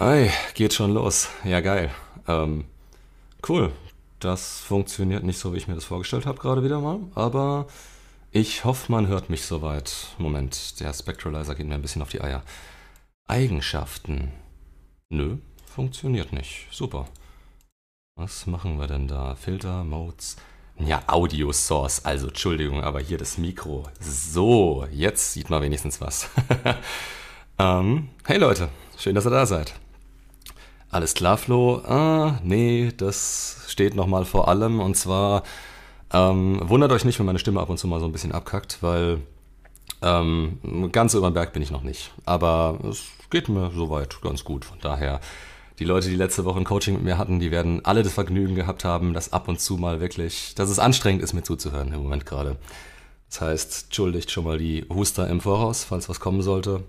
[0.00, 1.28] Ei, geht schon los.
[1.42, 1.90] Ja, geil.
[2.28, 2.66] Ähm,
[3.48, 3.72] cool.
[4.20, 7.00] Das funktioniert nicht so, wie ich mir das vorgestellt habe, gerade wieder mal.
[7.16, 7.66] Aber
[8.30, 10.14] ich hoffe, man hört mich soweit.
[10.16, 12.44] Moment, der Spectralizer geht mir ein bisschen auf die Eier.
[13.26, 14.30] Eigenschaften.
[15.08, 16.68] Nö, funktioniert nicht.
[16.70, 17.08] Super.
[18.14, 19.34] Was machen wir denn da?
[19.34, 20.36] Filter, Modes.
[20.78, 22.04] Ja, Audio Source.
[22.04, 23.82] Also, Entschuldigung, aber hier das Mikro.
[23.98, 26.30] So, jetzt sieht man wenigstens was.
[27.58, 29.74] ähm, hey Leute, schön, dass ihr da seid.
[30.90, 31.82] Alles klar, Flo?
[31.84, 34.80] Ah, nee, das steht nochmal vor allem.
[34.80, 35.42] Und zwar,
[36.12, 38.78] ähm, wundert euch nicht, wenn meine Stimme ab und zu mal so ein bisschen abkackt,
[38.80, 39.20] weil
[40.00, 42.12] ähm, ganz über den Berg bin ich noch nicht.
[42.24, 44.64] Aber es geht mir soweit ganz gut.
[44.64, 45.20] Von daher,
[45.78, 48.54] die Leute, die letzte Woche ein Coaching mit mir hatten, die werden alle das Vergnügen
[48.54, 52.02] gehabt haben, dass ab und zu mal wirklich, dass es anstrengend ist, mir zuzuhören im
[52.02, 52.56] Moment gerade.
[53.28, 56.82] Das heißt, entschuldigt schon mal die Huster im Voraus, falls was kommen sollte.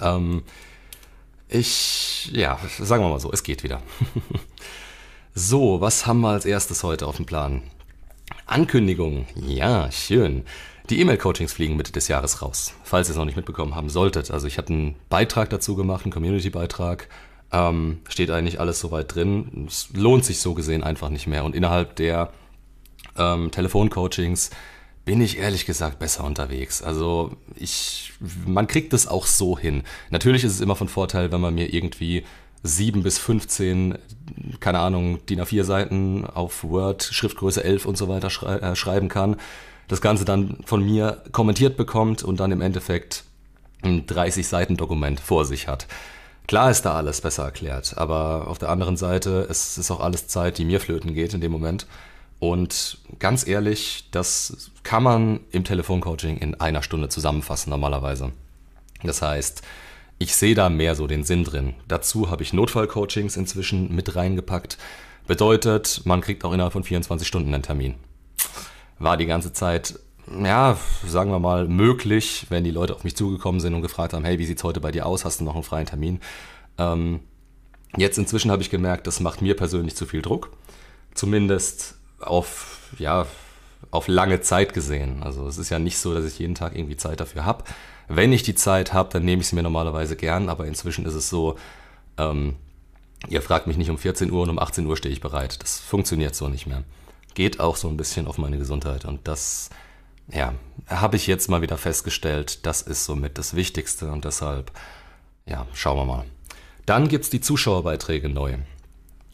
[0.00, 0.44] Ähm,
[1.48, 3.82] ich, ja, sagen wir mal so, es geht wieder.
[5.34, 7.62] so, was haben wir als erstes heute auf dem Plan?
[8.46, 9.26] Ankündigung.
[9.34, 10.44] Ja, schön.
[10.90, 14.30] Die E-Mail-Coachings fliegen Mitte des Jahres raus, falls ihr es noch nicht mitbekommen haben solltet.
[14.30, 17.08] Also ich hatte einen Beitrag dazu gemacht, einen Community-Beitrag.
[17.50, 19.66] Ähm, steht eigentlich alles soweit drin.
[19.66, 21.44] Es lohnt sich so gesehen einfach nicht mehr.
[21.44, 22.32] Und innerhalb der
[23.16, 24.50] ähm, Telefoncoachings
[25.08, 26.82] bin ich ehrlich gesagt besser unterwegs.
[26.82, 28.12] Also ich,
[28.46, 29.84] man kriegt es auch so hin.
[30.10, 32.26] Natürlich ist es immer von Vorteil, wenn man mir irgendwie
[32.62, 33.96] sieben bis 15,
[34.60, 39.08] keine Ahnung, DIN A4 Seiten auf Word, Schriftgröße 11 und so weiter schrei äh, schreiben
[39.08, 39.36] kann.
[39.86, 43.24] Das Ganze dann von mir kommentiert bekommt und dann im Endeffekt
[43.80, 45.86] ein 30 Seiten Dokument vor sich hat.
[46.48, 50.28] Klar ist da alles besser erklärt, aber auf der anderen Seite, es ist auch alles
[50.28, 51.86] Zeit, die mir flöten geht in dem Moment.
[52.40, 58.32] Und ganz ehrlich, das kann man im Telefoncoaching in einer Stunde zusammenfassen normalerweise.
[59.02, 59.62] Das heißt,
[60.18, 61.74] ich sehe da mehr so den Sinn drin.
[61.86, 64.78] Dazu habe ich Notfallcoachings inzwischen mit reingepackt.
[65.26, 67.94] Bedeutet, man kriegt auch innerhalb von 24 Stunden einen Termin.
[68.98, 69.98] War die ganze Zeit,
[70.42, 74.24] ja, sagen wir mal, möglich, wenn die Leute auf mich zugekommen sind und gefragt haben,
[74.24, 75.24] hey, wie sieht's heute bei dir aus?
[75.24, 76.20] Hast du noch einen freien Termin?
[76.78, 77.20] Ähm,
[77.96, 80.50] jetzt inzwischen habe ich gemerkt, das macht mir persönlich zu viel Druck.
[81.14, 83.26] Zumindest auf, ja,
[83.90, 85.22] auf lange Zeit gesehen.
[85.22, 87.64] Also es ist ja nicht so, dass ich jeden Tag irgendwie Zeit dafür habe.
[88.08, 91.14] Wenn ich die Zeit habe, dann nehme ich sie mir normalerweise gern, aber inzwischen ist
[91.14, 91.56] es so,
[92.16, 92.56] ähm,
[93.28, 95.62] ihr fragt mich nicht um 14 Uhr und um 18 Uhr stehe ich bereit.
[95.62, 96.84] Das funktioniert so nicht mehr.
[97.34, 99.70] Geht auch so ein bisschen auf meine Gesundheit und das,
[100.32, 100.54] ja,
[100.86, 104.72] habe ich jetzt mal wieder festgestellt, das ist somit das Wichtigste und deshalb,
[105.46, 106.24] ja, schauen wir mal.
[106.86, 108.56] Dann gibt es die Zuschauerbeiträge neu.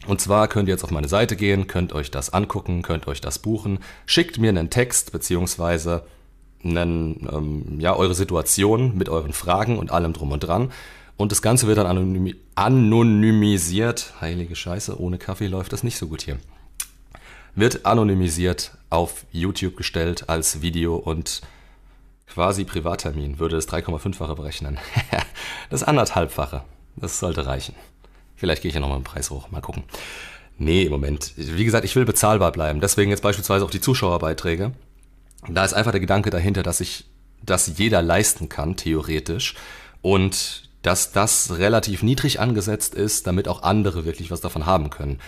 [0.07, 3.21] Und zwar könnt ihr jetzt auf meine Seite gehen, könnt euch das angucken, könnt euch
[3.21, 6.05] das buchen, schickt mir einen Text beziehungsweise
[6.63, 10.71] einen, ähm, ja, eure Situation mit euren Fragen und allem drum und dran.
[11.17, 14.13] Und das Ganze wird dann anonymi anonymisiert.
[14.21, 16.37] Heilige Scheiße, ohne Kaffee läuft das nicht so gut hier.
[17.55, 21.41] Wird anonymisiert auf YouTube gestellt als Video und
[22.27, 24.77] quasi Privattermin würde das 3,5-fache berechnen.
[25.69, 26.63] das anderthalbfache.
[26.97, 27.75] Das sollte reichen.
[28.35, 29.51] Vielleicht gehe ich ja nochmal den Preis hoch.
[29.51, 29.83] Mal gucken.
[30.57, 31.33] Nee, im Moment.
[31.35, 32.79] Wie gesagt, ich will bezahlbar bleiben.
[32.79, 34.71] Deswegen jetzt beispielsweise auch die Zuschauerbeiträge.
[35.49, 37.05] Da ist einfach der Gedanke dahinter, dass ich
[37.43, 39.55] das jeder leisten kann, theoretisch.
[40.01, 45.19] Und dass das relativ niedrig angesetzt ist, damit auch andere wirklich was davon haben können.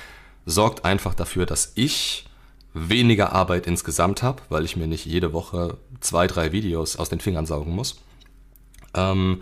[0.46, 2.25] Sorgt einfach dafür, dass ich
[2.73, 7.19] weniger Arbeit insgesamt habe, weil ich mir nicht jede Woche zwei, drei Videos aus den
[7.19, 8.00] Fingern saugen muss.
[8.94, 9.41] Ähm,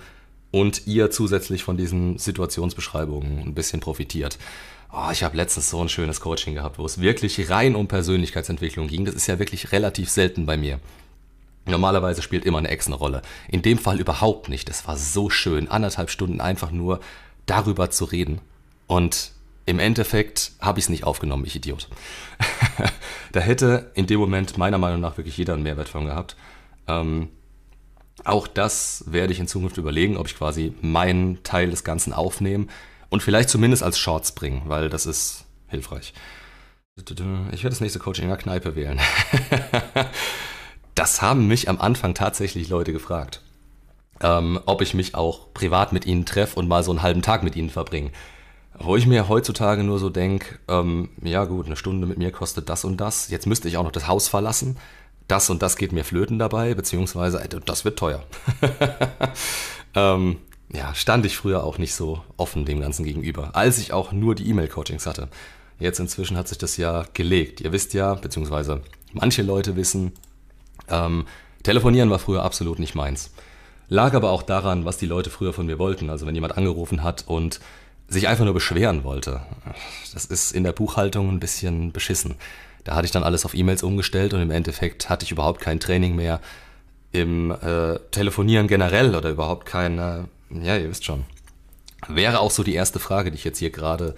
[0.55, 4.37] und ihr zusätzlich von diesen Situationsbeschreibungen ein bisschen profitiert.
[4.89, 8.87] Oh, ich habe letztens so ein schönes Coaching gehabt, wo es wirklich rein um Persönlichkeitsentwicklung
[8.87, 9.03] ging.
[9.03, 10.79] Das ist ja wirklich relativ selten bei mir.
[11.65, 13.21] Normalerweise spielt immer eine Ex eine Rolle.
[13.49, 14.69] In dem Fall überhaupt nicht.
[14.69, 17.01] Es war so schön, anderthalb Stunden einfach nur
[17.47, 18.39] darüber zu reden.
[18.87, 19.31] Und
[19.65, 21.89] im Endeffekt habe ich es nicht aufgenommen, ich Idiot.
[23.33, 26.37] da hätte in dem Moment meiner Meinung nach wirklich jeder einen Mehrwert von gehabt.
[26.87, 27.27] Ähm,
[28.25, 32.67] auch das werde ich in Zukunft überlegen, ob ich quasi meinen Teil des Ganzen aufnehme
[33.09, 36.13] und vielleicht zumindest als Shorts bringen, weil das ist hilfreich.
[36.97, 38.99] Ich werde das nächste Coaching in der Kneipe wählen.
[40.95, 43.41] das haben mich am Anfang tatsächlich Leute gefragt.
[44.21, 47.43] Ähm, ob ich mich auch privat mit ihnen treffe und mal so einen halben Tag
[47.43, 48.11] mit ihnen verbringe.
[48.79, 52.69] Wo ich mir heutzutage nur so denke, ähm, ja gut, eine Stunde mit mir kostet
[52.69, 53.29] das und das.
[53.29, 54.77] Jetzt müsste ich auch noch das Haus verlassen
[55.27, 58.23] das und das geht mir flöten dabei, beziehungsweise äh, das wird teuer.
[59.95, 60.37] ähm,
[60.71, 64.35] ja, stand ich früher auch nicht so offen dem Ganzen gegenüber, als ich auch nur
[64.35, 65.29] die E-Mail-Coachings hatte.
[65.79, 67.61] Jetzt inzwischen hat sich das ja gelegt.
[67.61, 68.81] Ihr wisst ja, beziehungsweise
[69.13, 70.13] manche Leute wissen,
[70.89, 71.25] ähm,
[71.63, 73.31] telefonieren war früher absolut nicht meins.
[73.87, 76.09] Lag aber auch daran, was die Leute früher von mir wollten.
[76.09, 77.59] Also wenn jemand angerufen hat und
[78.07, 79.41] sich einfach nur beschweren wollte.
[80.13, 82.35] Das ist in der Buchhaltung ein bisschen beschissen.
[82.85, 85.79] Da hatte ich dann alles auf E-Mails umgestellt und im Endeffekt hatte ich überhaupt kein
[85.81, 86.39] Training mehr
[87.11, 91.25] im äh, Telefonieren generell oder überhaupt kein, äh, ja, ihr wisst schon.
[92.07, 94.15] Wäre auch so die erste Frage, die ich jetzt hier gerade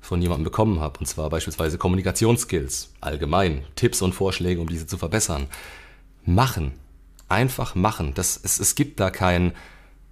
[0.00, 4.98] von jemandem bekommen habe, und zwar beispielsweise Kommunikationsskills, allgemein, Tipps und Vorschläge, um diese zu
[4.98, 5.46] verbessern.
[6.24, 6.72] Machen.
[7.28, 8.12] Einfach machen.
[8.14, 9.52] Das, es, es gibt da kein,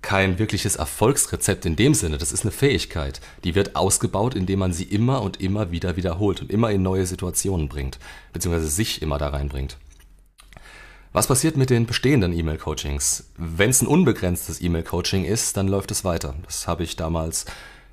[0.02, 2.18] kein wirkliches Erfolgsrezept in dem Sinne.
[2.18, 3.20] Das ist eine Fähigkeit.
[3.44, 7.06] Die wird ausgebaut, indem man sie immer und immer wieder wiederholt und immer in neue
[7.06, 7.98] Situationen bringt,
[8.32, 9.76] beziehungsweise sich immer da reinbringt.
[11.12, 13.30] Was passiert mit den bestehenden E-Mail-Coachings?
[13.36, 16.34] Wenn es ein unbegrenztes E-Mail-Coaching ist, dann läuft es weiter.
[16.44, 17.46] Das habe ich damals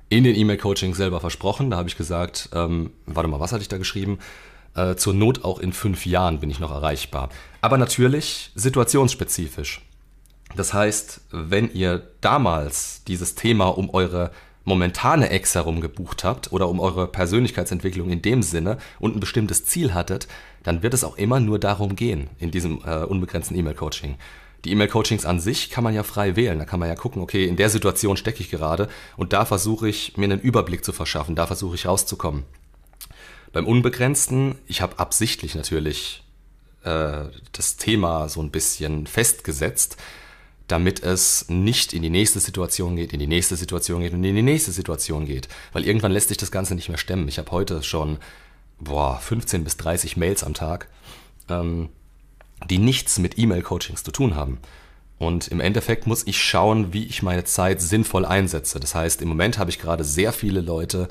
[0.08, 1.70] in den E-Mail-Coachings selber versprochen.
[1.70, 4.18] Da habe ich gesagt, ähm, warte mal, was hatte ich da geschrieben?
[4.74, 7.30] Äh, zur Not auch in fünf Jahren bin ich noch erreichbar.
[7.62, 9.80] Aber natürlich situationsspezifisch.
[10.56, 14.30] Das heißt, wenn ihr damals dieses Thema um eure
[14.64, 19.64] momentane Ex herum gebucht habt oder um eure Persönlichkeitsentwicklung in dem Sinne und ein bestimmtes
[19.64, 20.26] Ziel hattet,
[20.64, 24.16] dann wird es auch immer nur darum gehen in diesem äh, unbegrenzten E-Mail-Coaching.
[24.64, 26.58] Die E-Mail-Coachings an sich kann man ja frei wählen.
[26.58, 29.88] Da kann man ja gucken, okay, in der Situation stecke ich gerade und da versuche
[29.88, 32.42] ich mir einen Überblick zu verschaffen, da versuche ich rauszukommen.
[33.52, 36.24] Beim Unbegrenzten, ich habe absichtlich natürlich
[36.82, 39.96] äh, das Thema so ein bisschen festgesetzt,
[40.68, 44.34] damit es nicht in die nächste Situation geht, in die nächste Situation geht und in
[44.34, 45.48] die nächste Situation geht.
[45.72, 47.28] Weil irgendwann lässt sich das Ganze nicht mehr stemmen.
[47.28, 48.18] Ich habe heute schon
[48.78, 50.88] boah, 15 bis 30 Mails am Tag,
[51.48, 51.88] ähm,
[52.68, 54.58] die nichts mit E-Mail-Coachings zu tun haben.
[55.18, 58.80] Und im Endeffekt muss ich schauen, wie ich meine Zeit sinnvoll einsetze.
[58.80, 61.08] Das heißt, im Moment habe ich gerade sehr viele Leute,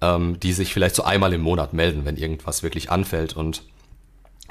[0.00, 3.62] ähm, die sich vielleicht so einmal im Monat melden, wenn irgendwas wirklich anfällt und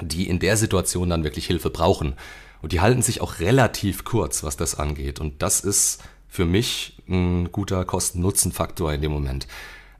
[0.00, 2.14] die in der Situation dann wirklich Hilfe brauchen.
[2.62, 5.20] Und die halten sich auch relativ kurz, was das angeht.
[5.20, 9.46] Und das ist für mich ein guter Kosten-Nutzen-Faktor in dem Moment.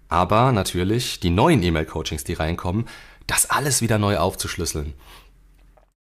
[0.08, 2.86] Aber natürlich die neuen E-Mail-Coachings, die reinkommen,
[3.26, 4.94] das alles wieder neu aufzuschlüsseln.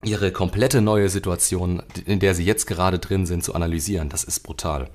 [0.03, 4.41] Ihre komplette neue Situation, in der sie jetzt gerade drin sind, zu analysieren, das ist
[4.41, 4.89] brutal.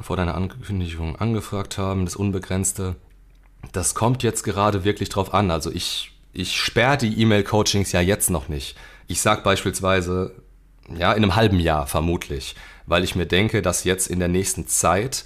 [0.00, 2.96] Vor deiner Ankündigung angefragt haben, das Unbegrenzte.
[3.72, 5.50] Das kommt jetzt gerade wirklich drauf an.
[5.50, 8.76] Also ich, ich sperre die E-Mail-Coachings ja jetzt noch nicht.
[9.08, 10.34] Ich sage beispielsweise,
[10.96, 12.54] ja, in einem halben Jahr vermutlich,
[12.86, 15.24] weil ich mir denke, dass jetzt in der nächsten Zeit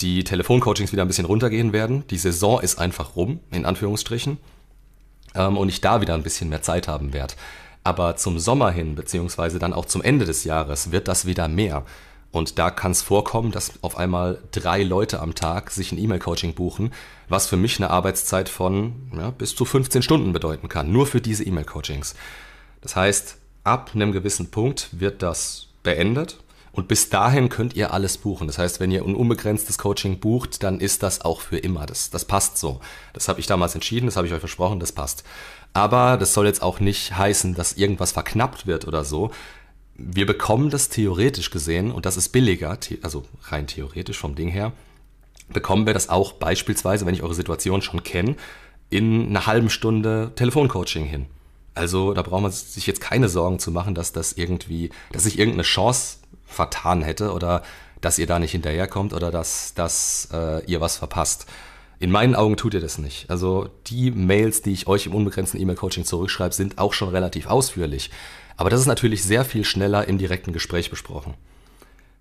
[0.00, 2.06] die Telefoncoachings wieder ein bisschen runtergehen werden.
[2.08, 4.38] Die Saison ist einfach rum, in Anführungsstrichen,
[5.34, 7.34] ähm, und ich da wieder ein bisschen mehr Zeit haben werde.
[7.82, 11.84] Aber zum Sommer hin, beziehungsweise dann auch zum Ende des Jahres, wird das wieder mehr.
[12.30, 16.54] Und da kann es vorkommen, dass auf einmal drei Leute am Tag sich ein E-Mail-Coaching
[16.54, 16.92] buchen,
[17.28, 21.20] was für mich eine Arbeitszeit von ja, bis zu 15 Stunden bedeuten kann, nur für
[21.20, 22.14] diese E-Mail-Coachings.
[22.86, 26.38] Das heißt, ab einem gewissen Punkt wird das beendet
[26.70, 28.46] und bis dahin könnt ihr alles buchen.
[28.46, 31.84] Das heißt, wenn ihr ein unbegrenztes Coaching bucht, dann ist das auch für immer.
[31.84, 32.78] Das, das passt so.
[33.12, 35.24] Das habe ich damals entschieden, das habe ich euch versprochen, das passt.
[35.72, 39.32] Aber das soll jetzt auch nicht heißen, dass irgendwas verknappt wird oder so.
[39.96, 44.70] Wir bekommen das theoretisch gesehen, und das ist billiger, also rein theoretisch vom Ding her,
[45.48, 48.36] bekommen wir das auch beispielsweise, wenn ich eure Situation schon kenne,
[48.90, 51.26] in einer halben Stunde Telefoncoaching hin.
[51.76, 55.38] Also da braucht man sich jetzt keine Sorgen zu machen, dass das irgendwie, dass sich
[55.38, 57.62] irgendeine Chance vertan hätte oder
[58.00, 61.46] dass ihr da nicht hinterherkommt oder dass, dass äh, ihr was verpasst.
[61.98, 63.30] In meinen Augen tut ihr das nicht.
[63.30, 68.10] Also die Mails, die ich euch im unbegrenzten E-Mail-Coaching zurückschreibe, sind auch schon relativ ausführlich.
[68.56, 71.34] Aber das ist natürlich sehr viel schneller im direkten Gespräch besprochen.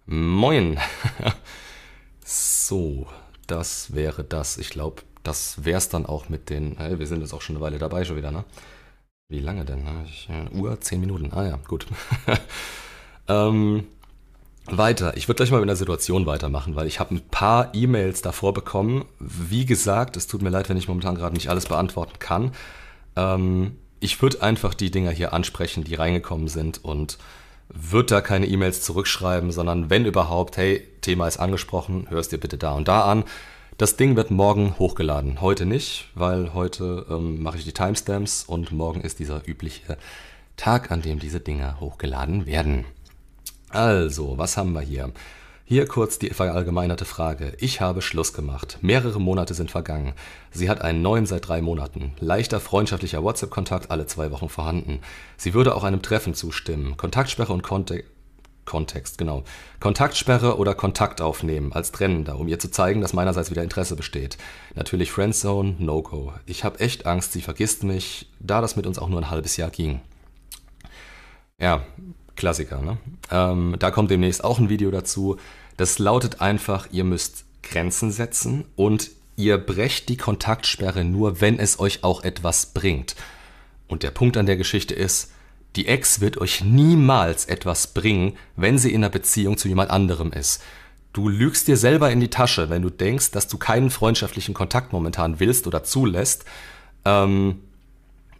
[0.05, 0.79] Moin.
[2.25, 3.07] so,
[3.47, 4.57] das wäre das.
[4.57, 6.77] Ich glaube, das wäre es dann auch mit den.
[6.77, 8.43] Äh, wir sind jetzt auch schon eine Weile dabei schon wieder, ne?
[9.27, 9.83] Wie lange denn?
[10.05, 11.31] Ich, äh, Uhr, zehn Minuten.
[11.33, 11.87] Ah ja, gut.
[13.27, 13.85] ähm,
[14.67, 15.17] weiter.
[15.17, 18.53] Ich würde gleich mal mit einer Situation weitermachen, weil ich habe ein paar E-Mails davor
[18.53, 19.05] bekommen.
[19.19, 22.51] Wie gesagt, es tut mir leid, wenn ich momentan gerade nicht alles beantworten kann.
[23.15, 27.17] Ähm, ich würde einfach die Dinger hier ansprechen, die reingekommen sind und
[27.69, 32.59] würde da keine E-Mails zurückschreiben, sondern wenn überhaupt, hey, Thema ist angesprochen, hörst dir bitte
[32.59, 33.23] da und da an.
[33.77, 35.41] Das Ding wird morgen hochgeladen.
[35.41, 39.97] Heute nicht, weil heute ähm, mache ich die Timestamps und morgen ist dieser übliche
[40.55, 42.85] Tag, an dem diese Dinger hochgeladen werden.
[43.67, 45.11] Also, was haben wir hier?
[45.65, 47.51] Hier kurz die verallgemeinerte Frage.
[47.59, 48.77] Ich habe Schluss gemacht.
[48.79, 50.13] Mehrere Monate sind vergangen.
[50.51, 52.13] Sie hat einen neuen seit drei Monaten.
[52.21, 54.99] Leichter freundschaftlicher WhatsApp-Kontakt alle zwei Wochen vorhanden.
[55.35, 56.95] Sie würde auch einem Treffen zustimmen.
[56.95, 58.09] Kontaktsperre und Kontext.
[58.65, 59.43] Kontext, genau.
[59.79, 64.37] Kontaktsperre oder Kontakt aufnehmen als Trennender, um ihr zu zeigen, dass meinerseits wieder Interesse besteht.
[64.73, 66.33] Natürlich Friendzone, No-Go.
[66.45, 69.57] Ich habe echt Angst, sie vergisst mich, da das mit uns auch nur ein halbes
[69.57, 70.01] Jahr ging.
[71.59, 71.85] Ja,
[72.35, 72.97] Klassiker, ne?
[73.31, 75.37] Ähm, da kommt demnächst auch ein Video dazu.
[75.77, 81.79] Das lautet einfach, ihr müsst Grenzen setzen und ihr brecht die Kontaktsperre nur, wenn es
[81.79, 83.15] euch auch etwas bringt.
[83.87, 85.31] Und der Punkt an der Geschichte ist,
[85.75, 90.31] die Ex wird euch niemals etwas bringen, wenn sie in einer Beziehung zu jemand anderem
[90.31, 90.61] ist.
[91.13, 94.91] Du lügst dir selber in die Tasche, wenn du denkst, dass du keinen freundschaftlichen Kontakt
[94.91, 96.43] momentan willst oder zulässt.
[97.05, 97.61] Ähm,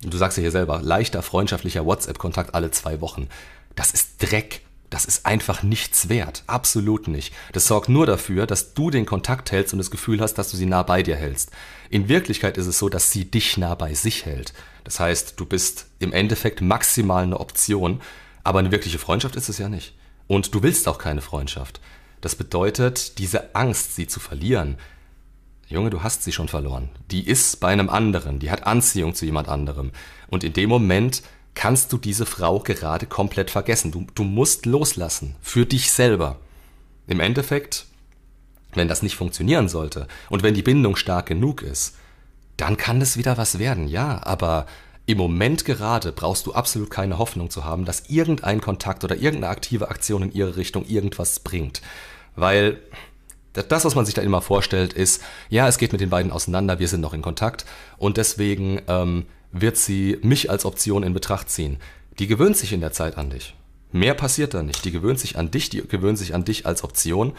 [0.02, 3.30] du sagst ja hier selber, leichter freundschaftlicher WhatsApp-Kontakt alle zwei Wochen.
[3.76, 4.65] Das ist Dreck.
[4.96, 6.46] Das ist einfach nichts wert.
[6.48, 7.34] Absolut nicht.
[7.52, 10.56] Das sorgt nur dafür, dass du den Kontakt hältst und das Gefühl hast, dass du
[10.56, 11.52] sie nah bei dir hältst.
[11.90, 14.54] In Wirklichkeit ist es so, dass sie dich nah bei sich hält.
[14.86, 18.00] Das heißt, du bist im Endeffekt maximal eine Option,
[18.46, 19.96] aber eine wirkliche Freundschaft ist es ja nicht.
[20.28, 21.82] Und du willst auch keine Freundschaft.
[22.22, 24.78] Das bedeutet, diese Angst, sie zu verlieren,
[25.68, 26.88] Junge, du hast sie schon verloren.
[27.12, 29.92] Die ist bei einem anderen, die hat Anziehung zu jemand anderem.
[30.30, 31.22] Und in dem Moment
[31.56, 33.92] kannst du diese Frau gerade komplett vergessen.
[33.92, 35.36] Du, du musst loslassen.
[35.42, 36.38] Für dich selber.
[37.08, 37.86] Im Endeffekt,
[38.74, 41.96] wenn das nicht funktionieren sollte und wenn die Bindung stark genug ist,
[42.58, 44.66] dann kann es wieder was werden, ja, aber
[45.06, 49.50] im Moment gerade brauchst du absolut keine Hoffnung zu haben, dass irgendein Kontakt oder irgendeine
[49.50, 51.82] aktive Aktion in ihre Richtung irgendwas bringt.
[52.36, 52.80] Weil
[53.54, 56.80] das, was man sich da immer vorstellt, ist, ja, es geht mit den beiden auseinander,
[56.80, 57.66] wir sind noch in Kontakt
[57.98, 61.78] und deswegen ähm, wird sie mich als Option in Betracht ziehen.
[62.20, 63.56] Die gewöhnt sich in der Zeit an dich.
[63.92, 64.84] Mehr passiert da nicht.
[64.84, 67.34] Die gewöhnt sich an dich, die gewöhnt sich an dich als Option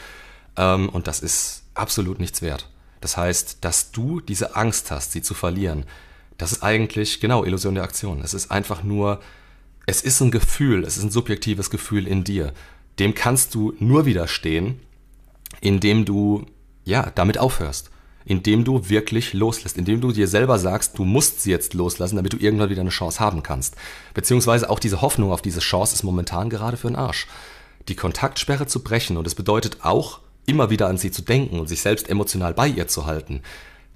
[0.57, 2.71] ähm, und das ist absolut nichts wert.
[3.03, 5.85] Das heißt, dass du diese Angst hast, sie zu verlieren,
[6.39, 8.23] das ist eigentlich genau Illusion der Aktion.
[8.23, 9.21] Es ist einfach nur,
[9.85, 12.53] es ist ein Gefühl, es ist ein subjektives Gefühl in dir.
[12.99, 14.81] Dem kannst du nur widerstehen,
[15.61, 16.47] indem du
[16.85, 17.91] ja damit aufhörst,
[18.27, 22.33] indem du wirklich loslässt, indem du dir selber sagst, du musst sie jetzt loslassen, damit
[22.33, 23.77] du irgendwann wieder eine Chance haben kannst.
[24.15, 27.29] Beziehungsweise auch diese Hoffnung auf diese Chance ist momentan gerade für den Arsch.
[27.89, 31.69] Die Kontaktsperre zu brechen und es bedeutet auch immer wieder an sie zu denken und
[31.69, 33.43] sich selbst emotional bei ihr zu halten.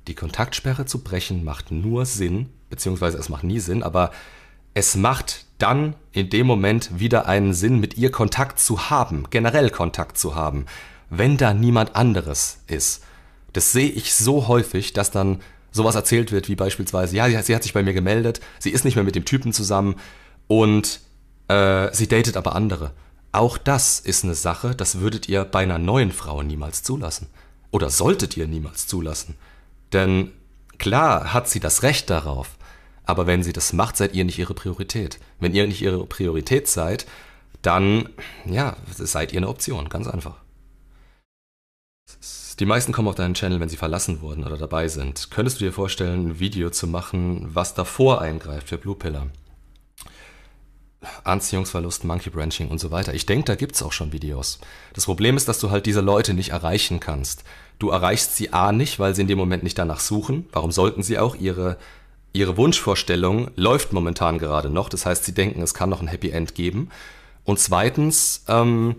[0.07, 4.13] Die Kontaktsperre zu brechen macht nur Sinn, beziehungsweise es macht nie Sinn, aber
[4.75, 9.71] es macht dann in dem Moment wieder einen Sinn, mit ihr Kontakt zu haben, generell
[9.71, 10.67] Kontakt zu haben,
[11.11, 13.03] wenn da niemand anderes ist.
[13.52, 15.40] Das sehe ich so häufig, dass dann
[15.73, 18.97] sowas erzählt wird, wie beispielsweise, ja, sie hat sich bei mir gemeldet, sie ist nicht
[18.97, 19.97] mehr mit dem Typen zusammen
[20.49, 21.00] und
[21.49, 22.92] äh, sie datet aber andere.
[23.33, 27.28] Auch das ist eine Sache, das würdet ihr bei einer neuen Frau niemals zulassen.
[27.71, 29.37] Oder solltet ihr niemals zulassen.
[29.92, 30.33] Denn
[30.78, 32.57] klar hat sie das Recht darauf,
[33.04, 35.21] aber wenn sie das macht, seid ihr nicht ihre Priorität.
[35.38, 37.07] Wenn ihr nicht ihre Priorität seid,
[37.62, 38.09] dann,
[38.47, 40.37] ja, seid ihr eine Option, ganz einfach.
[42.61, 45.31] Die meisten kommen auf deinen Channel, wenn sie verlassen wurden oder dabei sind.
[45.31, 49.29] Könntest du dir vorstellen, ein Video zu machen, was davor eingreift für Blue Pillar?
[51.25, 53.14] Anziehungsverlust, Monkey Branching und so weiter.
[53.14, 54.61] Ich denke, da gibt es auch schon Videos.
[54.93, 57.45] Das Problem ist, dass du halt diese Leute nicht erreichen kannst.
[57.79, 60.47] Du erreichst sie A nicht, weil sie in dem Moment nicht danach suchen.
[60.52, 61.37] Warum sollten sie auch?
[61.37, 61.79] Ihre,
[62.35, 64.90] ihre Wunschvorstellung läuft momentan gerade noch.
[64.90, 66.90] Das heißt, sie denken, es kann noch ein Happy End geben.
[67.45, 68.97] Und zweitens, ähm,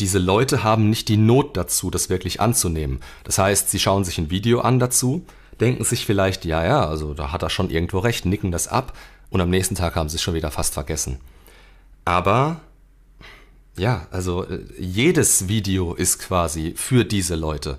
[0.00, 3.00] diese Leute haben nicht die Not dazu, das wirklich anzunehmen.
[3.22, 5.24] Das heißt, sie schauen sich ein Video an dazu,
[5.60, 8.96] denken sich vielleicht, ja, ja, also da hat er schon irgendwo recht, nicken das ab
[9.30, 11.20] und am nächsten Tag haben sie es schon wieder fast vergessen.
[12.04, 12.60] Aber
[13.76, 17.78] ja, also äh, jedes Video ist quasi für diese Leute.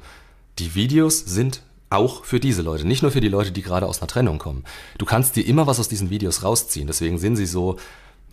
[0.59, 3.99] Die Videos sind auch für diese Leute, nicht nur für die Leute, die gerade aus
[3.99, 4.63] einer Trennung kommen.
[4.97, 7.77] Du kannst dir immer was aus diesen Videos rausziehen, deswegen sind sie so,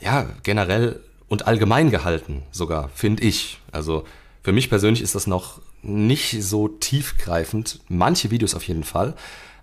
[0.00, 1.00] ja, generell
[1.32, 3.58] und allgemein gehalten sogar, finde ich.
[3.70, 4.04] Also
[4.42, 7.80] für mich persönlich ist das noch nicht so tiefgreifend.
[7.88, 9.14] Manche Videos auf jeden Fall.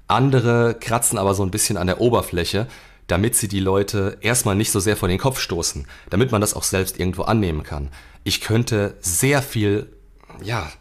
[0.07, 2.65] Andere kratzen aber so ein bisschen an der Oberfläche,
[3.05, 6.55] damit sie die Leute erstmal nicht so sehr vor den Kopf stoßen, damit man das
[6.55, 7.89] auch selbst irgendwo annehmen kann.
[8.23, 9.93] Ich könnte sehr viel,
[10.41, 10.71] ja,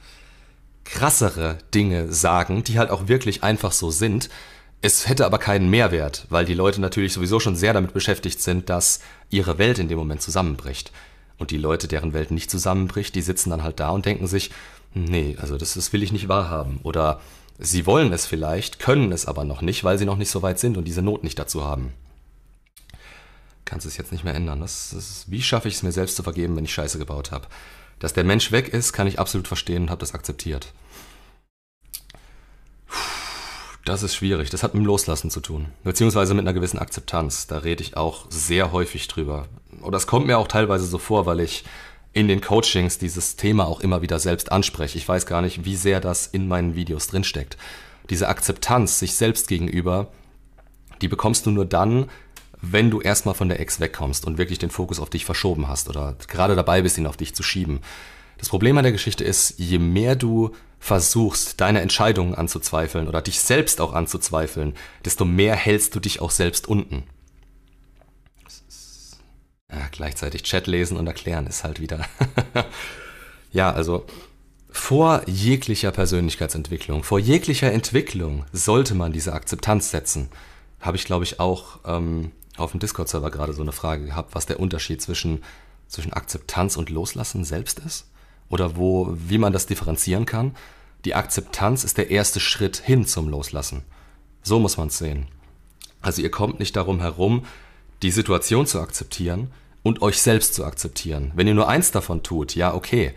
[0.87, 4.31] krassere Dinge sagen, die halt auch wirklich einfach so sind,
[4.81, 8.69] es hätte aber keinen Mehrwert, weil die Leute natürlich sowieso schon sehr damit beschäftigt sind,
[8.69, 10.93] dass ihre Welt in dem Moment zusammenbricht.
[11.37, 14.51] Und die Leute, deren Welt nicht zusammenbricht, die sitzen dann halt da und denken sich,
[14.95, 16.81] nee, also das, das will ich nicht wahrhaben.
[16.83, 17.21] Oder
[17.59, 20.59] sie wollen es vielleicht, können es aber noch nicht, weil sie noch nicht so weit
[20.59, 21.93] sind und diese Not nicht dazu haben.
[23.65, 24.61] Kannst es jetzt nicht mehr ändern.
[24.61, 27.47] Das, das, wie schaffe ich es mir selbst zu vergeben, wenn ich Scheiße gebaut habe?
[27.99, 30.73] Dass der Mensch weg ist, kann ich absolut verstehen und habe das akzeptiert.
[33.89, 34.51] Das ist schwierig.
[34.51, 35.69] Das hat mit dem Loslassen zu tun.
[35.83, 37.47] Beziehungsweise mit einer gewissen Akzeptanz.
[37.47, 39.49] Da rede ich auch sehr häufig drüber.
[39.81, 41.65] Oder es kommt mir auch teilweise so vor, weil ich
[42.13, 44.99] in den Coachings dieses Thema auch immer wieder selbst anspreche.
[44.99, 47.57] Ich weiß gar nicht, wie sehr das in meinen Videos drinsteckt.
[48.11, 50.09] Diese Akzeptanz sich selbst gegenüber,
[51.01, 52.11] die bekommst du nur dann,
[52.61, 55.89] wenn du erstmal von der Ex wegkommst und wirklich den Fokus auf dich verschoben hast
[55.89, 57.81] oder gerade dabei bist, ihn auf dich zu schieben.
[58.37, 63.41] Das Problem an der Geschichte ist, je mehr du versuchst, deine Entscheidungen anzuzweifeln oder dich
[63.41, 67.05] selbst auch anzuzweifeln, desto mehr hältst du dich auch selbst unten.
[69.71, 72.07] Ja, gleichzeitig Chat lesen und erklären ist halt wieder.
[73.53, 74.07] ja, also
[74.71, 80.31] vor jeglicher Persönlichkeitsentwicklung, vor jeglicher Entwicklung sollte man diese Akzeptanz setzen.
[80.81, 84.47] Habe ich, glaube ich, auch ähm, auf dem Discord-Server gerade so eine Frage gehabt, was
[84.47, 85.43] der Unterschied zwischen,
[85.87, 88.07] zwischen Akzeptanz und Loslassen selbst ist.
[88.49, 90.55] Oder wo, wie man das differenzieren kann.
[91.05, 93.83] Die Akzeptanz ist der erste Schritt hin zum Loslassen.
[94.43, 95.27] So muss man es sehen.
[96.01, 97.45] Also ihr kommt nicht darum herum,
[98.03, 99.51] die Situation zu akzeptieren
[99.83, 101.33] und euch selbst zu akzeptieren.
[101.35, 103.15] Wenn ihr nur eins davon tut, ja, okay,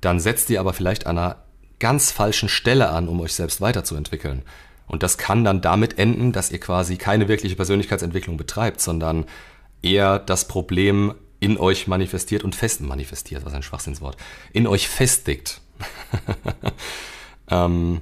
[0.00, 1.44] dann setzt ihr aber vielleicht an einer
[1.78, 4.42] ganz falschen Stelle an, um euch selbst weiterzuentwickeln.
[4.86, 9.24] Und das kann dann damit enden, dass ihr quasi keine wirkliche Persönlichkeitsentwicklung betreibt, sondern
[9.82, 11.14] eher das Problem
[11.44, 14.16] in euch manifestiert und fest manifestiert, was ein Schwachsinnswort,
[14.52, 15.60] in euch festigt.
[17.50, 18.00] ähm,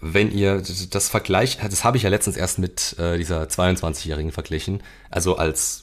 [0.00, 4.82] wenn ihr das vergleicht, das habe ich ja letztens erst mit äh, dieser 22-Jährigen verglichen,
[5.10, 5.82] also als,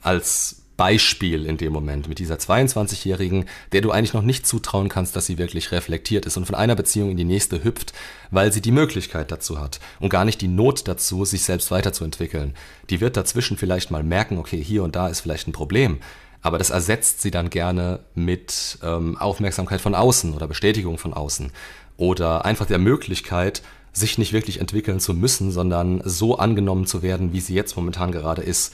[0.00, 5.14] als Beispiel in dem Moment mit dieser 22-Jährigen, der du eigentlich noch nicht zutrauen kannst,
[5.14, 7.92] dass sie wirklich reflektiert ist und von einer Beziehung in die nächste hüpft,
[8.30, 12.54] weil sie die Möglichkeit dazu hat und gar nicht die Not dazu, sich selbst weiterzuentwickeln.
[12.88, 15.98] Die wird dazwischen vielleicht mal merken, okay, hier und da ist vielleicht ein Problem,
[16.40, 21.52] aber das ersetzt sie dann gerne mit ähm, Aufmerksamkeit von außen oder Bestätigung von außen
[21.98, 23.60] oder einfach der Möglichkeit,
[23.92, 28.12] sich nicht wirklich entwickeln zu müssen, sondern so angenommen zu werden, wie sie jetzt momentan
[28.12, 28.72] gerade ist.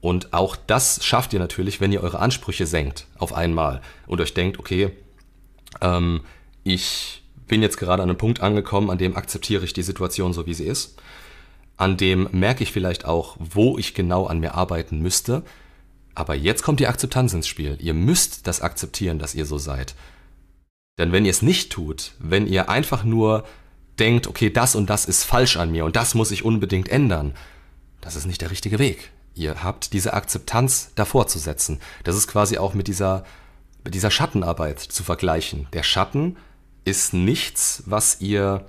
[0.00, 4.34] Und auch das schafft ihr natürlich, wenn ihr eure Ansprüche senkt auf einmal und euch
[4.34, 4.90] denkt, okay,
[5.80, 6.20] ähm,
[6.64, 10.46] ich bin jetzt gerade an einem Punkt angekommen, an dem akzeptiere ich die Situation so,
[10.46, 11.00] wie sie ist.
[11.76, 15.42] An dem merke ich vielleicht auch, wo ich genau an mir arbeiten müsste.
[16.14, 17.76] Aber jetzt kommt die Akzeptanz ins Spiel.
[17.80, 19.94] Ihr müsst das akzeptieren, dass ihr so seid.
[20.98, 23.44] Denn wenn ihr es nicht tut, wenn ihr einfach nur
[23.98, 27.34] denkt, okay, das und das ist falsch an mir und das muss ich unbedingt ändern,
[28.00, 29.10] das ist nicht der richtige Weg.
[29.36, 31.78] Ihr habt diese Akzeptanz davor zu setzen.
[32.04, 33.24] Das ist quasi auch mit dieser,
[33.84, 35.68] mit dieser Schattenarbeit zu vergleichen.
[35.74, 36.38] Der Schatten
[36.86, 38.64] ist nichts, was ihr,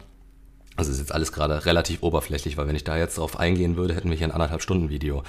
[0.75, 3.95] also ist jetzt alles gerade relativ oberflächlich, weil wenn ich da jetzt drauf eingehen würde,
[3.95, 5.23] hätten wir hier ein anderthalb Stunden Video.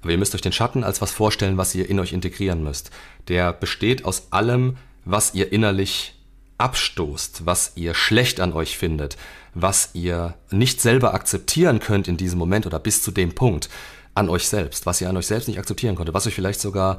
[0.00, 2.92] Aber ihr müsst euch den Schatten als was vorstellen, was ihr in euch integrieren müsst.
[3.26, 6.14] Der besteht aus allem, was ihr innerlich
[6.58, 9.16] abstoßt, was ihr schlecht an euch findet,
[9.54, 13.68] was ihr nicht selber akzeptieren könnt in diesem Moment oder bis zu dem Punkt
[14.14, 16.98] an euch selbst, was ihr an euch selbst nicht akzeptieren konntet, was euch vielleicht sogar,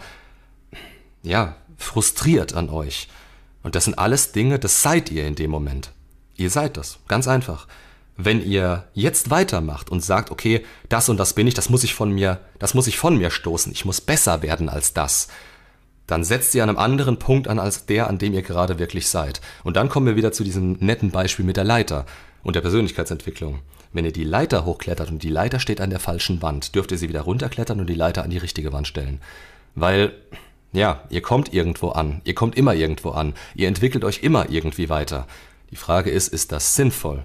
[1.24, 3.08] ja, frustriert an euch.
[3.64, 5.92] Und das sind alles Dinge, das seid ihr in dem Moment.
[6.36, 7.68] Ihr seid das, ganz einfach.
[8.18, 11.94] Wenn ihr jetzt weitermacht und sagt, okay, das und das bin ich, das muss ich
[11.94, 15.28] von mir, das muss ich von mir stoßen, ich muss besser werden als das,
[16.08, 19.08] dann setzt ihr an einem anderen Punkt an als der, an dem ihr gerade wirklich
[19.08, 19.42] seid.
[19.64, 22.06] Und dann kommen wir wieder zu diesem netten Beispiel mit der Leiter
[22.44, 23.60] und der Persönlichkeitsentwicklung.
[23.96, 26.98] Wenn ihr die Leiter hochklettert und die Leiter steht an der falschen Wand, dürft ihr
[26.98, 29.22] sie wieder runterklettern und die Leiter an die richtige Wand stellen.
[29.74, 30.12] Weil,
[30.74, 32.20] ja, ihr kommt irgendwo an.
[32.26, 33.36] Ihr kommt immer irgendwo an.
[33.56, 35.28] Ihr entwickelt euch immer irgendwie weiter.
[35.72, 37.24] Die Frage ist, ist das sinnvoll?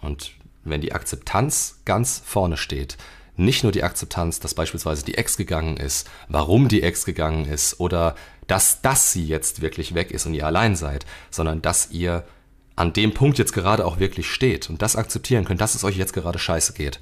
[0.00, 0.32] Und
[0.64, 2.96] wenn die Akzeptanz ganz vorne steht,
[3.36, 7.78] nicht nur die Akzeptanz, dass beispielsweise die Ex gegangen ist, warum die Ex gegangen ist
[7.78, 8.16] oder
[8.48, 12.24] dass das sie jetzt wirklich weg ist und ihr allein seid, sondern dass ihr
[12.76, 15.96] an dem Punkt jetzt gerade auch wirklich steht und das akzeptieren könnt, dass es euch
[15.96, 17.00] jetzt gerade scheiße geht.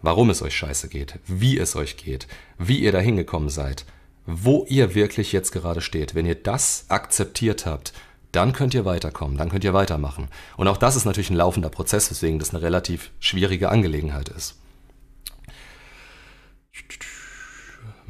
[0.00, 3.84] Warum es euch scheiße geht, wie es euch geht, wie ihr da hingekommen seid,
[4.26, 6.14] wo ihr wirklich jetzt gerade steht.
[6.14, 7.92] Wenn ihr das akzeptiert habt,
[8.30, 10.28] dann könnt ihr weiterkommen, dann könnt ihr weitermachen.
[10.56, 14.57] Und auch das ist natürlich ein laufender Prozess, weswegen das eine relativ schwierige Angelegenheit ist.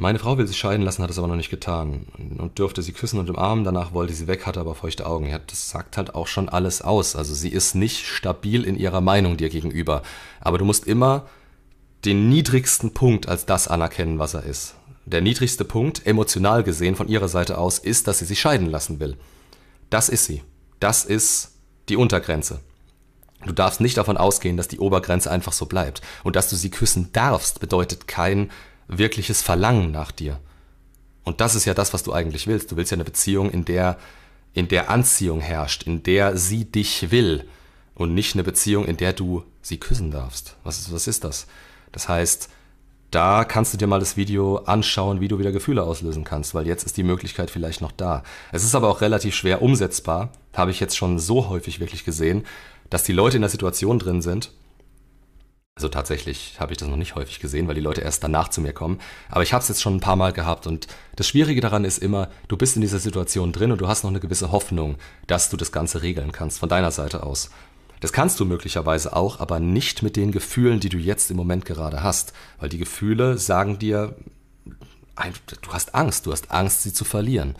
[0.00, 2.06] Meine Frau will sich scheiden lassen, hat es aber noch nicht getan
[2.38, 3.64] und dürfte sie küssen und umarmen.
[3.64, 5.26] Danach wollte sie weg, hatte aber feuchte Augen.
[5.26, 7.16] Ja, das sagt halt auch schon alles aus.
[7.16, 10.02] Also sie ist nicht stabil in ihrer Meinung dir gegenüber.
[10.40, 11.26] Aber du musst immer
[12.04, 14.76] den niedrigsten Punkt als das anerkennen, was er ist.
[15.04, 19.00] Der niedrigste Punkt, emotional gesehen von ihrer Seite aus, ist, dass sie sich scheiden lassen
[19.00, 19.16] will.
[19.90, 20.44] Das ist sie.
[20.78, 21.56] Das ist
[21.88, 22.60] die Untergrenze.
[23.46, 26.02] Du darfst nicht davon ausgehen, dass die Obergrenze einfach so bleibt.
[26.22, 28.52] Und dass du sie küssen darfst, bedeutet kein
[28.88, 30.40] wirkliches Verlangen nach dir.
[31.24, 32.72] Und das ist ja das, was du eigentlich willst.
[32.72, 33.98] Du willst ja eine Beziehung, in der,
[34.54, 37.44] in der Anziehung herrscht, in der sie dich will
[37.94, 40.56] und nicht eine Beziehung, in der du sie küssen darfst.
[40.64, 41.46] Was ist, was ist das?
[41.92, 42.48] Das heißt,
[43.10, 46.66] da kannst du dir mal das Video anschauen, wie du wieder Gefühle auslösen kannst, weil
[46.66, 48.22] jetzt ist die Möglichkeit vielleicht noch da.
[48.52, 52.46] Es ist aber auch relativ schwer umsetzbar, habe ich jetzt schon so häufig wirklich gesehen,
[52.90, 54.52] dass die Leute in der Situation drin sind,
[55.78, 58.60] Also tatsächlich habe ich das noch nicht häufig gesehen, weil die Leute erst danach zu
[58.60, 58.98] mir kommen.
[59.28, 61.98] Aber ich habe es jetzt schon ein paar Mal gehabt und das Schwierige daran ist
[61.98, 64.96] immer, du bist in dieser Situation drin und du hast noch eine gewisse Hoffnung,
[65.28, 67.50] dass du das Ganze regeln kannst von deiner Seite aus.
[68.00, 71.64] Das kannst du möglicherweise auch, aber nicht mit den Gefühlen, die du jetzt im Moment
[71.64, 74.16] gerade hast, weil die Gefühle sagen dir,
[74.64, 77.54] du hast Angst, du hast Angst, sie zu verlieren.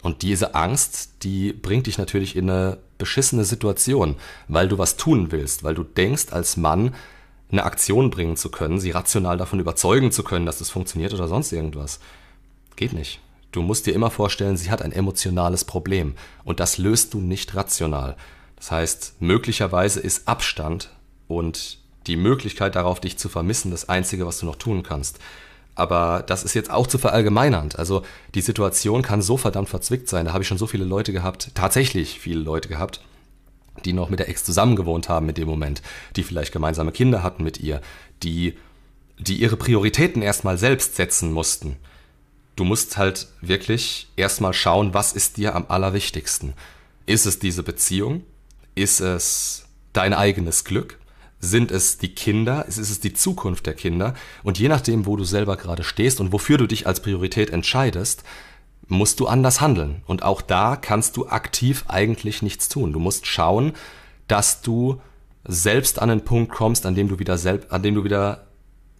[0.00, 4.16] Und diese Angst, die bringt dich natürlich in eine beschissene Situation,
[4.48, 6.94] weil du was tun willst, weil du denkst als Mann,
[7.50, 11.14] eine Aktion bringen zu können, sie rational davon überzeugen zu können, dass es das funktioniert
[11.14, 12.00] oder sonst irgendwas.
[12.74, 13.20] Geht nicht.
[13.52, 17.54] Du musst dir immer vorstellen, sie hat ein emotionales Problem und das löst du nicht
[17.54, 18.16] rational.
[18.56, 20.90] Das heißt, möglicherweise ist Abstand
[21.28, 25.18] und die Möglichkeit darauf, dich zu vermissen, das Einzige, was du noch tun kannst.
[25.74, 27.78] Aber das ist jetzt auch zu verallgemeinernd.
[27.78, 28.02] Also
[28.34, 30.24] die Situation kann so verdammt verzwickt sein.
[30.24, 33.02] Da habe ich schon so viele Leute gehabt, tatsächlich viele Leute gehabt,
[33.84, 35.82] die noch mit der Ex zusammengewohnt haben in dem Moment,
[36.16, 37.80] die vielleicht gemeinsame Kinder hatten mit ihr,
[38.22, 38.54] die,
[39.18, 41.76] die ihre Prioritäten erstmal selbst setzen mussten.
[42.56, 46.54] Du musst halt wirklich erstmal schauen, was ist dir am allerwichtigsten.
[47.04, 48.22] Ist es diese Beziehung?
[48.74, 50.98] Ist es dein eigenes Glück?
[51.38, 52.64] Sind es die Kinder?
[52.66, 54.14] Ist es die Zukunft der Kinder?
[54.42, 58.24] Und je nachdem, wo du selber gerade stehst und wofür du dich als Priorität entscheidest,
[58.88, 60.02] musst du anders handeln.
[60.06, 62.92] Und auch da kannst du aktiv eigentlich nichts tun.
[62.92, 63.72] Du musst schauen,
[64.28, 65.00] dass du
[65.44, 68.46] selbst an den Punkt kommst, an dem du wieder selbst, an dem du wieder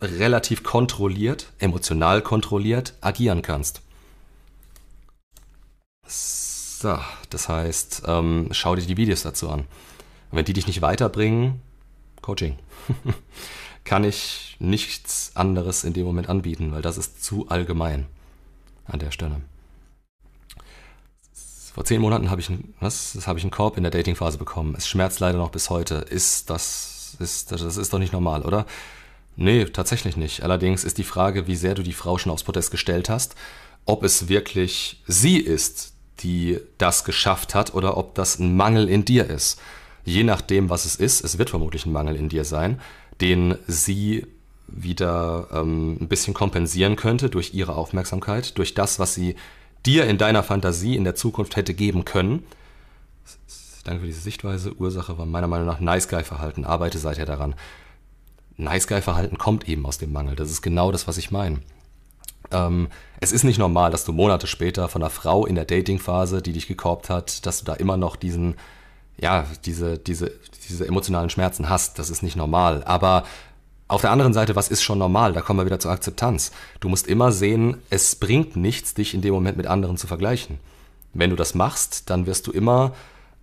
[0.01, 3.83] relativ kontrolliert, emotional kontrolliert agieren kannst.
[6.07, 6.99] So,
[7.31, 9.61] das heißt, ähm, schau dir die Videos dazu an.
[9.61, 11.61] Und wenn die dich nicht weiterbringen,
[12.22, 12.57] Coaching.
[13.85, 18.07] Kann ich nichts anderes in dem Moment anbieten, weil das ist zu allgemein
[18.85, 19.40] an der Stelle.
[21.77, 24.75] Vor zehn Monaten habe ich, ein, ich einen Korb in der Datingphase bekommen.
[24.79, 25.97] Es schmerzt leider noch bis heute.
[25.97, 28.65] Ist das, ist, das ist doch nicht normal, oder?
[29.37, 30.43] Nee, tatsächlich nicht.
[30.43, 33.35] Allerdings ist die Frage, wie sehr du die Frau schon aufs Podest gestellt hast,
[33.85, 39.05] ob es wirklich sie ist, die das geschafft hat oder ob das ein Mangel in
[39.05, 39.61] dir ist.
[40.03, 42.81] Je nachdem, was es ist, es wird vermutlich ein Mangel in dir sein,
[43.21, 44.27] den sie
[44.67, 49.37] wieder ähm, ein bisschen kompensieren könnte durch ihre Aufmerksamkeit, durch das, was sie
[49.87, 52.44] dir in deiner Fantasie in der Zukunft hätte geben können.
[53.85, 54.75] Danke für diese Sichtweise.
[54.75, 56.64] Ursache war meiner Meinung nach Nice Guy Verhalten.
[56.64, 57.55] Arbeite seither daran.
[58.57, 60.35] Nice Guy Verhalten kommt eben aus dem Mangel.
[60.35, 61.61] Das ist genau das, was ich meine.
[62.51, 62.88] Ähm,
[63.20, 66.53] es ist nicht normal, dass du Monate später von einer Frau in der Datingphase, die
[66.53, 68.57] dich gekorbt hat, dass du da immer noch diesen,
[69.18, 70.33] ja, diese, diese,
[70.68, 71.99] diese emotionalen Schmerzen hast.
[71.99, 72.83] Das ist nicht normal.
[72.85, 73.25] Aber
[73.88, 75.33] auf der anderen Seite, was ist schon normal?
[75.33, 76.51] Da kommen wir wieder zur Akzeptanz.
[76.81, 80.59] Du musst immer sehen, es bringt nichts, dich in dem Moment mit anderen zu vergleichen.
[81.14, 82.94] Wenn du das machst, dann wirst du immer,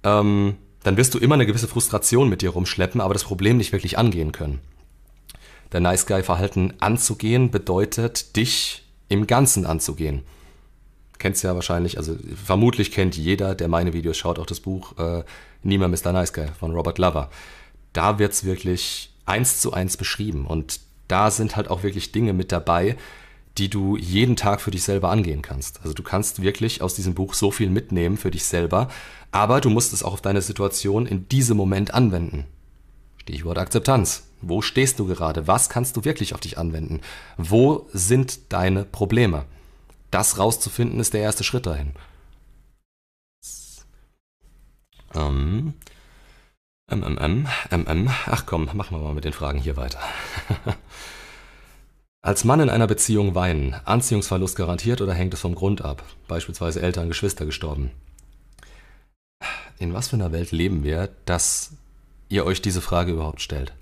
[0.04, 3.72] ähm, dann wirst du immer eine gewisse Frustration mit dir rumschleppen, aber das Problem nicht
[3.72, 4.60] wirklich angehen können.
[5.72, 10.24] Der Nice Guy Verhalten anzugehen bedeutet, dich im Ganzen anzugehen.
[11.20, 15.24] Kennst ja wahrscheinlich, also vermutlich kennt jeder, der meine Videos schaut, auch das Buch äh,
[15.64, 16.12] Niemand Mr.
[16.12, 17.30] Nice Guy von Robert Lover.
[17.94, 20.46] Da wird's wirklich eins zu eins beschrieben.
[20.46, 22.98] Und da sind halt auch wirklich Dinge mit dabei,
[23.58, 25.82] die du jeden Tag für dich selber angehen kannst.
[25.82, 28.90] Also du kannst wirklich aus diesem Buch so viel mitnehmen für dich selber,
[29.32, 32.46] aber du musst es auch auf deine Situation in diesem Moment anwenden.
[33.18, 34.24] Stichwort Akzeptanz.
[34.42, 35.48] Wo stehst du gerade?
[35.48, 37.00] Was kannst du wirklich auf dich anwenden?
[37.38, 39.46] Wo sind deine Probleme?
[40.12, 41.94] Das rauszufinden ist der erste Schritt dahin.
[45.16, 45.74] Ähm,
[46.88, 48.10] MMM, MM.
[48.28, 50.00] Ach komm, machen wir mal mit den Fragen hier weiter.
[52.22, 56.04] Als Mann in einer Beziehung weinen, Anziehungsverlust garantiert oder hängt es vom Grund ab?
[56.28, 57.92] Beispielsweise Eltern, Geschwister gestorben.
[59.80, 61.72] In was für einer Welt leben wir, dass
[62.30, 63.74] ihr euch diese Frage überhaupt stellt?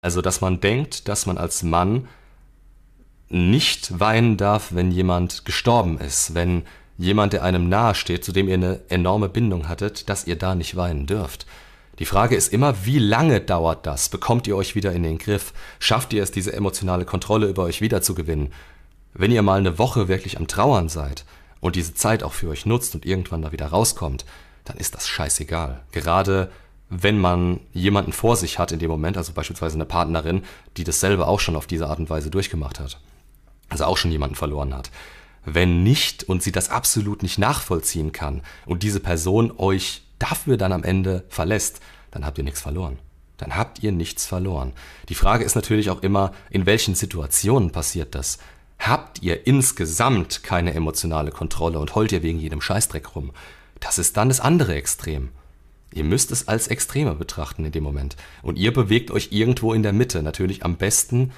[0.00, 2.08] Also, dass man denkt, dass man als Mann
[3.28, 6.64] nicht weinen darf, wenn jemand gestorben ist, wenn
[6.98, 10.76] jemand, der einem nahesteht, zu dem ihr eine enorme Bindung hattet, dass ihr da nicht
[10.76, 11.46] weinen dürft.
[11.98, 14.10] Die Frage ist immer, wie lange dauert das?
[14.10, 15.54] Bekommt ihr euch wieder in den Griff?
[15.78, 18.52] Schafft ihr es, diese emotionale Kontrolle über euch wiederzugewinnen?
[19.14, 21.24] Wenn ihr mal eine Woche wirklich am Trauern seid
[21.60, 24.26] und diese Zeit auch für euch nutzt und irgendwann da wieder rauskommt,
[24.64, 25.82] dann ist das scheißegal.
[25.92, 26.50] Gerade
[26.90, 30.42] wenn man jemanden vor sich hat in dem Moment, also beispielsweise eine Partnerin,
[30.76, 33.00] die dasselbe auch schon auf diese Art und Weise durchgemacht hat.
[33.68, 34.90] Also auch schon jemanden verloren hat.
[35.44, 40.72] Wenn nicht und sie das absolut nicht nachvollziehen kann und diese Person euch dafür dann
[40.72, 42.98] am Ende verlässt, dann habt ihr nichts verloren.
[43.36, 44.72] Dann habt ihr nichts verloren.
[45.08, 48.38] Die Frage ist natürlich auch immer, in welchen Situationen passiert das?
[48.78, 53.32] Habt ihr insgesamt keine emotionale Kontrolle und heult ihr wegen jedem Scheißdreck rum?
[53.80, 55.30] Das ist dann das andere Extrem.
[55.92, 58.16] Ihr müsst es als Extreme betrachten in dem Moment.
[58.42, 61.32] Und ihr bewegt euch irgendwo in der Mitte, natürlich am besten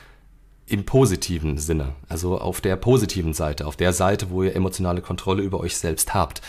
[0.67, 5.43] im positiven Sinne, also auf der positiven Seite, auf der Seite, wo ihr emotionale Kontrolle
[5.43, 6.43] über euch selbst habt,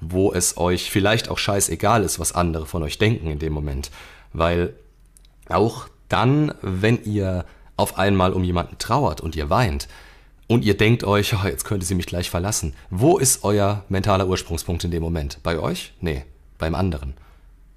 [0.00, 3.90] wo es euch vielleicht auch scheißegal ist, was andere von euch denken in dem Moment.
[4.32, 4.74] Weil
[5.48, 7.44] auch dann, wenn ihr
[7.76, 9.88] auf einmal um jemanden trauert und ihr weint
[10.46, 14.26] und ihr denkt euch, oh, jetzt könnte sie mich gleich verlassen, wo ist euer mentaler
[14.26, 15.40] Ursprungspunkt in dem Moment?
[15.42, 15.92] Bei euch?
[16.00, 16.24] Nee,
[16.58, 17.14] beim anderen.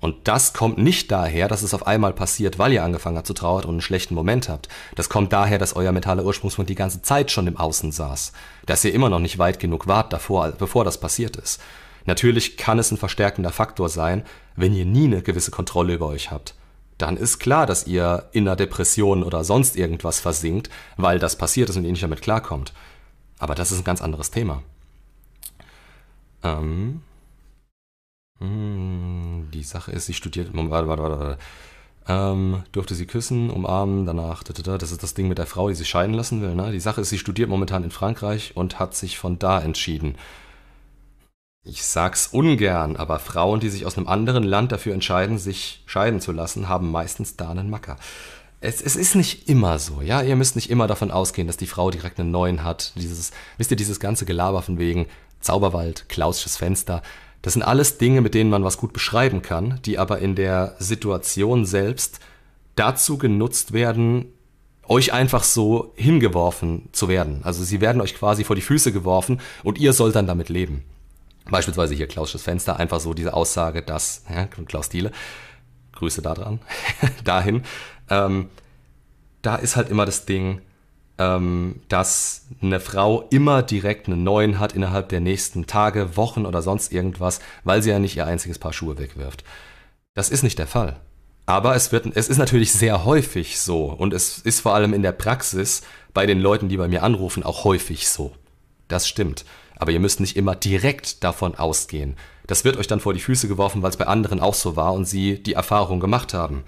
[0.01, 3.33] Und das kommt nicht daher, dass es auf einmal passiert, weil ihr angefangen habt zu
[3.33, 4.69] trauern und einen schlechten Moment habt.
[4.95, 8.31] Das kommt daher, dass euer mentaler Ursprungspunkt die ganze Zeit schon im Außen saß.
[8.65, 11.59] Dass ihr immer noch nicht weit genug wart davor, bevor das passiert ist.
[12.05, 14.23] Natürlich kann es ein verstärkender Faktor sein,
[14.55, 16.55] wenn ihr nie eine gewisse Kontrolle über euch habt.
[16.97, 21.69] Dann ist klar, dass ihr in einer Depression oder sonst irgendwas versinkt, weil das passiert
[21.69, 22.73] ist und ihr nicht damit klarkommt.
[23.37, 24.63] Aber das ist ein ganz anderes Thema.
[26.43, 27.01] Ähm,
[28.39, 30.49] hm, die Sache ist, sie studiert.
[30.53, 31.37] Warte, warte, warte.
[32.07, 34.43] Ähm, durfte sie küssen, umarmen, danach.
[34.43, 36.55] Das ist das Ding mit der Frau, die sich scheiden lassen will.
[36.55, 36.71] Ne?
[36.71, 40.15] Die Sache ist, sie studiert momentan in Frankreich und hat sich von da entschieden.
[41.63, 46.21] Ich sag's ungern, aber Frauen, die sich aus einem anderen Land dafür entscheiden, sich scheiden
[46.21, 47.97] zu lassen, haben meistens da einen Macker.
[48.61, 50.21] Es, es, ist nicht immer so, ja.
[50.21, 52.93] Ihr müsst nicht immer davon ausgehen, dass die Frau direkt einen neuen hat.
[52.95, 55.07] Dieses, wisst ihr, dieses ganze Gelaber von wegen
[55.41, 57.01] Zauberwald, Klausches Fenster.
[57.41, 60.75] Das sind alles Dinge, mit denen man was gut beschreiben kann, die aber in der
[60.79, 62.19] Situation selbst
[62.75, 64.33] dazu genutzt werden,
[64.87, 67.41] euch einfach so hingeworfen zu werden.
[67.43, 70.83] Also sie werden euch quasi vor die Füße geworfen und ihr sollt dann damit leben.
[71.49, 75.11] Beispielsweise hier Klausches Fenster, einfach so diese Aussage, dass, ja, Klaus Diele,
[75.93, 76.59] Grüße da dran,
[77.23, 77.63] dahin,
[78.09, 78.49] ähm,
[79.41, 80.61] da ist halt immer das Ding,
[81.17, 86.61] ähm, dass eine Frau immer direkt einen neuen hat innerhalb der nächsten Tage, Wochen oder
[86.61, 89.43] sonst irgendwas, weil sie ja nicht ihr einziges Paar Schuhe wegwirft.
[90.13, 90.99] Das ist nicht der Fall.
[91.45, 95.01] Aber es, wird, es ist natürlich sehr häufig so und es ist vor allem in
[95.01, 95.81] der Praxis
[96.13, 98.33] bei den Leuten, die bei mir anrufen, auch häufig so.
[98.87, 99.45] Das stimmt.
[99.79, 102.15] Aber ihr müsst nicht immer direkt davon ausgehen.
[102.45, 104.93] Das wird euch dann vor die Füße geworfen, weil es bei anderen auch so war
[104.93, 106.63] und sie die Erfahrung gemacht haben.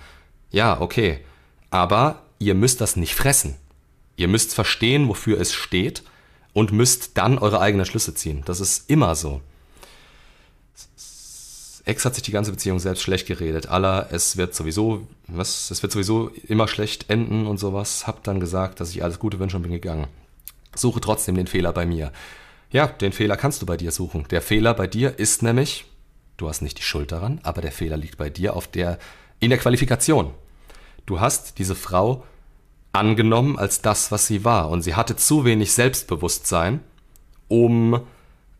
[0.50, 1.19] Ja, okay.
[1.69, 3.56] Aber ihr müsst das nicht fressen.
[4.15, 6.04] Ihr müsst verstehen, wofür es steht
[6.54, 8.43] und müsst dann eure eigenen Schlüsse ziehen.
[8.45, 9.41] Das ist immer so.
[11.84, 13.67] Ex hat sich die ganze Beziehung selbst schlecht geredet.
[13.67, 18.06] Aller, es wird sowieso, was, es wird sowieso immer schlecht enden und sowas.
[18.06, 20.08] Hab dann gesagt, dass ich alles Gute wünsche und bin gegangen.
[20.76, 22.12] Suche trotzdem den Fehler bei mir.
[22.71, 24.25] Ja, den Fehler kannst du bei dir suchen.
[24.31, 25.86] Der Fehler bei dir ist nämlich,
[26.38, 28.97] du hast nicht die Schuld daran, aber der Fehler liegt bei dir auf der,
[29.39, 30.34] in der Qualifikation.
[31.05, 32.23] Du hast diese Frau
[32.93, 34.69] angenommen als das, was sie war.
[34.69, 36.79] Und sie hatte zu wenig Selbstbewusstsein,
[37.49, 38.01] um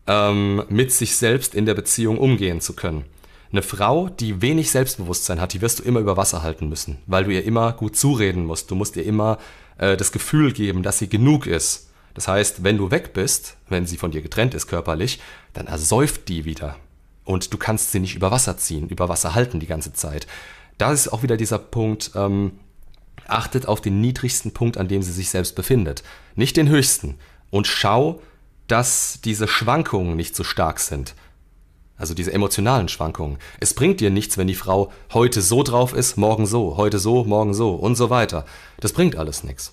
[0.06, 3.04] ähm, mit sich selbst in der Beziehung umgehen zu können.
[3.50, 7.24] Eine Frau, die wenig Selbstbewusstsein hat, die wirst du immer über Wasser halten müssen, weil
[7.24, 8.70] du ihr immer gut zureden musst.
[8.70, 9.38] Du musst ihr immer
[9.78, 11.91] äh, das Gefühl geben, dass sie genug ist.
[12.14, 15.20] Das heißt, wenn du weg bist, wenn sie von dir getrennt ist körperlich,
[15.54, 16.76] dann ersäuft die wieder.
[17.24, 20.26] Und du kannst sie nicht über Wasser ziehen, über Wasser halten die ganze Zeit.
[20.78, 22.52] Da ist auch wieder dieser Punkt, ähm,
[23.26, 26.02] achtet auf den niedrigsten Punkt, an dem sie sich selbst befindet,
[26.34, 27.16] nicht den höchsten.
[27.50, 28.20] Und schau,
[28.66, 31.14] dass diese Schwankungen nicht so stark sind.
[31.96, 33.38] Also diese emotionalen Schwankungen.
[33.60, 37.24] Es bringt dir nichts, wenn die Frau heute so drauf ist, morgen so, heute so,
[37.24, 38.44] morgen so und so weiter.
[38.80, 39.72] Das bringt alles nichts.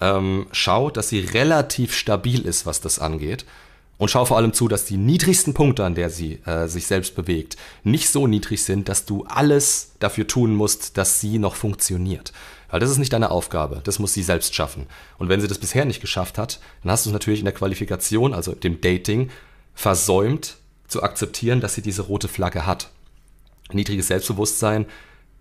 [0.00, 3.44] Ähm, schau, dass sie relativ stabil ist, was das angeht
[4.00, 7.14] und schau vor allem zu, dass die niedrigsten Punkte, an der sie äh, sich selbst
[7.14, 12.32] bewegt, nicht so niedrig sind, dass du alles dafür tun musst, dass sie noch funktioniert.
[12.70, 14.86] Weil das ist nicht deine Aufgabe, das muss sie selbst schaffen.
[15.18, 17.52] Und wenn sie das bisher nicht geschafft hat, dann hast du es natürlich in der
[17.52, 19.28] Qualifikation, also dem Dating,
[19.74, 20.56] versäumt
[20.88, 22.88] zu akzeptieren, dass sie diese rote Flagge hat.
[23.70, 24.86] Niedriges Selbstbewusstsein,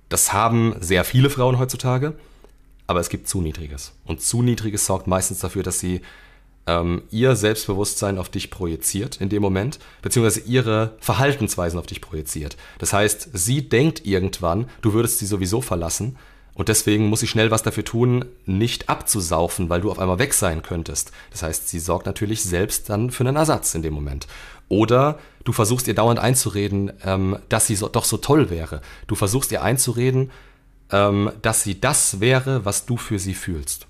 [0.10, 2.16] das haben sehr viele Frauen heutzutage,
[2.90, 3.94] aber es gibt zu niedriges.
[4.04, 6.02] Und zu niedriges sorgt meistens dafür, dass sie
[6.66, 12.58] ähm, ihr Selbstbewusstsein auf dich projiziert in dem Moment, beziehungsweise ihre Verhaltensweisen auf dich projiziert.
[12.80, 16.18] Das heißt, sie denkt irgendwann, du würdest sie sowieso verlassen
[16.56, 20.34] und deswegen muss sie schnell was dafür tun, nicht abzusaufen, weil du auf einmal weg
[20.34, 21.12] sein könntest.
[21.30, 24.26] Das heißt, sie sorgt natürlich selbst dann für einen Ersatz in dem Moment.
[24.68, 28.82] Oder du versuchst ihr dauernd einzureden, ähm, dass sie doch so toll wäre.
[29.06, 30.32] Du versuchst ihr einzureden,
[30.92, 33.88] ähm, dass sie das wäre, was du für sie fühlst.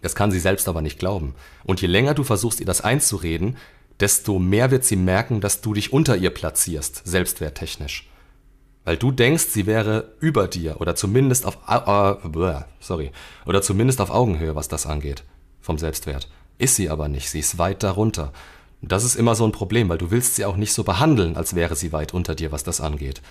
[0.00, 1.34] Das kann sie selbst aber nicht glauben.
[1.64, 3.56] Und je länger du versuchst, ihr das einzureden,
[4.00, 8.08] desto mehr wird sie merken, dass du dich unter ihr platzierst, selbstwerttechnisch.
[8.84, 13.12] Weil du denkst, sie wäre über dir oder zumindest auf äh, sorry,
[13.46, 15.22] oder zumindest auf Augenhöhe, was das angeht,
[15.60, 16.28] vom Selbstwert.
[16.58, 18.32] Ist sie aber nicht, sie ist weit darunter.
[18.80, 21.36] Und das ist immer so ein Problem, weil du willst sie auch nicht so behandeln,
[21.36, 23.22] als wäre sie weit unter dir, was das angeht.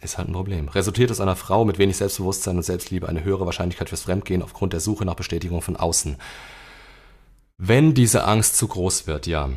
[0.00, 0.68] Ist halt ein Problem.
[0.68, 4.72] Resultiert aus einer Frau mit wenig Selbstbewusstsein und Selbstliebe eine höhere Wahrscheinlichkeit fürs Fremdgehen aufgrund
[4.72, 6.16] der Suche nach Bestätigung von außen.
[7.56, 9.50] Wenn diese Angst zu groß wird, ja.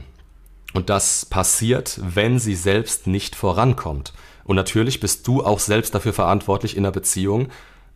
[0.73, 4.13] Und das passiert, wenn sie selbst nicht vorankommt.
[4.43, 7.49] Und natürlich bist du auch selbst dafür verantwortlich in einer Beziehung,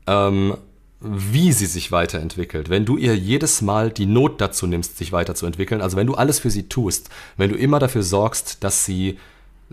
[0.06, 0.58] ähm,
[1.00, 2.70] wie sie sich weiterentwickelt.
[2.70, 6.40] Wenn du ihr jedes Mal die Not dazu nimmst, sich weiterzuentwickeln, also wenn du alles
[6.40, 9.18] für sie tust, wenn du immer dafür sorgst, dass sie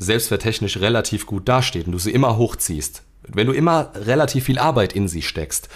[0.03, 4.93] selbstwerttechnisch relativ gut dasteht und du sie immer hochziehst, wenn du immer relativ viel Arbeit
[4.93, 5.69] in sie steckst,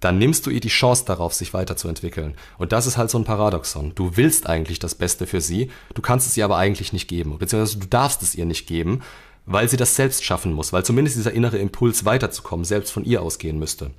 [0.00, 2.34] dann nimmst du ihr die Chance darauf, sich weiterzuentwickeln.
[2.58, 3.94] Und das ist halt so ein Paradoxon.
[3.94, 7.38] Du willst eigentlich das Beste für sie, du kannst es ihr aber eigentlich nicht geben,
[7.38, 9.02] beziehungsweise du darfst es ihr nicht geben,
[9.46, 13.22] weil sie das selbst schaffen muss, weil zumindest dieser innere Impuls weiterzukommen selbst von ihr
[13.22, 13.90] ausgehen müsste.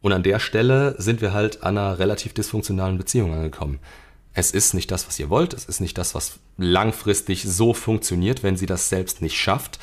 [0.00, 3.80] Und an der Stelle sind wir halt an einer relativ dysfunktionalen Beziehung angekommen.
[4.38, 8.42] Es ist nicht das, was ihr wollt, es ist nicht das, was langfristig so funktioniert,
[8.42, 9.78] wenn sie das selbst nicht schafft.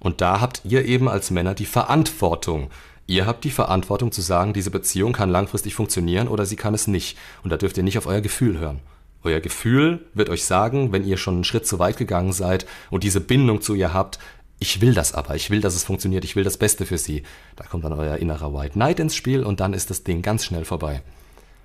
[0.00, 2.68] Und da habt ihr eben als Männer die Verantwortung.
[3.06, 6.88] Ihr habt die Verantwortung zu sagen, diese Beziehung kann langfristig funktionieren oder sie kann es
[6.88, 7.16] nicht.
[7.44, 8.80] Und da dürft ihr nicht auf euer Gefühl hören.
[9.22, 13.04] Euer Gefühl wird euch sagen, wenn ihr schon einen Schritt zu weit gegangen seid und
[13.04, 14.18] diese Bindung zu ihr habt,
[14.58, 17.22] ich will das aber, ich will, dass es funktioniert, ich will das Beste für sie.
[17.54, 20.44] Da kommt dann euer innerer White Knight ins Spiel und dann ist das Ding ganz
[20.44, 21.02] schnell vorbei.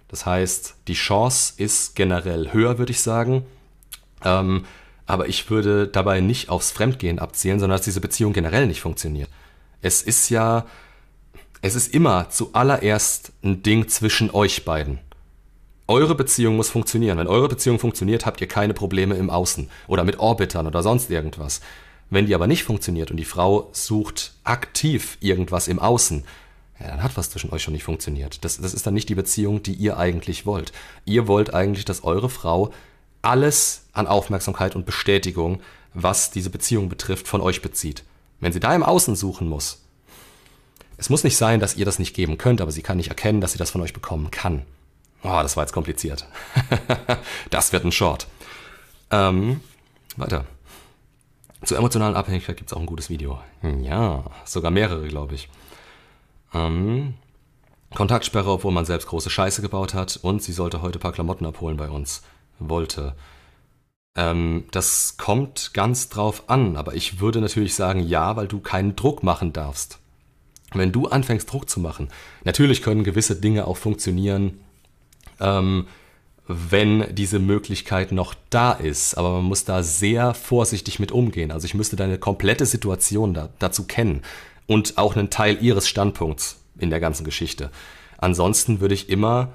[0.07, 3.45] Das heißt, die Chance ist generell höher, würde ich sagen.
[4.23, 4.65] Ähm,
[5.05, 9.29] aber ich würde dabei nicht aufs Fremdgehen abzielen, sondern dass diese Beziehung generell nicht funktioniert.
[9.81, 10.65] Es ist ja,
[11.61, 14.99] es ist immer zuallererst ein Ding zwischen euch beiden.
[15.87, 17.17] Eure Beziehung muss funktionieren.
[17.17, 21.09] Wenn eure Beziehung funktioniert, habt ihr keine Probleme im Außen oder mit Orbitern oder sonst
[21.09, 21.61] irgendwas.
[22.09, 26.25] Wenn die aber nicht funktioniert und die Frau sucht aktiv irgendwas im Außen,
[26.79, 28.43] ja, dann hat was zwischen euch schon nicht funktioniert.
[28.45, 30.71] Das, das ist dann nicht die Beziehung, die ihr eigentlich wollt.
[31.05, 32.71] Ihr wollt eigentlich, dass eure Frau
[33.21, 35.61] alles an Aufmerksamkeit und Bestätigung,
[35.93, 38.03] was diese Beziehung betrifft, von euch bezieht.
[38.39, 39.81] Wenn sie da im Außen suchen muss,
[40.97, 43.41] es muss nicht sein, dass ihr das nicht geben könnt, aber sie kann nicht erkennen,
[43.41, 44.63] dass sie das von euch bekommen kann.
[45.23, 46.27] Oh, das war jetzt kompliziert.
[47.49, 48.27] das wird ein Short.
[49.11, 49.61] Ähm,
[50.15, 50.45] weiter.
[51.63, 53.39] Zur emotionalen Abhängigkeit gibt es auch ein gutes Video.
[53.81, 55.49] Ja, sogar mehrere, glaube ich.
[56.53, 57.15] Ähm,
[57.95, 61.45] Kontaktsperre, obwohl man selbst große Scheiße gebaut hat und sie sollte heute ein paar Klamotten
[61.45, 62.23] abholen bei uns.
[62.59, 63.15] Wollte.
[64.15, 68.95] Ähm, das kommt ganz drauf an, aber ich würde natürlich sagen ja, weil du keinen
[68.95, 69.99] Druck machen darfst.
[70.73, 72.09] Wenn du anfängst Druck zu machen,
[72.43, 74.59] natürlich können gewisse Dinge auch funktionieren,
[75.39, 75.87] ähm,
[76.47, 79.17] wenn diese Möglichkeit noch da ist.
[79.17, 81.51] Aber man muss da sehr vorsichtig mit umgehen.
[81.51, 84.23] Also ich müsste deine komplette Situation da, dazu kennen
[84.67, 87.71] und auch einen Teil ihres Standpunkts in der ganzen Geschichte.
[88.17, 89.49] Ansonsten würde ich immer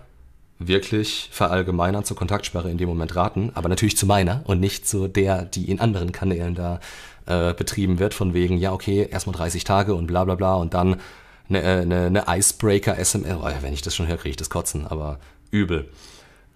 [0.58, 5.08] wirklich verallgemeinern zur Kontaktsperre in dem Moment raten, aber natürlich zu meiner und nicht zu
[5.08, 6.80] der, die in anderen Kanälen da
[7.26, 10.74] äh, betrieben wird, von wegen, ja, okay, erstmal 30 Tage und bla bla bla und
[10.74, 11.00] dann
[11.48, 13.36] eine, äh, eine, eine Icebreaker-SMS.
[13.40, 15.18] Oh, wenn ich das schon höre, kriege ich das Kotzen, aber
[15.50, 15.88] übel.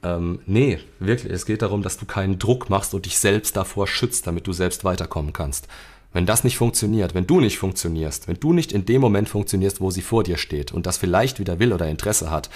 [0.02, 3.86] Ähm, nee, wirklich, es geht darum, dass du keinen Druck machst und dich selbst davor
[3.86, 5.68] schützt, damit du selbst weiterkommen kannst.
[6.12, 9.80] Wenn das nicht funktioniert, wenn du nicht funktionierst, wenn du nicht in dem Moment funktionierst,
[9.80, 12.50] wo sie vor dir steht und das vielleicht wieder will oder Interesse hat,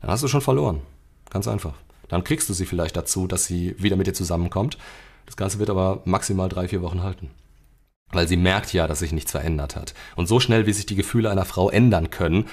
[0.00, 0.80] dann hast du schon verloren.
[1.30, 1.74] Ganz einfach.
[2.08, 4.78] Dann kriegst du sie vielleicht dazu, dass sie wieder mit dir zusammenkommt.
[5.24, 7.30] Das Ganze wird aber maximal drei, vier Wochen halten.
[8.12, 9.94] Weil sie merkt ja, dass sich nichts verändert hat.
[10.14, 12.46] Und so schnell, wie sich die Gefühle einer Frau ändern können,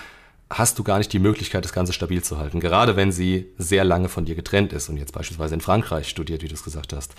[0.49, 2.59] hast du gar nicht die Möglichkeit, das Ganze stabil zu halten.
[2.59, 6.41] Gerade wenn sie sehr lange von dir getrennt ist und jetzt beispielsweise in Frankreich studiert,
[6.41, 7.13] wie du es gesagt hast.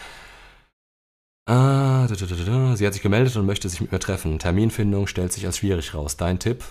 [1.47, 4.39] Ah, sie hat sich gemeldet und möchte sich mit mir treffen.
[4.39, 6.17] Terminfindung stellt sich als schwierig raus.
[6.17, 6.65] Dein Tipp?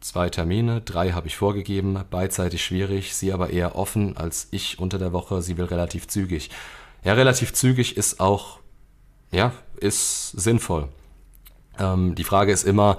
[0.00, 4.98] Zwei Termine, drei habe ich vorgegeben, beidseitig schwierig, sie aber eher offen als ich unter
[4.98, 6.50] der Woche, sie will relativ zügig.
[7.04, 8.58] Ja, relativ zügig ist auch,
[9.30, 10.88] ja, ist sinnvoll.
[11.78, 12.96] Ähm, die Frage ist immer,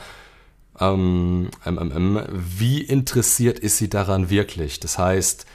[0.79, 4.79] ähm, ähm, ähm, wie interessiert ist sie daran wirklich?
[4.79, 5.45] Das heißt,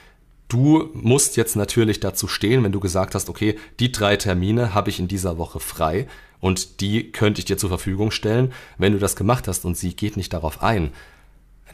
[0.47, 4.89] du musst jetzt natürlich dazu stehen, wenn du gesagt hast, okay, die drei Termine habe
[4.89, 6.07] ich in dieser Woche frei
[6.39, 8.53] und die könnte ich dir zur Verfügung stellen.
[8.77, 10.91] Wenn du das gemacht hast und sie geht nicht darauf ein,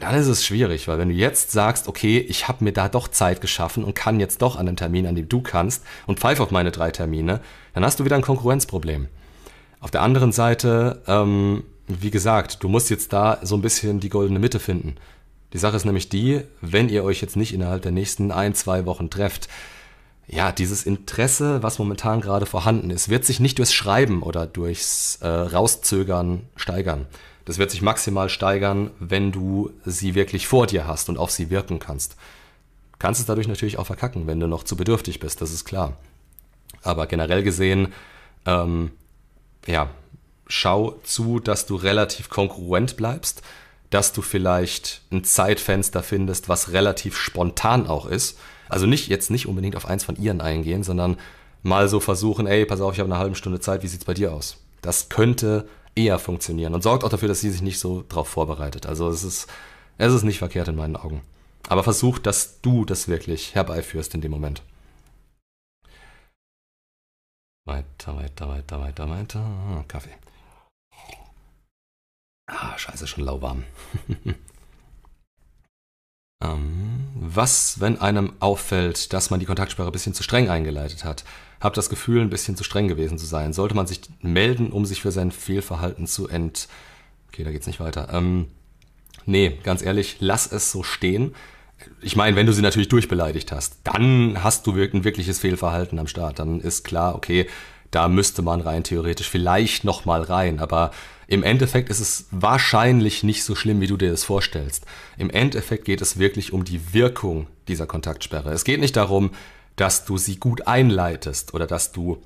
[0.00, 3.06] dann ist es schwierig, weil wenn du jetzt sagst, okay, ich habe mir da doch
[3.06, 6.40] Zeit geschaffen und kann jetzt doch an den Termin, an dem du kannst und pfeif
[6.40, 7.40] auf meine drei Termine,
[7.74, 9.08] dann hast du wieder ein Konkurrenzproblem.
[9.78, 14.08] Auf der anderen Seite ähm, wie gesagt, du musst jetzt da so ein bisschen die
[14.08, 14.96] goldene Mitte finden.
[15.54, 18.84] Die Sache ist nämlich die, wenn ihr euch jetzt nicht innerhalb der nächsten ein, zwei
[18.86, 19.48] Wochen trefft,
[20.26, 25.16] ja, dieses Interesse, was momentan gerade vorhanden ist, wird sich nicht durchs Schreiben oder durchs
[25.20, 27.06] äh, Rauszögern steigern.
[27.44, 31.50] Das wird sich maximal steigern, wenn du sie wirklich vor dir hast und auf sie
[31.50, 32.16] wirken kannst.
[32.98, 35.98] Kannst es dadurch natürlich auch verkacken, wenn du noch zu bedürftig bist, das ist klar.
[36.82, 37.92] Aber generell gesehen,
[38.44, 38.90] ähm,
[39.66, 39.90] ja,
[40.48, 43.42] schau zu, dass du relativ konkurrent bleibst,
[43.94, 48.36] dass du vielleicht ein Zeitfenster findest, was relativ spontan auch ist.
[48.68, 51.16] Also nicht jetzt nicht unbedingt auf eins von ihren eingehen, sondern
[51.62, 54.14] mal so versuchen, ey, pass auf, ich habe eine halbe Stunde Zeit, wie sieht's bei
[54.14, 54.58] dir aus?
[54.82, 58.86] Das könnte eher funktionieren und sorgt auch dafür, dass sie sich nicht so drauf vorbereitet.
[58.86, 59.46] Also es ist,
[59.96, 61.22] es ist nicht verkehrt in meinen Augen.
[61.68, 64.62] Aber versuch, dass du das wirklich herbeiführst in dem Moment.
[67.64, 69.84] Weiter, weiter, weiter, weiter, weiter.
[69.86, 70.23] Kaffee.
[72.46, 73.64] Ah, scheiße, schon lauwarm.
[76.44, 81.24] ähm, was, wenn einem auffällt, dass man die Kontaktsperre ein bisschen zu streng eingeleitet hat?
[81.60, 83.54] Hab das Gefühl, ein bisschen zu streng gewesen zu sein.
[83.54, 86.68] Sollte man sich melden, um sich für sein Fehlverhalten zu ent...
[87.28, 88.10] Okay, da geht's nicht weiter.
[88.12, 88.48] Ähm,
[89.24, 91.34] nee, ganz ehrlich, lass es so stehen.
[92.02, 96.06] Ich meine, wenn du sie natürlich durchbeleidigt hast, dann hast du ein wirkliches Fehlverhalten am
[96.06, 96.38] Start.
[96.38, 97.48] Dann ist klar, okay,
[97.94, 100.58] da müsste man rein theoretisch vielleicht nochmal rein.
[100.60, 100.90] Aber
[101.26, 104.84] im Endeffekt ist es wahrscheinlich nicht so schlimm, wie du dir das vorstellst.
[105.16, 108.52] Im Endeffekt geht es wirklich um die Wirkung dieser Kontaktsperre.
[108.52, 109.30] Es geht nicht darum,
[109.76, 112.22] dass du sie gut einleitest oder dass du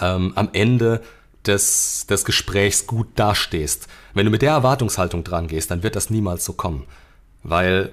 [0.00, 1.02] ähm, am Ende
[1.46, 3.88] des, des Gesprächs gut dastehst.
[4.14, 6.86] Wenn du mit der Erwartungshaltung dran gehst, dann wird das niemals so kommen.
[7.42, 7.92] Weil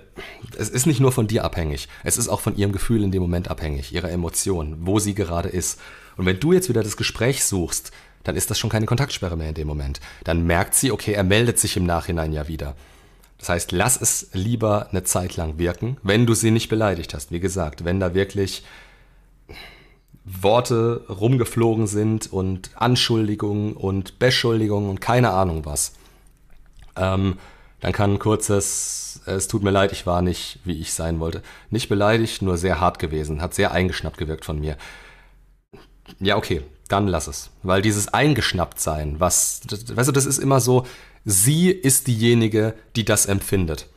[0.57, 3.21] es ist nicht nur von dir abhängig, es ist auch von ihrem Gefühl in dem
[3.23, 5.79] Moment abhängig, ihrer Emotion, wo sie gerade ist.
[6.19, 7.93] Und wenn du jetzt wieder das Gespräch suchst,
[8.25, 10.01] dann ist das schon keine Kontaktsperre mehr in dem Moment.
[10.25, 12.75] Dann merkt sie, okay, er meldet sich im Nachhinein ja wieder.
[13.37, 17.31] Das heißt, lass es lieber eine Zeit lang wirken, wenn du sie nicht beleidigt hast.
[17.31, 18.65] Wie gesagt, wenn da wirklich
[20.25, 25.93] Worte rumgeflogen sind und Anschuldigungen und Beschuldigungen und keine Ahnung was.
[26.97, 27.37] Ähm,
[27.79, 31.41] dann kann ein kurzes, es tut mir leid, ich war nicht, wie ich sein wollte.
[31.69, 34.75] Nicht beleidigt, nur sehr hart gewesen, hat sehr eingeschnappt gewirkt von mir.
[36.19, 37.49] Ja, okay, dann lass es.
[37.63, 40.85] Weil dieses eingeschnappt sein, was, weißt du, das ist immer so,
[41.25, 43.87] sie ist diejenige, die das empfindet.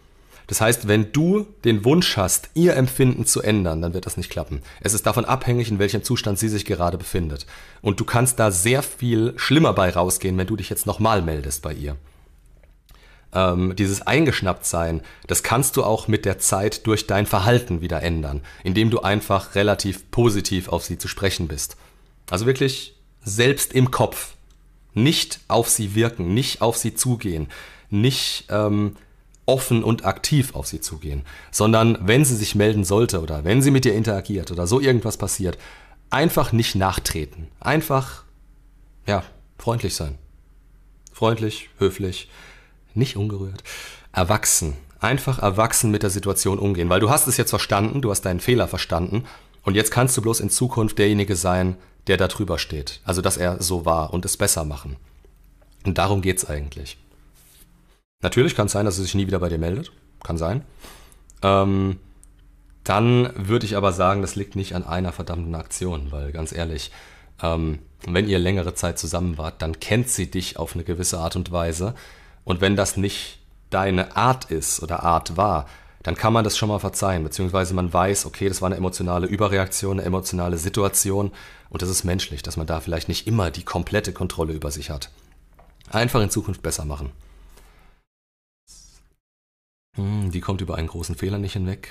[0.47, 4.31] Das heißt, wenn du den Wunsch hast, ihr Empfinden zu ändern, dann wird das nicht
[4.31, 4.61] klappen.
[4.81, 7.47] Es ist davon abhängig, in welchem Zustand sie sich gerade befindet.
[7.81, 11.62] Und du kannst da sehr viel schlimmer bei rausgehen, wenn du dich jetzt nochmal meldest
[11.62, 11.97] bei ihr.
[13.35, 18.43] Ähm, dieses Eingeschnapptsein, das kannst du auch mit der Zeit durch dein Verhalten wieder ändern,
[18.62, 21.77] indem du einfach relativ positiv auf sie zu sprechen bist.
[22.31, 22.95] Also wirklich
[23.25, 24.35] selbst im Kopf.
[24.95, 27.49] Nicht auf sie wirken, nicht auf sie zugehen,
[27.89, 28.97] nicht ähm,
[29.47, 33.70] offen und aktiv auf sie zugehen, sondern wenn sie sich melden sollte oder wenn sie
[33.70, 35.59] mit dir interagiert oder so irgendwas passiert,
[36.11, 37.49] einfach nicht nachtreten.
[37.59, 38.25] Einfach,
[39.07, 39.25] ja,
[39.59, 40.18] freundlich sein.
[41.12, 42.29] Freundlich, höflich,
[42.95, 43.62] nicht ungerührt.
[44.12, 44.77] Erwachsen.
[45.01, 48.41] Einfach erwachsen mit der Situation umgehen, weil du hast es jetzt verstanden, du hast deinen
[48.41, 49.25] Fehler verstanden
[49.65, 53.01] und jetzt kannst du bloß in Zukunft derjenige sein, der da drüber steht.
[53.05, 54.97] Also, dass er so war und es besser machen.
[55.85, 56.99] Und darum geht's eigentlich.
[58.21, 59.93] Natürlich kann es sein, dass sie sich nie wieder bei dir meldet.
[60.23, 60.63] Kann sein.
[61.43, 61.99] Ähm,
[62.85, 66.91] dann würde ich aber sagen, das liegt nicht an einer verdammten Aktion, weil ganz ehrlich,
[67.43, 71.37] ähm, wenn ihr längere Zeit zusammen wart, dann kennt sie dich auf eine gewisse Art
[71.37, 71.95] und Weise.
[72.45, 73.39] Und wenn das nicht
[73.71, 75.67] deine Art ist oder Art war,
[76.03, 79.26] dann kann man das schon mal verzeihen, beziehungsweise man weiß, okay, das war eine emotionale
[79.26, 81.30] Überreaktion, eine emotionale Situation
[81.70, 84.90] und das ist menschlich, dass man da vielleicht nicht immer die komplette Kontrolle über sich
[84.90, 85.11] hat.
[85.90, 87.12] Einfach in Zukunft besser machen.
[89.96, 91.90] Hm, die kommt über einen großen Fehler nicht hinweg.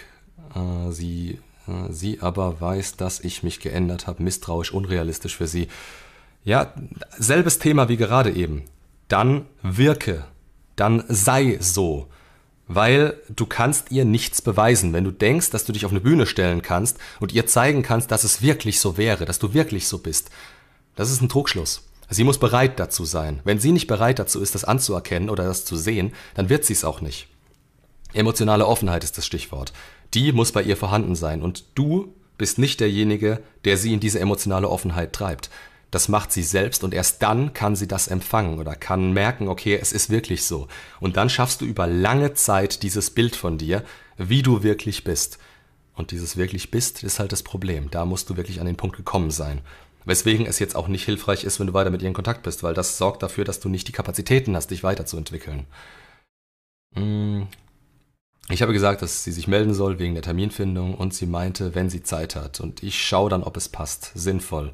[0.56, 5.68] Äh, sie, äh, sie aber weiß, dass ich mich geändert habe, misstrauisch, unrealistisch für sie.
[6.44, 6.74] Ja,
[7.18, 8.64] selbes Thema wie gerade eben.
[9.08, 10.26] Dann wirke,
[10.76, 12.08] dann sei so.
[12.74, 14.94] Weil du kannst ihr nichts beweisen.
[14.94, 18.12] Wenn du denkst, dass du dich auf eine Bühne stellen kannst und ihr zeigen kannst,
[18.12, 20.30] dass es wirklich so wäre, dass du wirklich so bist,
[20.96, 21.88] das ist ein Trugschluss.
[22.10, 23.42] Sie muss bereit dazu sein.
[23.44, 26.74] Wenn sie nicht bereit dazu ist, das anzuerkennen oder das zu sehen, dann wird sie
[26.74, 27.28] es auch nicht.
[28.14, 29.74] Emotionale Offenheit ist das Stichwort.
[30.14, 34.20] Die muss bei ihr vorhanden sein und du bist nicht derjenige, der sie in diese
[34.20, 35.50] emotionale Offenheit treibt.
[35.92, 39.78] Das macht sie selbst und erst dann kann sie das empfangen oder kann merken, okay,
[39.80, 40.68] es ist wirklich so.
[41.02, 43.84] Und dann schaffst du über lange Zeit dieses Bild von dir,
[44.18, 45.38] wie du wirklich bist.
[45.94, 47.92] Und dieses wirklich bist ist halt das Problem.
[47.92, 49.62] Da musst du wirklich an den Punkt gekommen sein.
[50.06, 52.64] Weswegen es jetzt auch nicht hilfreich ist, wenn du weiter mit ihr in Kontakt bist,
[52.64, 55.68] weil das sorgt dafür, dass du nicht die Kapazitäten hast, dich weiterzuentwickeln.
[56.96, 57.48] Hm,
[58.50, 61.90] ich habe gesagt, dass sie sich melden soll wegen der Terminfindung und sie meinte, wenn
[61.90, 62.60] sie Zeit hat.
[62.60, 64.12] Und ich schaue dann, ob es passt.
[64.16, 64.74] Sinnvoll.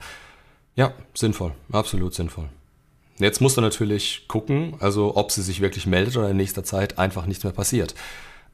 [0.78, 1.54] Ja, sinnvoll.
[1.72, 2.50] Absolut sinnvoll.
[3.18, 7.00] Jetzt musst du natürlich gucken, also ob sie sich wirklich meldet oder in nächster Zeit
[7.00, 7.96] einfach nichts mehr passiert.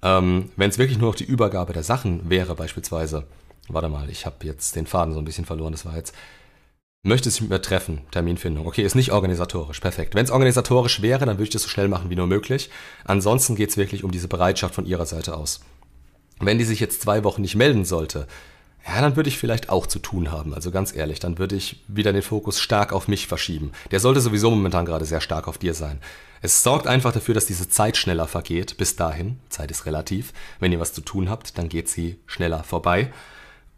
[0.01, 3.25] Ähm, wenn es wirklich nur noch die Übergabe der Sachen wäre, beispielsweise.
[3.67, 5.73] Warte mal, ich habe jetzt den Faden so ein bisschen verloren.
[5.73, 6.15] Das war jetzt.
[7.03, 8.67] möchte sich mit mir treffen, Terminfindung.
[8.67, 10.15] Okay, ist nicht organisatorisch, perfekt.
[10.15, 12.69] Wenn es organisatorisch wäre, dann würde ich das so schnell machen wie nur möglich.
[13.03, 15.59] Ansonsten geht es wirklich um diese Bereitschaft von ihrer Seite aus.
[16.39, 18.27] Wenn die sich jetzt zwei Wochen nicht melden sollte,
[18.85, 20.53] ja, dann würde ich vielleicht auch zu tun haben.
[20.53, 23.71] Also ganz ehrlich, dann würde ich wieder den Fokus stark auf mich verschieben.
[23.91, 26.01] Der sollte sowieso momentan gerade sehr stark auf dir sein.
[26.41, 28.75] Es sorgt einfach dafür, dass diese Zeit schneller vergeht.
[28.75, 30.33] Bis dahin, Zeit ist relativ.
[30.59, 33.13] Wenn ihr was zu tun habt, dann geht sie schneller vorbei.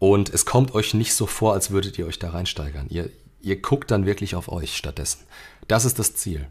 [0.00, 2.86] Und es kommt euch nicht so vor, als würdet ihr euch da reinsteigern.
[2.88, 5.20] Ihr, ihr guckt dann wirklich auf euch stattdessen.
[5.68, 6.48] Das ist das Ziel.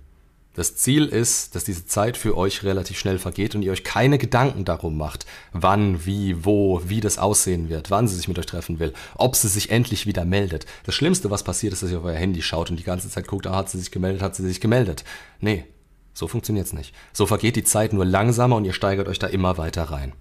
[0.55, 4.17] Das Ziel ist, dass diese Zeit für euch relativ schnell vergeht und ihr euch keine
[4.17, 8.45] Gedanken darum macht, wann, wie, wo, wie das aussehen wird, wann sie sich mit euch
[8.45, 10.65] treffen will, ob sie sich endlich wieder meldet.
[10.85, 13.27] Das Schlimmste, was passiert, ist, dass ihr auf euer Handy schaut und die ganze Zeit
[13.27, 15.03] guckt, ah, hat sie sich gemeldet, hat sie sich gemeldet.
[15.41, 15.65] Nee,
[16.13, 16.95] so funktioniert's nicht.
[17.11, 20.13] So vergeht die Zeit nur langsamer und ihr steigert euch da immer weiter rein.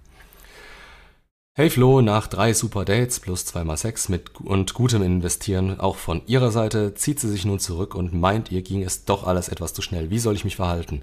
[1.57, 6.21] Hey Flo, nach drei super Dates plus zweimal Sex mit und gutem Investieren auch von
[6.27, 9.73] ihrer Seite zieht sie sich nun zurück und meint, ihr ging es doch alles etwas
[9.73, 10.09] zu schnell.
[10.09, 11.01] Wie soll ich mich verhalten?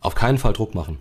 [0.00, 0.98] Auf keinen Fall Druck machen.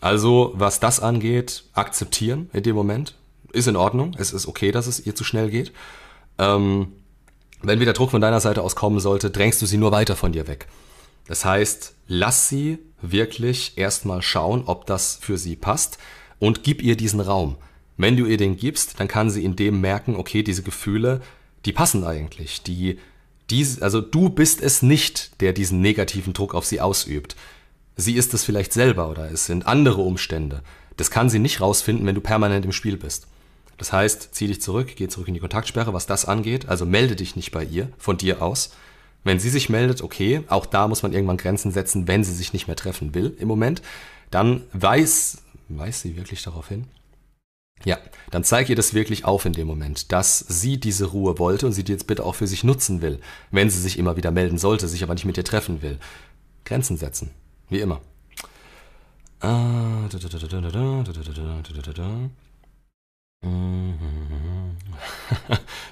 [0.00, 3.14] Also, was das angeht, akzeptieren in dem Moment.
[3.52, 4.16] Ist in Ordnung.
[4.18, 5.70] Es ist okay, dass es ihr zu schnell geht.
[6.38, 6.94] Ähm,
[7.62, 10.32] wenn wieder Druck von deiner Seite aus kommen sollte, drängst du sie nur weiter von
[10.32, 10.66] dir weg.
[11.28, 15.98] Das heißt, lass sie wirklich erstmal schauen, ob das für sie passt
[16.40, 17.56] und gib ihr diesen Raum.
[17.96, 21.20] Wenn du ihr den gibst, dann kann sie in dem merken, okay, diese Gefühle,
[21.64, 22.62] die passen eigentlich.
[22.62, 22.98] Die,
[23.50, 27.36] die, also du bist es nicht, der diesen negativen Druck auf sie ausübt.
[27.96, 30.62] Sie ist es vielleicht selber oder es sind andere Umstände.
[30.96, 33.26] Das kann sie nicht rausfinden, wenn du permanent im Spiel bist.
[33.78, 36.68] Das heißt, zieh dich zurück, geh zurück in die Kontaktsperre, was das angeht.
[36.68, 38.72] Also melde dich nicht bei ihr, von dir aus.
[39.24, 42.52] Wenn sie sich meldet, okay, auch da muss man irgendwann Grenzen setzen, wenn sie sich
[42.52, 43.82] nicht mehr treffen will im Moment.
[44.30, 46.86] Dann weiß, weiß sie wirklich darauf hin?
[47.84, 47.98] Ja,
[48.30, 51.72] dann zeig ihr das wirklich auf in dem Moment, dass sie diese Ruhe wollte und
[51.72, 53.20] sie die jetzt bitte auch für sich nutzen will,
[53.50, 55.98] wenn sie sich immer wieder melden sollte, sich aber nicht mit dir treffen will.
[56.64, 57.30] Grenzen setzen,
[57.68, 58.00] wie immer.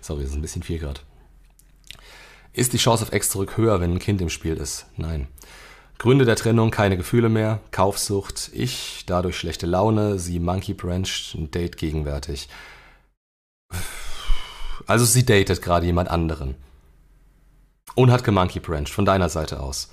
[0.01, 1.01] Sorry, das ist ein bisschen viel gerade.
[2.53, 4.87] Ist die Chance auf Ex zurück höher, wenn ein Kind im Spiel ist?
[4.97, 5.27] Nein.
[6.01, 11.51] Gründe der Trennung, keine Gefühle mehr, Kaufsucht, ich, dadurch schlechte Laune, sie Monkey Branch, ein
[11.51, 12.49] Date gegenwärtig.
[14.87, 16.55] Also sie datet gerade jemand anderen.
[17.97, 19.91] Und hat gemonkey Branch von deiner Seite aus.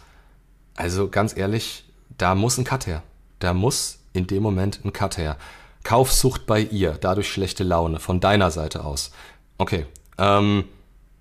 [0.78, 1.84] Also ganz ehrlich,
[2.18, 3.04] da muss ein Cut her.
[3.40, 5.36] Da muss in dem Moment ein Cut her.
[5.84, 9.12] Kaufsucht bei ihr, dadurch schlechte Laune von deiner Seite aus.
[9.58, 9.86] Okay,
[10.18, 10.64] ähm,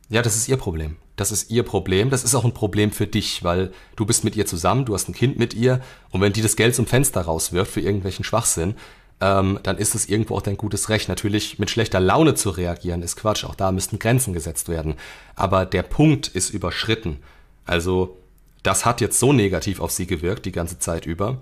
[0.08, 0.96] ja, das ist ihr Problem.
[1.16, 2.10] Das ist ihr Problem.
[2.10, 5.08] Das ist auch ein Problem für dich, weil du bist mit ihr zusammen, du hast
[5.08, 8.74] ein Kind mit ihr und wenn die das Geld zum Fenster rauswirft für irgendwelchen Schwachsinn,
[9.20, 11.08] ähm, dann ist es irgendwo auch dein gutes Recht.
[11.08, 13.44] Natürlich mit schlechter Laune zu reagieren ist Quatsch.
[13.44, 14.94] Auch da müssten Grenzen gesetzt werden.
[15.34, 17.18] Aber der Punkt ist überschritten.
[17.64, 18.18] Also
[18.62, 21.38] das hat jetzt so negativ auf sie gewirkt die ganze Zeit über,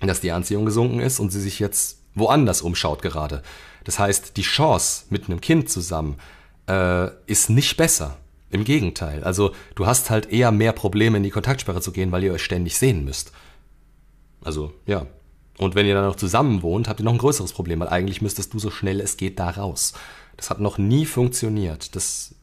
[0.00, 3.42] dass die Anziehung gesunken ist und sie sich jetzt woanders umschaut gerade.
[3.84, 6.18] Das heißt, die Chance mit einem Kind zusammen
[6.68, 8.16] äh, ist nicht besser.
[8.52, 9.24] Im Gegenteil.
[9.24, 12.44] Also du hast halt eher mehr Probleme, in die Kontaktsperre zu gehen, weil ihr euch
[12.44, 13.32] ständig sehen müsst.
[14.44, 15.06] Also, ja.
[15.58, 18.20] Und wenn ihr dann noch zusammen wohnt, habt ihr noch ein größeres Problem, weil eigentlich
[18.20, 19.94] müsstest du so schnell es geht da raus.
[20.36, 21.96] Das hat noch nie funktioniert.
[21.96, 22.34] Das,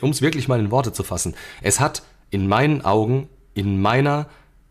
[0.00, 1.34] um es wirklich mal in Worte zu fassen.
[1.60, 4.26] Es hat in meinen Augen, in meiner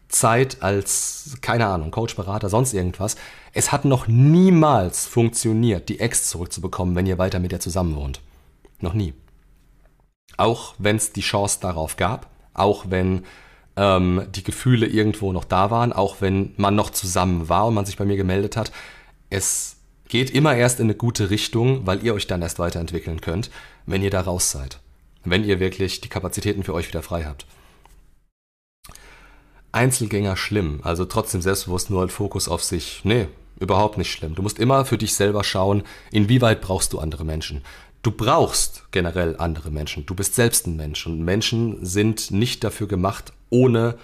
[0.07, 3.15] Zeit als, keine Ahnung, Coach, Berater, sonst irgendwas,
[3.53, 8.21] es hat noch niemals funktioniert, die Ex zurückzubekommen, wenn ihr weiter mit ihr zusammen wohnt.
[8.79, 9.13] Noch nie.
[10.37, 13.23] Auch wenn es die Chance darauf gab, auch wenn
[13.75, 17.85] ähm, die Gefühle irgendwo noch da waren, auch wenn man noch zusammen war und man
[17.85, 18.71] sich bei mir gemeldet hat.
[19.29, 19.77] Es
[20.07, 23.49] geht immer erst in eine gute Richtung, weil ihr euch dann erst weiterentwickeln könnt,
[23.85, 24.79] wenn ihr da raus seid.
[25.23, 27.45] Wenn ihr wirklich die Kapazitäten für euch wieder frei habt.
[29.71, 33.01] Einzelgänger schlimm, also trotzdem selbstbewusst nur ein Fokus auf sich.
[33.05, 33.27] Nee,
[33.57, 34.35] überhaupt nicht schlimm.
[34.35, 37.63] Du musst immer für dich selber schauen, inwieweit brauchst du andere Menschen.
[38.01, 40.05] Du brauchst generell andere Menschen.
[40.05, 43.95] Du bist selbst ein Mensch und Menschen sind nicht dafür gemacht, ohne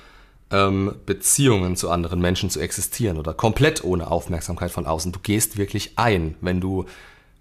[0.52, 5.12] ähm, Beziehungen zu anderen Menschen zu existieren oder komplett ohne Aufmerksamkeit von außen.
[5.12, 6.86] Du gehst wirklich ein, wenn du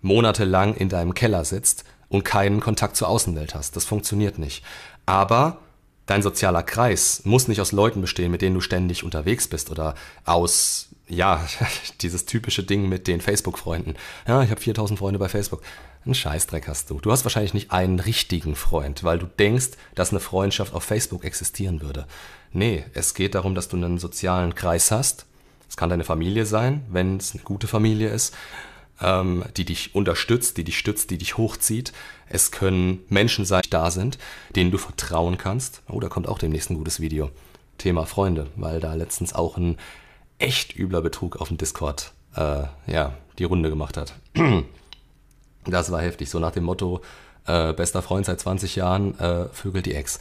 [0.00, 3.76] monatelang in deinem Keller sitzt und keinen Kontakt zur Außenwelt hast.
[3.76, 4.64] Das funktioniert nicht.
[5.04, 5.58] Aber
[6.06, 9.94] dein sozialer Kreis muss nicht aus Leuten bestehen, mit denen du ständig unterwegs bist oder
[10.24, 11.46] aus, ja,
[12.00, 13.94] dieses typische Ding mit den Facebook-Freunden.
[14.26, 15.62] Ja, ich habe 4000 Freunde bei Facebook.
[16.06, 17.00] Ein Scheißdreck hast du.
[17.00, 21.24] Du hast wahrscheinlich nicht einen richtigen Freund, weil du denkst, dass eine Freundschaft auf Facebook
[21.24, 22.06] existieren würde.
[22.52, 25.26] Nee, es geht darum, dass du einen sozialen Kreis hast.
[25.68, 28.34] Es kann deine Familie sein, wenn es eine gute Familie ist.
[29.00, 31.92] ähm, die dich unterstützt, die dich stützt, die dich hochzieht.
[32.28, 34.18] Es können Menschen sein, die da sind,
[34.54, 35.82] denen du vertrauen kannst.
[35.88, 37.30] Oh, da kommt auch demnächst ein gutes Video.
[37.78, 39.76] Thema Freunde, weil da letztens auch ein
[40.38, 44.14] echt übler Betrug auf dem Discord äh, ja, die Runde gemacht hat.
[45.66, 47.00] Das war heftig, so nach dem Motto,
[47.46, 50.20] äh, bester Freund seit 20 Jahren, äh, Vögel die Ex.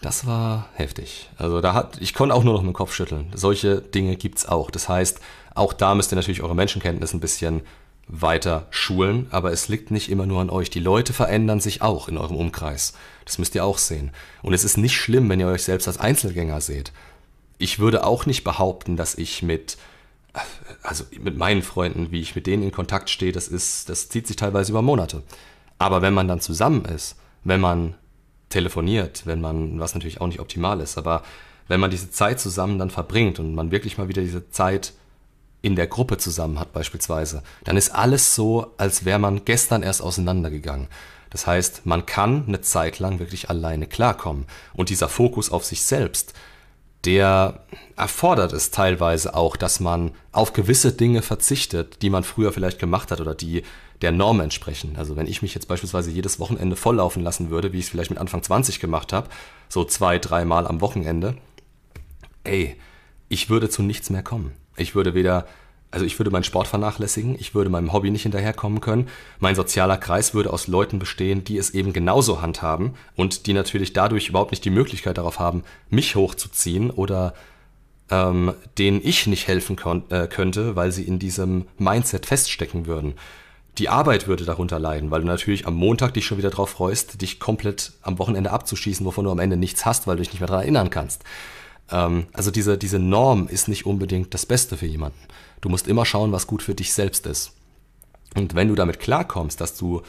[0.00, 1.30] Das war heftig.
[1.38, 3.32] Also da hat, ich konnte auch nur noch mit dem Kopf schütteln.
[3.34, 4.70] Solche Dinge gibt's auch.
[4.70, 5.20] Das heißt,
[5.54, 7.62] auch da müsst ihr natürlich eure Menschenkenntnis ein bisschen
[8.06, 10.68] weiter schulen, aber es liegt nicht immer nur an euch.
[10.68, 12.92] Die Leute verändern sich auch in eurem Umkreis.
[13.24, 14.10] Das müsst ihr auch sehen.
[14.42, 16.92] Und es ist nicht schlimm, wenn ihr euch selbst als Einzelgänger seht.
[17.56, 19.78] Ich würde auch nicht behaupten, dass ich mit
[20.82, 24.26] also mit meinen Freunden, wie ich mit denen in Kontakt stehe, das ist, das zieht
[24.26, 25.22] sich teilweise über Monate.
[25.78, 27.94] Aber wenn man dann zusammen ist, wenn man
[28.48, 31.22] telefoniert, wenn man, was natürlich auch nicht optimal ist, aber
[31.68, 34.92] wenn man diese Zeit zusammen dann verbringt und man wirklich mal wieder diese Zeit
[35.62, 40.02] in der Gruppe zusammen hat beispielsweise, dann ist alles so, als wäre man gestern erst
[40.02, 40.88] auseinandergegangen.
[41.30, 44.46] Das heißt, man kann eine Zeit lang wirklich alleine klarkommen.
[44.74, 46.34] Und dieser Fokus auf sich selbst,
[47.04, 47.60] der
[47.96, 53.10] erfordert es teilweise auch, dass man auf gewisse Dinge verzichtet, die man früher vielleicht gemacht
[53.10, 53.62] hat oder die
[54.02, 54.96] der Norm entsprechen.
[54.96, 58.10] Also wenn ich mich jetzt beispielsweise jedes Wochenende volllaufen lassen würde, wie ich es vielleicht
[58.10, 59.28] mit Anfang 20 gemacht habe,
[59.68, 61.36] so zwei, dreimal am Wochenende,
[62.42, 62.76] ey,
[63.28, 64.52] ich würde zu nichts mehr kommen.
[64.76, 65.46] Ich würde weder
[65.94, 69.08] also ich würde meinen Sport vernachlässigen, ich würde meinem Hobby nicht hinterherkommen können.
[69.38, 73.92] Mein sozialer Kreis würde aus Leuten bestehen, die es eben genauso handhaben und die natürlich
[73.92, 77.32] dadurch überhaupt nicht die Möglichkeit darauf haben, mich hochzuziehen oder
[78.10, 79.78] ähm, denen ich nicht helfen
[80.10, 83.14] äh, könnte, weil sie in diesem Mindset feststecken würden.
[83.78, 87.22] Die Arbeit würde darunter leiden, weil du natürlich am Montag dich schon wieder darauf freust,
[87.22, 90.40] dich komplett am Wochenende abzuschießen, wovon du am Ende nichts hast, weil du dich nicht
[90.40, 91.24] mehr daran erinnern kannst.
[91.90, 95.18] Ähm, also diese, diese Norm ist nicht unbedingt das Beste für jemanden.
[95.60, 97.52] Du musst immer schauen, was gut für dich selbst ist.
[98.34, 100.02] Und wenn du damit klarkommst, dass du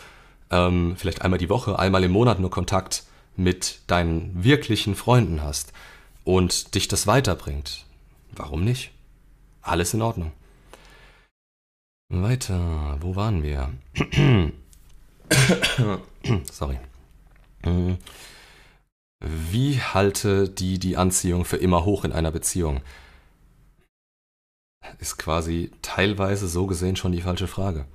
[0.52, 3.04] ähm, vielleicht einmal die Woche, einmal im Monat nur Kontakt
[3.36, 5.74] mit deinen wirklichen Freunden hast
[6.24, 7.86] und dich das weiterbringt,
[8.32, 8.92] warum nicht?
[9.62, 10.32] Alles in Ordnung.
[12.10, 13.72] Weiter, wo waren wir?
[16.52, 16.80] Sorry.
[19.20, 22.82] Wie halte die die Anziehung für immer hoch in einer Beziehung?
[25.00, 27.86] Ist quasi teilweise so gesehen schon die falsche Frage.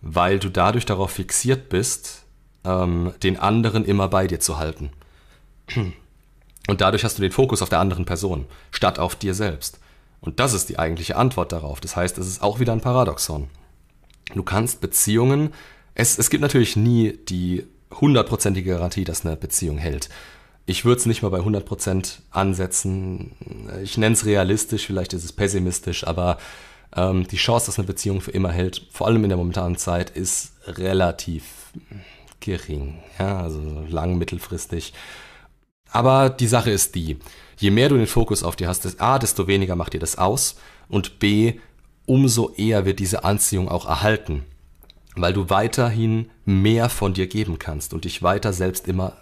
[0.00, 2.24] Weil du dadurch darauf fixiert bist,
[2.64, 4.90] ähm, den anderen immer bei dir zu halten.
[6.68, 9.80] Und dadurch hast du den Fokus auf der anderen Person, statt auf dir selbst.
[10.20, 11.80] Und das ist die eigentliche Antwort darauf.
[11.80, 13.48] Das heißt, es ist auch wieder ein Paradoxon.
[14.34, 15.54] Du kannst Beziehungen,
[15.94, 20.08] es, es gibt natürlich nie die hundertprozentige Garantie, dass eine Beziehung hält.
[20.66, 23.32] Ich würde es nicht mal bei 100% ansetzen.
[23.82, 26.38] Ich nenne es realistisch, vielleicht ist es pessimistisch, aber
[26.94, 30.10] ähm, die Chance, dass eine Beziehung für immer hält, vor allem in der momentanen Zeit,
[30.10, 31.72] ist relativ
[32.40, 32.98] gering.
[33.18, 34.92] Ja, also lang, mittelfristig.
[35.90, 37.16] Aber die Sache ist die,
[37.56, 40.56] je mehr du den Fokus auf dir hast, A, desto weniger macht dir das aus
[40.88, 41.54] und B,
[42.04, 44.44] umso eher wird diese Anziehung auch erhalten
[45.20, 49.14] weil du weiterhin mehr von dir geben kannst und dich weiter selbst immer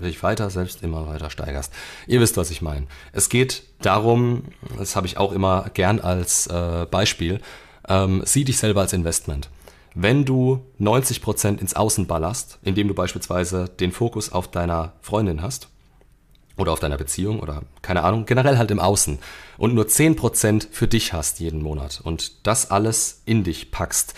[0.00, 1.72] dich weiter selbst immer weiter steigerst.
[2.06, 2.86] Ihr wisst, was ich meine.
[3.12, 4.44] Es geht darum,
[4.76, 7.40] das habe ich auch immer gern als äh, Beispiel,
[7.88, 9.48] ähm, sieh dich selber als Investment.
[9.94, 15.68] Wenn du 90% ins Außen ballerst, indem du beispielsweise den Fokus auf deiner Freundin hast,
[16.56, 19.18] oder auf deiner Beziehung oder keine Ahnung, generell halt im Außen
[19.56, 24.14] und nur 10% für dich hast jeden Monat und das alles in dich packst,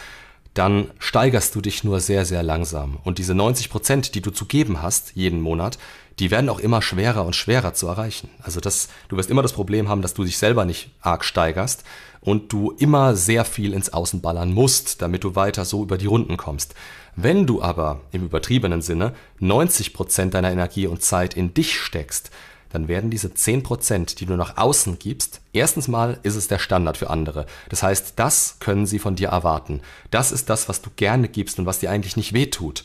[0.55, 2.99] dann steigerst du dich nur sehr, sehr langsam.
[3.03, 5.79] Und diese 90 Prozent, die du zu geben hast, jeden Monat,
[6.21, 8.31] die werden auch immer schwerer und schwerer zu erreichen.
[8.41, 11.83] Also das, du wirst immer das Problem haben, dass du dich selber nicht arg steigerst
[12.21, 16.07] und du immer sehr viel ins Außen ballern musst, damit du weiter so über die
[16.07, 16.75] Runden kommst.
[17.17, 22.31] Wenn du aber im übertriebenen Sinne 90 Prozent deiner Energie und Zeit in dich steckst,
[22.75, 26.97] dann werden diese 10%, die du nach außen gibst, erstens mal ist es der Standard
[26.97, 27.47] für andere.
[27.69, 29.81] Das heißt, das können sie von dir erwarten.
[30.11, 32.83] Das ist das, was du gerne gibst und was dir eigentlich nicht wehtut.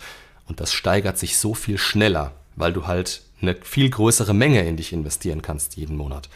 [0.48, 4.78] Und das steigert sich so viel schneller, weil du halt eine viel größere Menge in
[4.78, 6.30] dich investieren kannst jeden Monat.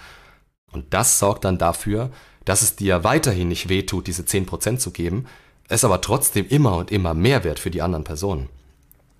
[0.71, 2.09] Und das sorgt dann dafür,
[2.45, 5.27] dass es dir weiterhin nicht wehtut, diese 10% zu geben,
[5.67, 8.49] es aber trotzdem immer und immer mehr wert für die anderen Personen.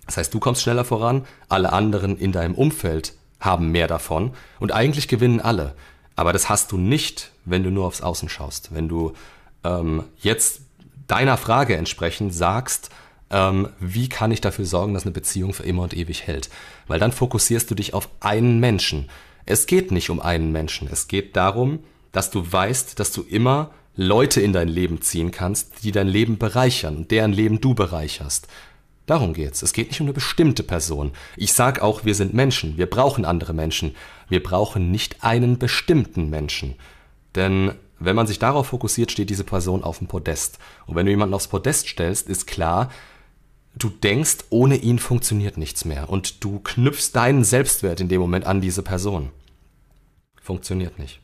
[0.06, 3.14] Das heißt, du kommst schneller voran, alle anderen in deinem Umfeld
[3.44, 5.74] haben mehr davon und eigentlich gewinnen alle.
[6.16, 8.74] Aber das hast du nicht, wenn du nur aufs Außen schaust.
[8.74, 9.12] Wenn du
[9.64, 10.62] ähm, jetzt
[11.06, 12.90] deiner Frage entsprechend sagst,
[13.30, 16.50] ähm, wie kann ich dafür sorgen, dass eine Beziehung für immer und ewig hält?
[16.86, 19.10] Weil dann fokussierst du dich auf einen Menschen.
[19.46, 20.88] Es geht nicht um einen Menschen.
[20.90, 21.80] Es geht darum,
[22.12, 26.38] dass du weißt, dass du immer Leute in dein Leben ziehen kannst, die dein Leben
[26.38, 28.48] bereichern und deren Leben du bereicherst.
[29.06, 29.62] Darum geht's.
[29.62, 31.12] Es geht nicht um eine bestimmte Person.
[31.36, 32.78] Ich sag auch, wir sind Menschen.
[32.78, 33.94] Wir brauchen andere Menschen.
[34.28, 36.74] Wir brauchen nicht einen bestimmten Menschen.
[37.34, 40.58] Denn wenn man sich darauf fokussiert, steht diese Person auf dem Podest.
[40.86, 42.90] Und wenn du jemanden aufs Podest stellst, ist klar,
[43.76, 46.08] du denkst, ohne ihn funktioniert nichts mehr.
[46.08, 49.30] Und du knüpfst deinen Selbstwert in dem Moment an diese Person.
[50.40, 51.20] Funktioniert nicht.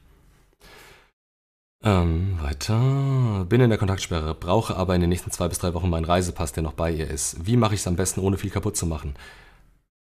[1.83, 3.47] Ähm, weiter.
[3.49, 6.53] Bin in der Kontaktsperre, brauche aber in den nächsten zwei bis drei Wochen meinen Reisepass,
[6.53, 7.47] der noch bei ihr ist.
[7.47, 9.15] Wie mache ich es am besten, ohne viel kaputt zu machen?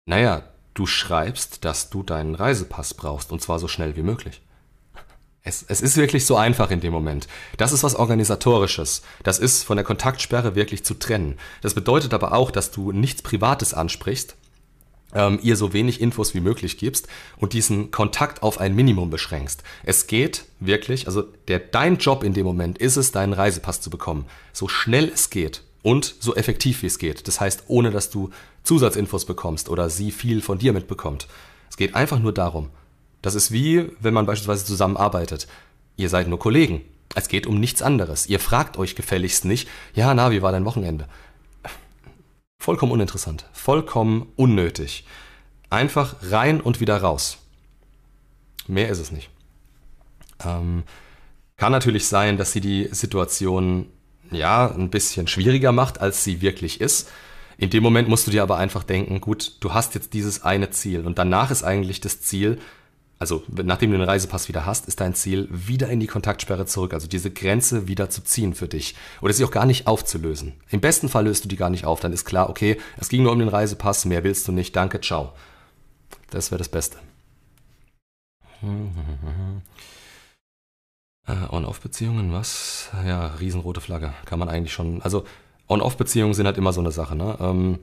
[0.07, 0.43] Naja,
[0.73, 4.41] du schreibst, dass du deinen Reisepass brauchst, und zwar so schnell wie möglich.
[5.43, 7.27] Es, es ist wirklich so einfach in dem Moment.
[7.57, 9.03] Das ist was Organisatorisches.
[9.23, 11.37] Das ist von der Kontaktsperre wirklich zu trennen.
[11.61, 14.35] Das bedeutet aber auch, dass du nichts Privates ansprichst,
[15.13, 17.07] ähm, ihr so wenig Infos wie möglich gibst
[17.37, 19.63] und diesen Kontakt auf ein Minimum beschränkst.
[19.83, 23.89] Es geht wirklich, also der, dein Job in dem Moment ist es, deinen Reisepass zu
[23.89, 24.25] bekommen.
[24.53, 27.27] So schnell es geht und so effektiv wie es geht.
[27.27, 28.29] Das heißt, ohne dass du
[28.63, 31.27] Zusatzinfos bekommst oder sie viel von dir mitbekommt.
[31.69, 32.69] Es geht einfach nur darum.
[33.21, 35.47] Das ist wie, wenn man beispielsweise zusammenarbeitet.
[35.95, 36.81] Ihr seid nur Kollegen.
[37.15, 38.27] Es geht um nichts anderes.
[38.27, 41.07] Ihr fragt euch gefälligst nicht, ja, na, wie war dein Wochenende?
[42.61, 45.03] Vollkommen uninteressant, vollkommen unnötig.
[45.71, 47.39] Einfach rein und wieder raus.
[48.67, 49.31] Mehr ist es nicht.
[50.45, 50.83] Ähm,
[51.57, 53.87] kann natürlich sein, dass sie die Situation
[54.29, 57.09] ja ein bisschen schwieriger macht, als sie wirklich ist.
[57.57, 60.69] In dem Moment musst du dir aber einfach denken, gut, du hast jetzt dieses eine
[60.69, 62.59] Ziel und danach ist eigentlich das Ziel,
[63.21, 66.91] also nachdem du den Reisepass wieder hast, ist dein Ziel, wieder in die Kontaktsperre zurück,
[66.91, 70.53] also diese Grenze wieder zu ziehen für dich oder sie auch gar nicht aufzulösen.
[70.71, 73.21] Im besten Fall löst du die gar nicht auf, dann ist klar, okay, es ging
[73.21, 75.33] nur um den Reisepass, mehr willst du nicht, danke, ciao.
[76.31, 76.97] Das wäre das Beste.
[81.27, 82.89] Äh, On-Off-Beziehungen, was?
[83.05, 84.11] Ja, riesenrote Flagge.
[84.25, 85.03] Kann man eigentlich schon.
[85.03, 85.23] Also,
[85.67, 87.37] On-Off-Beziehungen sind halt immer so eine Sache, ne?
[87.39, 87.79] Ähm,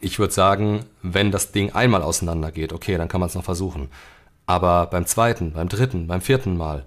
[0.00, 3.88] ich würde sagen, wenn das Ding einmal auseinandergeht, okay, dann kann man es noch versuchen.
[4.48, 6.86] Aber beim zweiten, beim dritten, beim vierten Mal,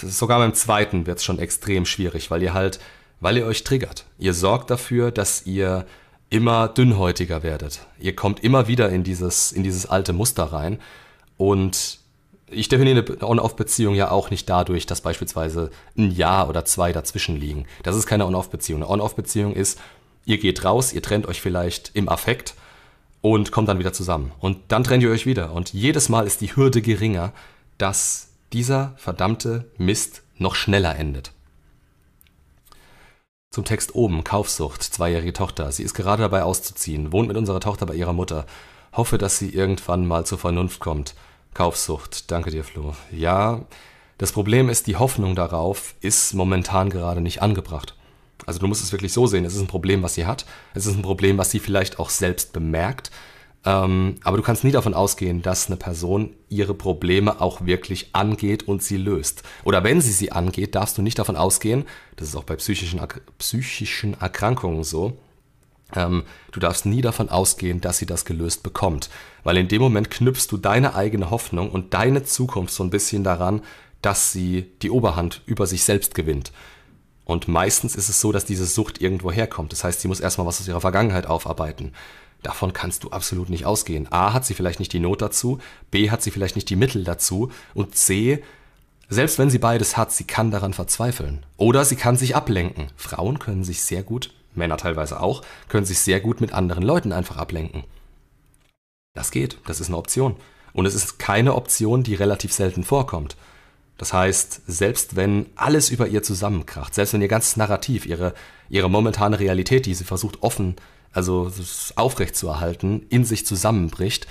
[0.00, 2.78] sogar beim zweiten wird es schon extrem schwierig, weil ihr halt,
[3.18, 4.04] weil ihr euch triggert.
[4.16, 5.86] Ihr sorgt dafür, dass ihr
[6.30, 7.80] immer dünnhäutiger werdet.
[7.98, 10.78] Ihr kommt immer wieder in dieses, in dieses alte Muster rein.
[11.36, 11.98] Und
[12.48, 17.34] ich definiere eine On-Off-Beziehung ja auch nicht dadurch, dass beispielsweise ein Jahr oder zwei dazwischen
[17.34, 17.66] liegen.
[17.82, 18.84] Das ist keine On-Off-Beziehung.
[18.84, 19.80] Eine On-Off-Beziehung ist,
[20.26, 22.54] ihr geht raus, ihr trennt euch vielleicht im Affekt
[23.24, 24.32] und kommt dann wieder zusammen.
[24.38, 25.54] Und dann trennt ihr euch wieder.
[25.54, 27.32] Und jedes Mal ist die Hürde geringer,
[27.78, 31.32] dass dieser verdammte Mist noch schneller endet.
[33.50, 35.72] Zum Text oben, Kaufsucht, zweijährige Tochter.
[35.72, 38.44] Sie ist gerade dabei auszuziehen, wohnt mit unserer Tochter bei ihrer Mutter.
[38.92, 41.14] Hoffe, dass sie irgendwann mal zur Vernunft kommt.
[41.54, 42.94] Kaufsucht, danke dir, Flo.
[43.10, 43.62] Ja,
[44.18, 47.96] das Problem ist, die Hoffnung darauf ist momentan gerade nicht angebracht.
[48.46, 50.86] Also du musst es wirklich so sehen, es ist ein Problem, was sie hat, es
[50.86, 53.10] ist ein Problem, was sie vielleicht auch selbst bemerkt,
[53.64, 58.64] ähm, aber du kannst nie davon ausgehen, dass eine Person ihre Probleme auch wirklich angeht
[58.64, 59.42] und sie löst.
[59.64, 61.84] Oder wenn sie sie angeht, darfst du nicht davon ausgehen,
[62.16, 63.00] das ist auch bei psychischen,
[63.38, 65.16] psychischen Erkrankungen so,
[65.94, 69.08] ähm, du darfst nie davon ausgehen, dass sie das gelöst bekommt.
[69.44, 73.24] Weil in dem Moment knüpfst du deine eigene Hoffnung und deine Zukunft so ein bisschen
[73.24, 73.62] daran,
[74.02, 76.52] dass sie die Oberhand über sich selbst gewinnt.
[77.24, 79.72] Und meistens ist es so, dass diese Sucht irgendwo herkommt.
[79.72, 81.92] Das heißt, sie muss erstmal was aus ihrer Vergangenheit aufarbeiten.
[82.42, 84.06] Davon kannst du absolut nicht ausgehen.
[84.12, 85.58] A hat sie vielleicht nicht die Not dazu,
[85.90, 88.42] B hat sie vielleicht nicht die Mittel dazu und C,
[89.08, 91.44] selbst wenn sie beides hat, sie kann daran verzweifeln.
[91.56, 92.90] Oder sie kann sich ablenken.
[92.96, 97.12] Frauen können sich sehr gut, Männer teilweise auch, können sich sehr gut mit anderen Leuten
[97.12, 97.84] einfach ablenken.
[99.14, 100.36] Das geht, das ist eine Option.
[100.74, 103.36] Und es ist keine Option, die relativ selten vorkommt.
[103.96, 108.34] Das heißt, selbst wenn alles über ihr zusammenkracht, selbst wenn ihr ganzes Narrativ, ihre,
[108.68, 110.76] ihre momentane Realität, die sie versucht offen,
[111.12, 111.50] also
[111.94, 114.26] aufrecht zu erhalten, in sich zusammenbricht,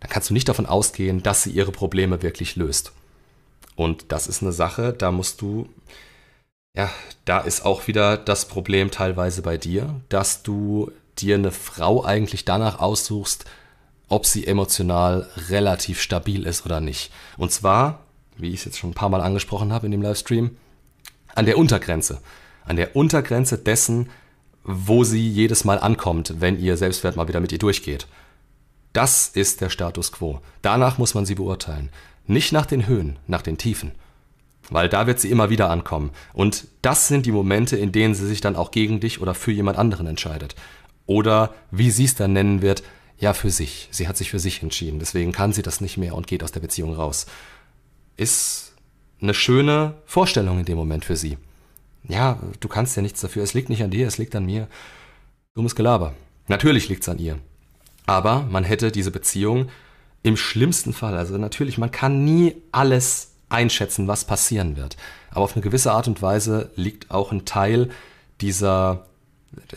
[0.00, 2.92] dann kannst du nicht davon ausgehen, dass sie ihre Probleme wirklich löst.
[3.74, 5.68] Und das ist eine Sache, da musst du,
[6.76, 6.90] ja,
[7.24, 12.44] da ist auch wieder das Problem teilweise bei dir, dass du dir eine Frau eigentlich
[12.44, 13.44] danach aussuchst,
[14.08, 17.12] ob sie emotional relativ stabil ist oder nicht.
[17.36, 18.04] Und zwar
[18.38, 20.56] wie ich es jetzt schon ein paar Mal angesprochen habe in dem Livestream,
[21.34, 22.20] an der Untergrenze.
[22.64, 24.10] An der Untergrenze dessen,
[24.64, 28.06] wo sie jedes Mal ankommt, wenn ihr Selbstwert mal wieder mit ihr durchgeht.
[28.92, 30.40] Das ist der Status quo.
[30.62, 31.90] Danach muss man sie beurteilen.
[32.26, 33.92] Nicht nach den Höhen, nach den Tiefen.
[34.70, 36.10] Weil da wird sie immer wieder ankommen.
[36.34, 39.52] Und das sind die Momente, in denen sie sich dann auch gegen dich oder für
[39.52, 40.54] jemand anderen entscheidet.
[41.06, 42.82] Oder, wie sie es dann nennen wird,
[43.18, 43.88] ja, für sich.
[43.90, 44.98] Sie hat sich für sich entschieden.
[44.98, 47.26] Deswegen kann sie das nicht mehr und geht aus der Beziehung raus
[48.18, 48.74] ist
[49.20, 51.38] eine schöne Vorstellung in dem Moment für sie.
[52.06, 54.68] ja, du kannst ja nichts dafür, es liegt nicht an dir, es liegt an mir.
[55.54, 56.14] Dummes Gelaber.
[56.46, 57.38] Natürlich liegt es an ihr.
[58.06, 59.68] Aber man hätte diese Beziehung
[60.22, 64.96] im schlimmsten Fall, also natürlich, man kann nie alles einschätzen, was passieren wird.
[65.30, 67.90] Aber auf eine gewisse Art und Weise liegt auch ein Teil
[68.40, 69.06] dieser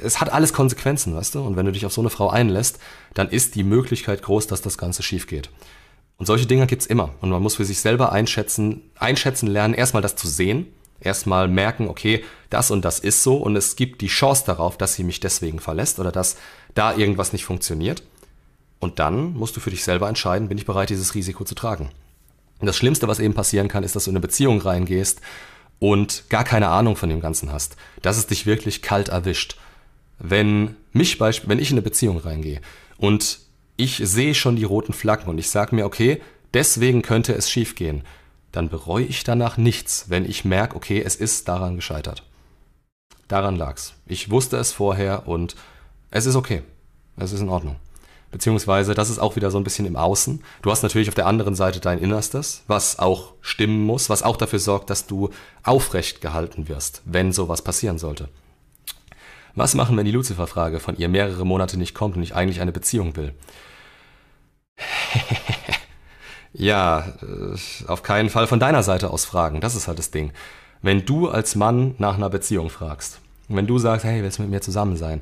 [0.02, 1.42] es hat alles Konsequenzen, weißt du?
[1.42, 2.80] Und wenn du dich auf so eine Frau einlässt,
[3.14, 5.50] dann ist die Möglichkeit groß, dass das Ganze schief geht.
[6.22, 7.16] Und solche Dinge gibt's immer.
[7.20, 10.68] Und man muss für sich selber einschätzen, einschätzen lernen, erstmal das zu sehen,
[11.00, 14.94] erstmal merken, okay, das und das ist so und es gibt die Chance darauf, dass
[14.94, 16.36] sie mich deswegen verlässt oder dass
[16.76, 18.04] da irgendwas nicht funktioniert.
[18.78, 21.90] Und dann musst du für dich selber entscheiden, bin ich bereit, dieses Risiko zu tragen.
[22.60, 25.22] Und das Schlimmste, was eben passieren kann, ist, dass du in eine Beziehung reingehst
[25.80, 27.78] und gar keine Ahnung von dem Ganzen hast.
[28.04, 29.58] Dass es dich wirklich kalt erwischt.
[30.20, 32.62] Wenn mich Beispiel, wenn ich in eine Beziehung reingehe
[33.00, 33.40] und
[33.78, 36.22] ich sehe schon die roten Flaggen und ich sage mir, okay,
[36.54, 38.04] deswegen könnte es schiefgehen,
[38.52, 42.24] dann bereue ich danach nichts, wenn ich merke, okay, es ist daran gescheitert.
[43.28, 43.94] Daran lag's.
[44.06, 45.56] Ich wusste es vorher und
[46.10, 46.64] es ist okay.
[47.16, 47.78] Es ist in Ordnung.
[48.32, 50.42] Beziehungsweise, das ist auch wieder so ein bisschen im Außen.
[50.62, 54.38] Du hast natürlich auf der anderen Seite dein Innerstes, was auch stimmen muss, was auch
[54.38, 55.30] dafür sorgt, dass du
[55.64, 58.30] aufrecht gehalten wirst, wenn sowas passieren sollte.
[59.56, 62.72] Was machen, wenn die Lucifer-Frage von ihr mehrere Monate nicht kommt und ich eigentlich eine
[62.72, 63.34] Beziehung will?
[66.54, 69.62] ja, äh, auf keinen Fall von deiner Seite aus fragen.
[69.62, 70.32] Das ist halt das Ding.
[70.82, 74.52] Wenn du als Mann nach einer Beziehung fragst, wenn du sagst, hey, willst du mit
[74.52, 75.22] mir zusammen sein?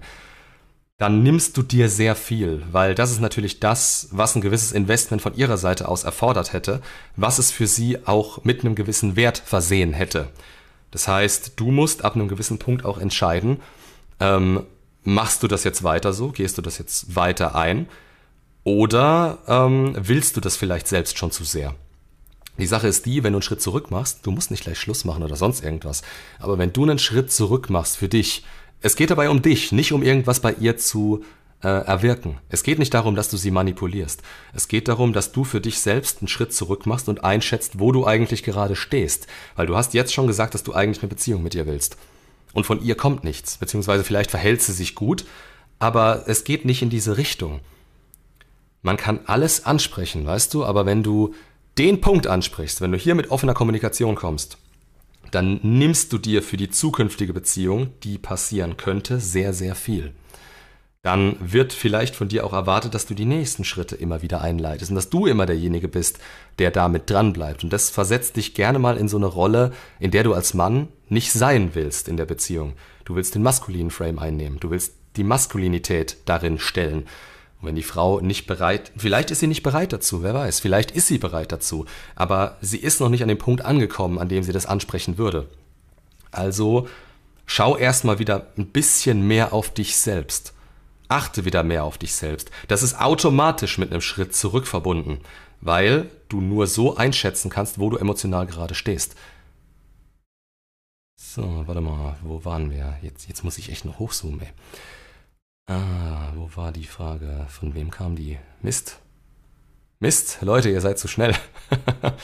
[0.99, 5.21] dann nimmst du dir sehr viel, weil das ist natürlich das, was ein gewisses Investment
[5.21, 6.81] von ihrer Seite aus erfordert hätte,
[7.15, 10.27] was es für sie auch mit einem gewissen Wert versehen hätte.
[10.91, 13.61] Das heißt, du musst ab einem gewissen Punkt auch entscheiden,
[14.19, 14.63] ähm,
[15.03, 17.87] machst du das jetzt weiter so, gehst du das jetzt weiter ein
[18.63, 21.75] oder ähm, willst du das vielleicht selbst schon zu sehr?
[22.57, 25.05] Die Sache ist die, wenn du einen Schritt zurück machst, du musst nicht gleich Schluss
[25.05, 26.01] machen oder sonst irgendwas,
[26.39, 28.43] aber wenn du einen Schritt zurück machst für dich,
[28.81, 31.23] es geht dabei um dich, nicht um irgendwas bei ihr zu
[31.63, 32.37] äh, erwirken.
[32.49, 34.21] Es geht nicht darum, dass du sie manipulierst.
[34.53, 37.91] Es geht darum, dass du für dich selbst einen Schritt zurück machst und einschätzt, wo
[37.91, 39.27] du eigentlich gerade stehst.
[39.55, 41.97] Weil du hast jetzt schon gesagt, dass du eigentlich eine Beziehung mit ihr willst.
[42.53, 43.57] Und von ihr kommt nichts.
[43.57, 45.25] Beziehungsweise vielleicht verhält sie sich gut,
[45.77, 47.59] aber es geht nicht in diese Richtung.
[48.81, 51.33] Man kann alles ansprechen, weißt du, aber wenn du
[51.77, 54.57] den Punkt ansprichst, wenn du hier mit offener Kommunikation kommst,
[55.31, 60.13] dann nimmst du dir für die zukünftige Beziehung, die passieren könnte, sehr, sehr viel.
[61.01, 64.91] Dann wird vielleicht von dir auch erwartet, dass du die nächsten Schritte immer wieder einleitest
[64.91, 66.19] und dass du immer derjenige bist,
[66.57, 67.63] der damit dran bleibt.
[67.63, 69.71] Und das versetzt dich gerne mal in so eine Rolle,
[70.01, 72.73] in der du als Mann nicht sein willst in der Beziehung.
[73.05, 77.07] Du willst den maskulinen Frame einnehmen, du willst die Maskulinität darin stellen.
[77.61, 80.91] Und wenn die Frau nicht bereit, vielleicht ist sie nicht bereit dazu, wer weiß, vielleicht
[80.91, 81.85] ist sie bereit dazu,
[82.15, 85.47] aber sie ist noch nicht an dem Punkt angekommen, an dem sie das ansprechen würde.
[86.31, 86.89] Also
[87.45, 90.53] schau erstmal wieder ein bisschen mehr auf dich selbst.
[91.09, 92.51] Achte wieder mehr auf dich selbst.
[92.67, 95.19] Das ist automatisch mit einem Schritt zurück verbunden,
[95.59, 99.15] weil du nur so einschätzen kannst, wo du emotional gerade stehst.
[101.17, 102.97] So, warte mal, wo waren wir?
[103.01, 104.49] Jetzt, jetzt muss ich echt noch hochzoomen, ey.
[105.67, 107.45] Ah, wo war die Frage?
[107.49, 108.37] Von wem kam die?
[108.61, 108.99] Mist.
[109.99, 111.35] Mist, Leute, ihr seid zu schnell.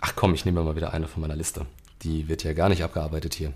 [0.00, 1.66] Ach komm, ich nehme mal wieder eine von meiner Liste.
[2.02, 3.52] Die wird ja gar nicht abgearbeitet hier.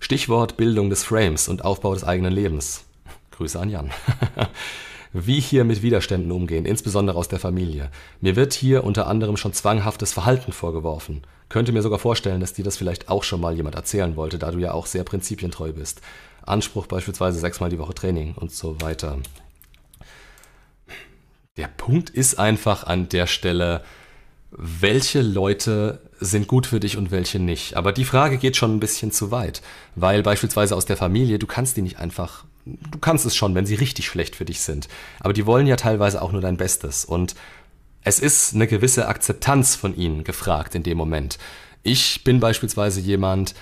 [0.00, 2.84] Stichwort Bildung des Frames und Aufbau des eigenen Lebens.
[3.30, 3.90] Grüße an Jan.
[5.12, 7.90] wie hier mit Widerständen umgehen, insbesondere aus der Familie.
[8.20, 11.22] Mir wird hier unter anderem schon zwanghaftes Verhalten vorgeworfen.
[11.48, 14.50] Könnte mir sogar vorstellen, dass dir das vielleicht auch schon mal jemand erzählen wollte, da
[14.50, 16.00] du ja auch sehr prinzipientreu bist.
[16.46, 19.18] Anspruch beispielsweise sechsmal die Woche Training und so weiter.
[21.58, 23.82] Der Punkt ist einfach an der Stelle,
[24.50, 27.76] welche Leute sind gut für dich und welche nicht.
[27.76, 29.62] Aber die Frage geht schon ein bisschen zu weit,
[29.94, 33.66] weil beispielsweise aus der Familie, du kannst die nicht einfach du kannst es schon, wenn
[33.66, 34.88] sie richtig schlecht für dich sind.
[35.20, 37.04] Aber die wollen ja teilweise auch nur dein Bestes.
[37.04, 37.34] Und
[38.04, 41.38] es ist eine gewisse Akzeptanz von ihnen gefragt in dem Moment.
[41.82, 43.54] Ich bin beispielsweise jemand,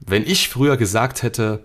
[0.00, 1.64] wenn ich früher gesagt hätte,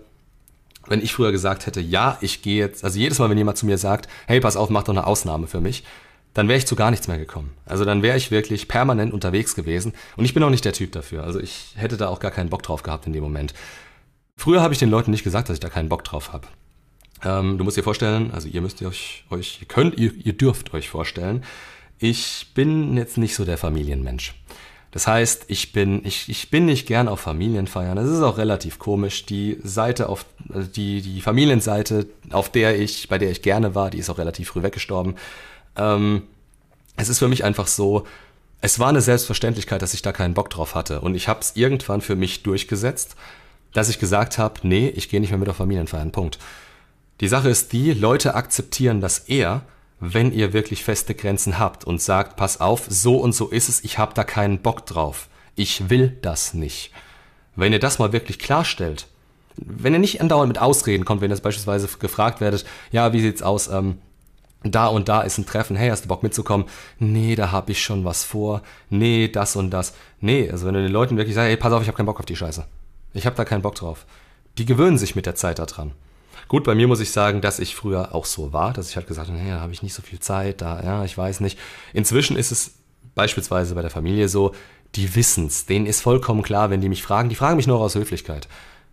[0.86, 3.66] wenn ich früher gesagt hätte, ja, ich gehe jetzt, also jedes Mal, wenn jemand zu
[3.66, 5.82] mir sagt, hey, pass auf, mach doch eine Ausnahme für mich,
[6.36, 7.52] dann wäre ich zu gar nichts mehr gekommen.
[7.64, 10.92] Also dann wäre ich wirklich permanent unterwegs gewesen und ich bin auch nicht der Typ
[10.92, 11.24] dafür.
[11.24, 13.54] Also ich hätte da auch gar keinen Bock drauf gehabt in dem Moment.
[14.36, 16.46] Früher habe ich den Leuten nicht gesagt, dass ich da keinen Bock drauf habe.
[17.24, 20.74] Ähm, du musst dir vorstellen, also ihr müsst euch, euch ihr könnt, ihr, ihr dürft
[20.74, 21.42] euch vorstellen,
[21.98, 24.34] ich bin jetzt nicht so der Familienmensch.
[24.90, 27.96] Das heißt, ich bin, ich, ich bin nicht gern auf Familienfeiern.
[27.96, 29.24] Das ist auch relativ komisch.
[29.24, 33.88] Die Seite auf, also die, die Familienseite, auf der ich, bei der ich gerne war,
[33.88, 35.16] die ist auch relativ früh weggestorben.
[35.76, 36.22] Ähm,
[36.96, 38.06] es ist für mich einfach so,
[38.60, 41.00] es war eine Selbstverständlichkeit, dass ich da keinen Bock drauf hatte.
[41.00, 43.16] Und ich habe es irgendwann für mich durchgesetzt,
[43.72, 46.12] dass ich gesagt habe, nee, ich gehe nicht mehr mit auf Familienfeiern.
[46.12, 46.38] Punkt.
[47.20, 49.62] Die Sache ist die, Leute akzeptieren das eher,
[50.00, 53.84] wenn ihr wirklich feste Grenzen habt und sagt, pass auf, so und so ist es,
[53.84, 55.28] ich habe da keinen Bock drauf.
[55.54, 56.90] Ich will das nicht.
[57.54, 59.06] Wenn ihr das mal wirklich klarstellt,
[59.56, 63.42] wenn ihr nicht andauernd mit Ausreden kommt, wenn ihr beispielsweise gefragt werdet, ja, wie sieht's
[63.42, 63.98] aus, ähm,
[64.72, 66.66] da und da ist ein Treffen, hey, hast du Bock mitzukommen?
[66.98, 68.62] Nee, da habe ich schon was vor.
[68.90, 69.94] Nee, das und das.
[70.20, 72.18] Nee, also wenn du den Leuten wirklich sagst, hey, pass auf, ich habe keinen Bock
[72.18, 72.64] auf die Scheiße.
[73.14, 74.06] Ich habe da keinen Bock drauf.
[74.58, 75.92] Die gewöhnen sich mit der Zeit daran.
[76.48, 79.08] Gut, bei mir muss ich sagen, dass ich früher auch so war, dass ich halt
[79.08, 81.58] gesagt habe, nee, da habe ich nicht so viel Zeit, da, ja, ich weiß nicht.
[81.92, 82.74] Inzwischen ist es
[83.14, 84.52] beispielsweise bei der Familie so,
[84.94, 87.96] die wissen's, denen ist vollkommen klar, wenn die mich fragen, die fragen mich nur aus
[87.96, 88.48] Höflichkeit.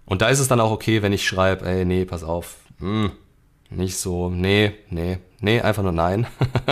[0.05, 3.11] Und da ist es dann auch okay, wenn ich schreibe, ey, nee, pass auf, hm,
[3.75, 6.27] nicht so, nee, nee, nee, einfach nur nein.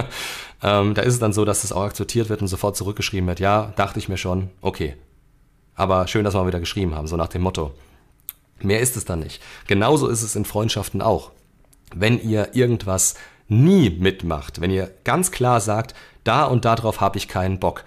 [0.63, 3.39] ähm, da ist es dann so, dass das auch akzeptiert wird und sofort zurückgeschrieben wird,
[3.39, 4.95] ja, dachte ich mir schon, okay.
[5.75, 7.73] Aber schön, dass wir mal wieder geschrieben haben, so nach dem Motto.
[8.59, 9.41] Mehr ist es dann nicht.
[9.67, 11.31] Genauso ist es in Freundschaften auch.
[11.93, 13.15] Wenn ihr irgendwas
[13.47, 17.83] nie mitmacht, wenn ihr ganz klar sagt, da und darauf habe ich keinen Bock.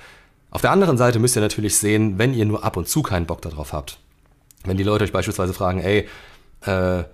[0.51, 3.27] Auf der anderen Seite müsst ihr natürlich sehen, wenn ihr nur ab und zu keinen
[3.27, 3.99] Bock darauf habt.
[4.65, 6.09] Wenn die Leute euch beispielsweise fragen, ey,
[6.63, 7.05] äh,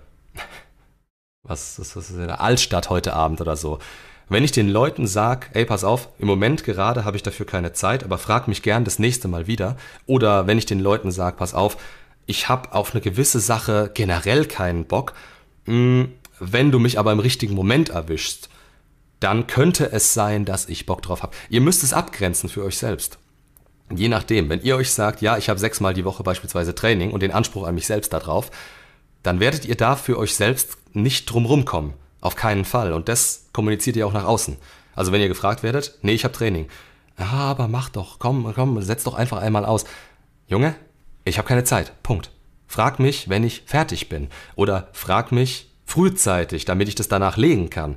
[1.43, 3.79] was ist das in der Altstadt heute Abend oder so.
[4.29, 7.73] Wenn ich den Leuten sag, ey, pass auf, im Moment gerade habe ich dafür keine
[7.73, 9.75] Zeit, aber frag mich gern das nächste Mal wieder.
[10.05, 11.77] Oder wenn ich den Leuten sag, pass auf,
[12.27, 15.13] ich habe auf eine gewisse Sache generell keinen Bock.
[15.65, 18.49] Hm, wenn du mich aber im richtigen Moment erwischst,
[19.19, 21.35] dann könnte es sein, dass ich Bock drauf habe.
[21.49, 23.19] Ihr müsst es abgrenzen für euch selbst.
[23.93, 27.21] Je nachdem, wenn ihr euch sagt, ja, ich habe sechsmal die Woche beispielsweise Training und
[27.21, 28.49] den Anspruch an mich selbst darauf,
[29.23, 31.93] dann werdet ihr da für euch selbst nicht drumrum kommen.
[32.21, 32.93] Auf keinen Fall.
[32.93, 34.57] Und das kommuniziert ihr auch nach außen.
[34.95, 36.67] Also wenn ihr gefragt werdet, nee, ich habe Training.
[37.17, 39.85] Ja, aber mach doch, komm, komm, setz doch einfach einmal aus.
[40.47, 40.75] Junge,
[41.25, 41.93] ich habe keine Zeit.
[42.03, 42.31] Punkt.
[42.67, 44.29] Frag mich, wenn ich fertig bin.
[44.55, 47.95] Oder frag mich frühzeitig, damit ich das danach legen kann.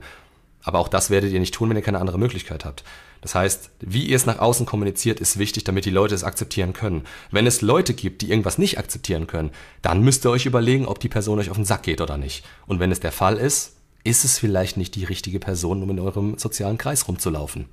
[0.63, 2.85] Aber auch das werdet ihr nicht tun, wenn ihr keine andere Möglichkeit habt.
[3.25, 6.75] Das heißt, wie ihr es nach außen kommuniziert, ist wichtig, damit die Leute es akzeptieren
[6.75, 7.07] können.
[7.31, 9.51] Wenn es Leute gibt, die irgendwas nicht akzeptieren können,
[9.81, 12.45] dann müsst ihr euch überlegen, ob die Person euch auf den Sack geht oder nicht.
[12.67, 16.01] Und wenn es der Fall ist, ist es vielleicht nicht die richtige Person, um in
[16.01, 17.65] eurem sozialen Kreis rumzulaufen.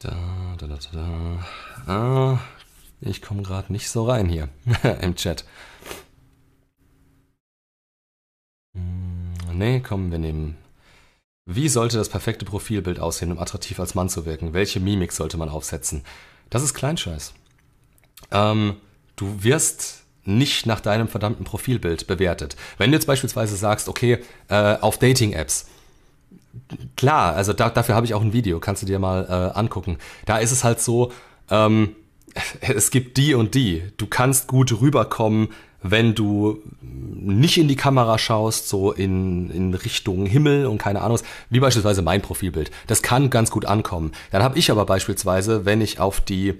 [0.00, 1.46] Da, da, da, da.
[1.86, 2.38] Ah,
[3.02, 4.48] ich komme gerade nicht so rein hier
[5.00, 5.44] im Chat.
[8.76, 10.56] Hm, nee, komm, wir nehmen.
[11.44, 14.54] Wie sollte das perfekte Profilbild aussehen, um attraktiv als Mann zu wirken?
[14.54, 16.04] Welche Mimik sollte man aufsetzen?
[16.50, 17.34] Das ist Kleinscheiß.
[18.30, 18.76] Ähm,
[19.16, 22.54] du wirst nicht nach deinem verdammten Profilbild bewertet.
[22.78, 25.66] Wenn du jetzt beispielsweise sagst, okay, äh, auf Dating-Apps,
[26.96, 29.98] klar, also da, dafür habe ich auch ein Video, kannst du dir mal äh, angucken.
[30.24, 31.10] Da ist es halt so,
[31.50, 31.96] ähm,
[32.60, 33.82] es gibt die und die.
[33.96, 35.48] Du kannst gut rüberkommen,
[35.82, 41.18] wenn du nicht in die Kamera schaust, so in, in Richtung Himmel und keine Ahnung,
[41.50, 42.70] wie beispielsweise mein Profilbild.
[42.86, 44.12] Das kann ganz gut ankommen.
[44.30, 46.54] Dann habe ich aber beispielsweise, wenn ich auf die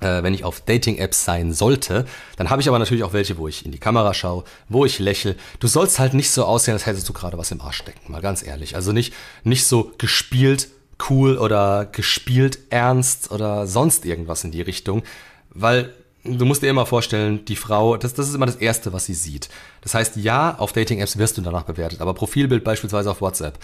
[0.00, 2.04] äh, wenn ich auf Dating-Apps sein sollte,
[2.36, 4.98] dann habe ich aber natürlich auch welche, wo ich in die Kamera schaue, wo ich
[4.98, 5.36] lächle.
[5.60, 8.20] Du sollst halt nicht so aussehen, als hättest du gerade was im Arsch stecken, mal
[8.20, 8.74] ganz ehrlich.
[8.74, 10.68] Also nicht, nicht so gespielt
[11.08, 15.02] cool oder gespielt ernst oder sonst irgendwas in die Richtung,
[15.50, 15.92] weil
[16.24, 19.14] du musst dir immer vorstellen, die Frau, das, das ist immer das Erste, was sie
[19.14, 19.48] sieht.
[19.82, 23.58] Das heißt, ja, auf Dating-Apps wirst du danach bewertet, aber Profilbild beispielsweise auf WhatsApp.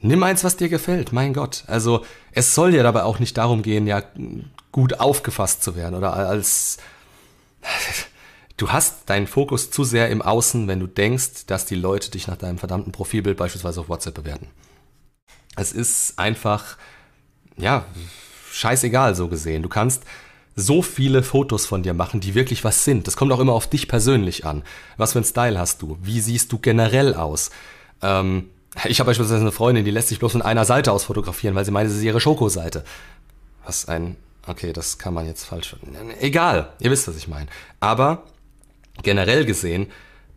[0.00, 1.64] Nimm eins, was dir gefällt, mein Gott.
[1.66, 4.02] Also es soll ja dabei auch nicht darum gehen, ja
[4.72, 6.76] gut aufgefasst zu werden oder als
[8.58, 12.26] du hast deinen Fokus zu sehr im Außen, wenn du denkst, dass die Leute dich
[12.26, 14.48] nach deinem verdammten Profilbild beispielsweise auf WhatsApp bewerten.
[15.56, 16.76] Es ist einfach
[17.56, 17.84] ja
[18.52, 19.62] scheißegal so gesehen.
[19.62, 20.04] Du kannst
[20.54, 23.06] so viele Fotos von dir machen, die wirklich was sind.
[23.06, 24.62] Das kommt auch immer auf dich persönlich an.
[24.96, 25.98] Was für ein Style hast du?
[26.00, 27.50] Wie siehst du generell aus?
[28.00, 28.50] Ähm,
[28.84, 31.64] ich habe beispielsweise eine Freundin, die lässt sich bloß von einer Seite aus fotografieren, weil
[31.64, 32.84] sie meint, es ist ihre Schokoseite.
[33.64, 35.74] Was ein Okay, das kann man jetzt falsch.
[36.20, 37.48] Egal, ihr wisst, was ich meine.
[37.80, 38.22] Aber
[39.02, 39.88] generell gesehen,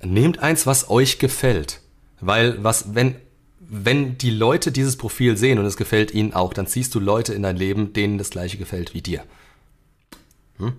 [0.02, 1.82] nehmt eins, was euch gefällt.
[2.20, 3.16] Weil was, wenn,
[3.72, 7.34] wenn die Leute dieses Profil sehen und es gefällt ihnen auch, dann ziehst du Leute
[7.34, 9.24] in dein Leben, denen das gleiche gefällt wie dir.
[10.58, 10.74] Hm?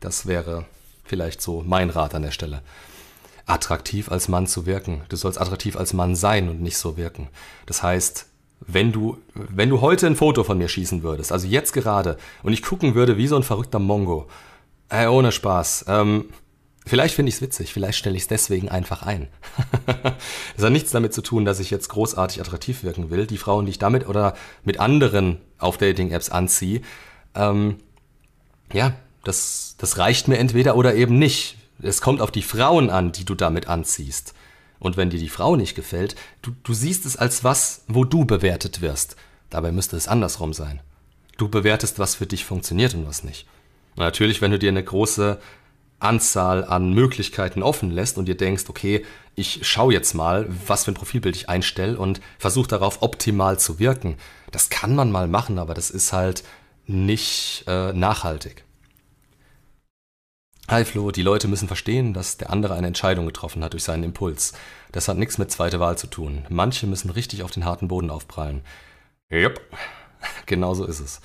[0.00, 0.66] Das wäre
[1.04, 2.60] vielleicht so mein Rat an der Stelle.
[3.46, 5.02] Attraktiv als Mann zu wirken.
[5.08, 7.28] Du sollst attraktiv als Mann sein und nicht so wirken.
[7.64, 8.26] Das heißt,
[8.60, 12.52] wenn du, wenn du heute ein Foto von mir schießen würdest, also jetzt gerade, und
[12.52, 14.28] ich gucken würde wie so ein verrückter Mongo,
[14.90, 16.26] äh, ohne Spaß, ähm,
[16.88, 19.28] Vielleicht finde ich es witzig, vielleicht stelle ich es deswegen einfach ein.
[20.56, 23.26] Es hat nichts damit zu tun, dass ich jetzt großartig attraktiv wirken will.
[23.26, 24.34] Die Frauen, die ich damit oder
[24.64, 26.80] mit anderen auf Dating-Apps anziehe,
[27.34, 27.78] ähm,
[28.72, 31.58] ja, das, das reicht mir entweder oder eben nicht.
[31.82, 34.32] Es kommt auf die Frauen an, die du damit anziehst.
[34.78, 38.24] Und wenn dir die Frau nicht gefällt, du, du siehst es als was, wo du
[38.24, 39.16] bewertet wirst.
[39.50, 40.80] Dabei müsste es andersrum sein.
[41.36, 43.46] Du bewertest, was für dich funktioniert und was nicht.
[43.96, 45.38] Natürlich, wenn du dir eine große
[45.98, 50.92] Anzahl an Möglichkeiten offen lässt und dir denkst, okay, ich schaue jetzt mal, was für
[50.92, 54.16] ein Profilbild ich einstelle und versuche darauf optimal zu wirken.
[54.50, 56.44] Das kann man mal machen, aber das ist halt
[56.86, 58.64] nicht äh, nachhaltig.
[60.68, 64.02] Hi Flo, die Leute müssen verstehen, dass der andere eine Entscheidung getroffen hat durch seinen
[64.02, 64.52] Impuls.
[64.90, 66.44] Das hat nichts mit zweite Wahl zu tun.
[66.48, 68.62] Manche müssen richtig auf den harten Boden aufprallen.
[69.30, 69.60] Jupp,
[70.46, 71.20] genau so ist es.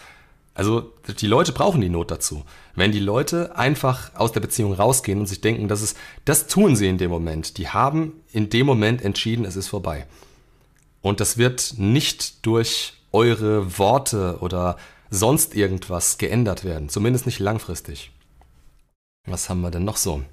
[0.54, 2.44] Also die Leute brauchen die Not dazu.
[2.76, 5.96] Wenn die Leute einfach aus der Beziehung rausgehen und sich denken, dass es,
[6.26, 7.58] das tun sie in dem Moment.
[7.58, 10.08] Die haben in dem Moment entschieden, es ist vorbei.
[11.02, 14.78] Und das wird nicht durch eure Worte oder
[15.10, 16.90] sonst irgendwas geändert werden.
[16.90, 18.12] Zumindest nicht langfristig.
[19.26, 20.24] Was haben wir denn noch so?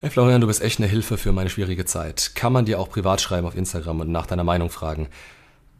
[0.00, 2.32] Hey Florian, du bist echt eine Hilfe für meine schwierige Zeit.
[2.34, 5.08] Kann man dir auch privat schreiben auf Instagram und nach deiner Meinung fragen?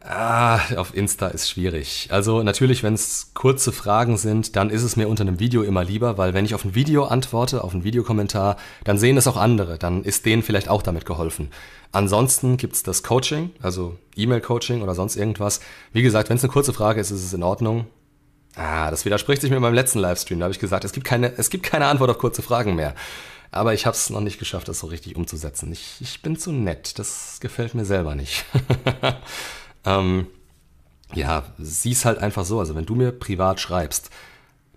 [0.09, 2.07] Ah, auf Insta ist schwierig.
[2.12, 5.82] Also natürlich, wenn es kurze Fragen sind, dann ist es mir unter einem Video immer
[5.82, 9.36] lieber, weil wenn ich auf ein Video antworte, auf einen Videokommentar, dann sehen es auch
[9.36, 11.50] andere, dann ist denen vielleicht auch damit geholfen.
[11.90, 15.59] Ansonsten gibt's das Coaching, also E-Mail-Coaching oder sonst irgendwas.
[15.92, 17.86] Wie gesagt, wenn es eine kurze Frage ist, ist es in Ordnung.
[18.54, 20.38] Ah, das widerspricht sich mit meinem letzten Livestream.
[20.38, 22.94] Da habe ich gesagt, es gibt keine, es gibt keine Antwort auf kurze Fragen mehr.
[23.50, 25.72] Aber ich habe es noch nicht geschafft, das so richtig umzusetzen.
[25.72, 26.96] Ich, ich bin zu nett.
[27.00, 28.44] Das gefällt mir selber nicht.
[29.87, 30.26] Ähm,
[31.14, 32.59] ja, sieh's halt einfach so.
[32.59, 34.11] Also wenn du mir privat schreibst,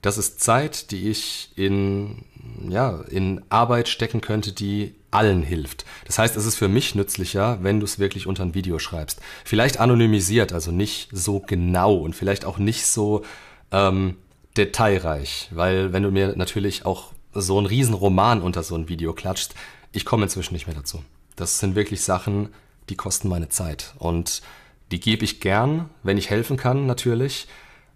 [0.02, 2.24] das ist Zeit, die ich in,
[2.70, 5.86] ja, in Arbeit stecken könnte, die allen hilft.
[6.06, 9.20] Das heißt, es ist für mich nützlicher, wenn du es wirklich unter ein Video schreibst.
[9.44, 13.24] Vielleicht anonymisiert, also nicht so genau und vielleicht auch nicht so
[13.72, 14.16] ähm,
[14.56, 19.54] detailreich, weil wenn du mir natürlich auch so einen Riesenroman unter so ein Video klatscht,
[19.92, 21.04] ich komme inzwischen nicht mehr dazu.
[21.36, 22.50] Das sind wirklich Sachen,
[22.90, 24.42] die kosten meine Zeit und
[24.92, 27.48] die gebe ich gern, wenn ich helfen kann, natürlich.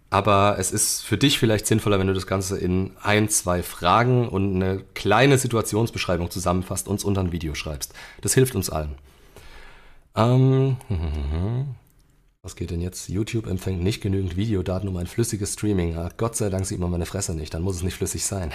[0.09, 4.29] Aber es ist für dich vielleicht sinnvoller, wenn du das Ganze in ein, zwei Fragen
[4.29, 7.95] und eine kleine Situationsbeschreibung zusammenfasst und unter ein Video schreibst.
[8.21, 8.93] Das hilft uns allen.
[10.15, 10.77] Ähm,
[12.43, 13.09] was geht denn jetzt?
[13.09, 15.97] YouTube empfängt nicht genügend Videodaten um ein flüssiges Streaming.
[15.97, 18.51] Ach, Gott sei Dank sieht man meine Fresse nicht, dann muss es nicht flüssig sein.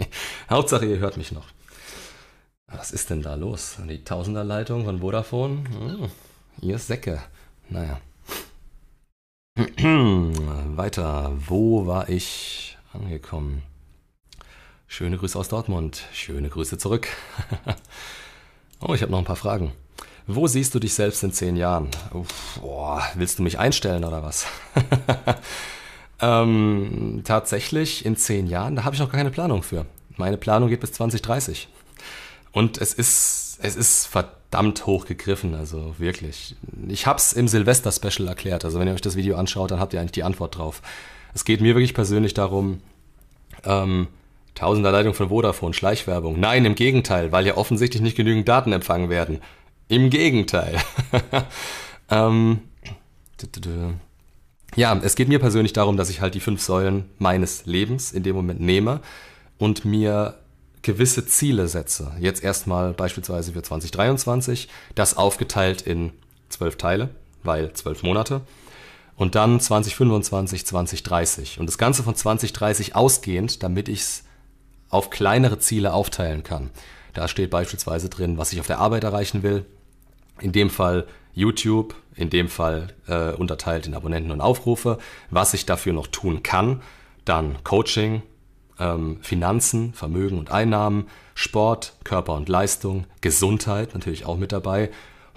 [0.50, 1.46] Hauptsache, ihr hört mich noch.
[2.68, 3.78] Was ist denn da los?
[3.88, 5.64] Die Tausenderleitung von Vodafone?
[5.70, 6.10] Hm,
[6.60, 7.20] ihr Säcke.
[7.70, 8.00] Naja.
[10.76, 11.32] Weiter.
[11.46, 13.62] Wo war ich angekommen?
[14.88, 16.04] Schöne Grüße aus Dortmund.
[16.12, 17.06] Schöne Grüße zurück.
[18.80, 19.72] oh, ich habe noch ein paar Fragen.
[20.26, 21.88] Wo siehst du dich selbst in zehn Jahren?
[22.12, 24.46] Uff, boah, willst du mich einstellen oder was?
[26.20, 29.86] ähm, tatsächlich in zehn Jahren, da habe ich noch keine Planung für.
[30.16, 31.68] Meine Planung geht bis 2030.
[32.52, 34.39] Und es ist, es ist verdammt
[34.86, 36.56] hoch gegriffen, also wirklich.
[36.88, 39.94] Ich habe es im Silvester-Special erklärt, also wenn ihr euch das Video anschaut, dann habt
[39.94, 40.82] ihr eigentlich die Antwort drauf.
[41.34, 42.80] Es geht mir wirklich persönlich darum,
[43.64, 44.08] ähm,
[44.54, 46.38] Tausenderleitung von Vodafone, Schleichwerbung.
[46.38, 49.40] Nein, im Gegenteil, weil ja offensichtlich nicht genügend Daten empfangen werden.
[49.88, 50.76] Im Gegenteil.
[52.10, 52.60] ähm,
[54.76, 58.22] ja, es geht mir persönlich darum, dass ich halt die fünf Säulen meines Lebens in
[58.22, 59.00] dem Moment nehme
[59.58, 60.36] und mir
[60.82, 66.12] gewisse Ziele setze, jetzt erstmal beispielsweise für 2023, das aufgeteilt in
[66.48, 67.10] zwölf Teile,
[67.42, 68.42] weil zwölf Monate,
[69.16, 71.60] und dann 2025, 2030.
[71.60, 74.24] Und das Ganze von 2030 ausgehend, damit ich es
[74.88, 76.70] auf kleinere Ziele aufteilen kann.
[77.12, 79.66] Da steht beispielsweise drin, was ich auf der Arbeit erreichen will.
[80.40, 84.96] In dem Fall YouTube, in dem Fall äh, unterteilt in Abonnenten und Aufrufe,
[85.28, 86.82] was ich dafür noch tun kann.
[87.26, 88.22] Dann Coaching,
[88.80, 94.90] ähm, Finanzen, Vermögen und Einnahmen, Sport, Körper und Leistung, Gesundheit natürlich auch mit dabei.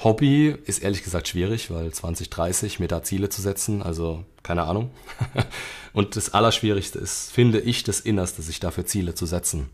[0.04, 4.90] Hobby ist ehrlich gesagt schwierig, weil 2030 mir da Ziele zu setzen, also keine Ahnung.
[5.94, 9.70] und das Allerschwierigste ist, finde ich, das Innerste, sich dafür Ziele zu setzen.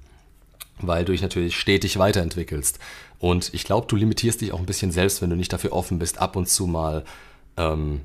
[0.82, 2.80] Weil du dich natürlich stetig weiterentwickelst.
[3.18, 6.00] Und ich glaube, du limitierst dich auch ein bisschen selbst, wenn du nicht dafür offen
[6.00, 7.04] bist, ab und zu mal
[7.58, 8.02] ähm,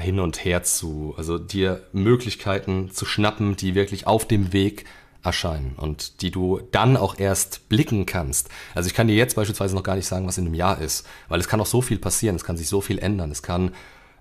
[0.00, 4.84] hin und her zu, also dir Möglichkeiten zu schnappen, die wirklich auf dem Weg
[5.22, 8.48] erscheinen und die du dann auch erst blicken kannst.
[8.74, 11.06] Also ich kann dir jetzt beispielsweise noch gar nicht sagen, was in einem Jahr ist,
[11.28, 13.74] weil es kann auch so viel passieren, es kann sich so viel ändern, es kann,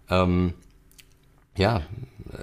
[0.09, 0.53] ähm,
[1.57, 1.81] ja,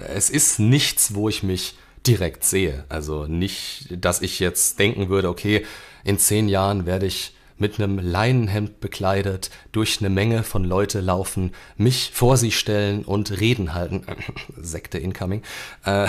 [0.07, 2.85] es ist nichts, wo ich mich direkt sehe.
[2.89, 5.65] Also nicht, dass ich jetzt denken würde, okay,
[6.03, 11.51] in zehn Jahren werde ich mit einem Leinenhemd bekleidet durch eine Menge von Leute laufen,
[11.75, 14.03] mich vor sie stellen und Reden halten.
[14.61, 15.41] Sekte incoming.
[15.85, 16.07] Äh,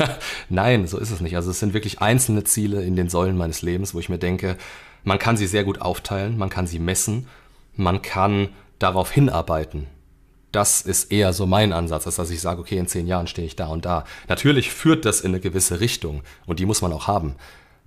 [0.48, 1.36] Nein, so ist es nicht.
[1.36, 4.56] Also es sind wirklich einzelne Ziele in den Säulen meines Lebens, wo ich mir denke,
[5.04, 7.26] man kann sie sehr gut aufteilen, man kann sie messen,
[7.74, 9.86] man kann darauf hinarbeiten.
[10.52, 13.46] Das ist eher so mein Ansatz, als dass ich sage, okay, in zehn Jahren stehe
[13.46, 14.04] ich da und da.
[14.28, 17.36] Natürlich führt das in eine gewisse Richtung und die muss man auch haben.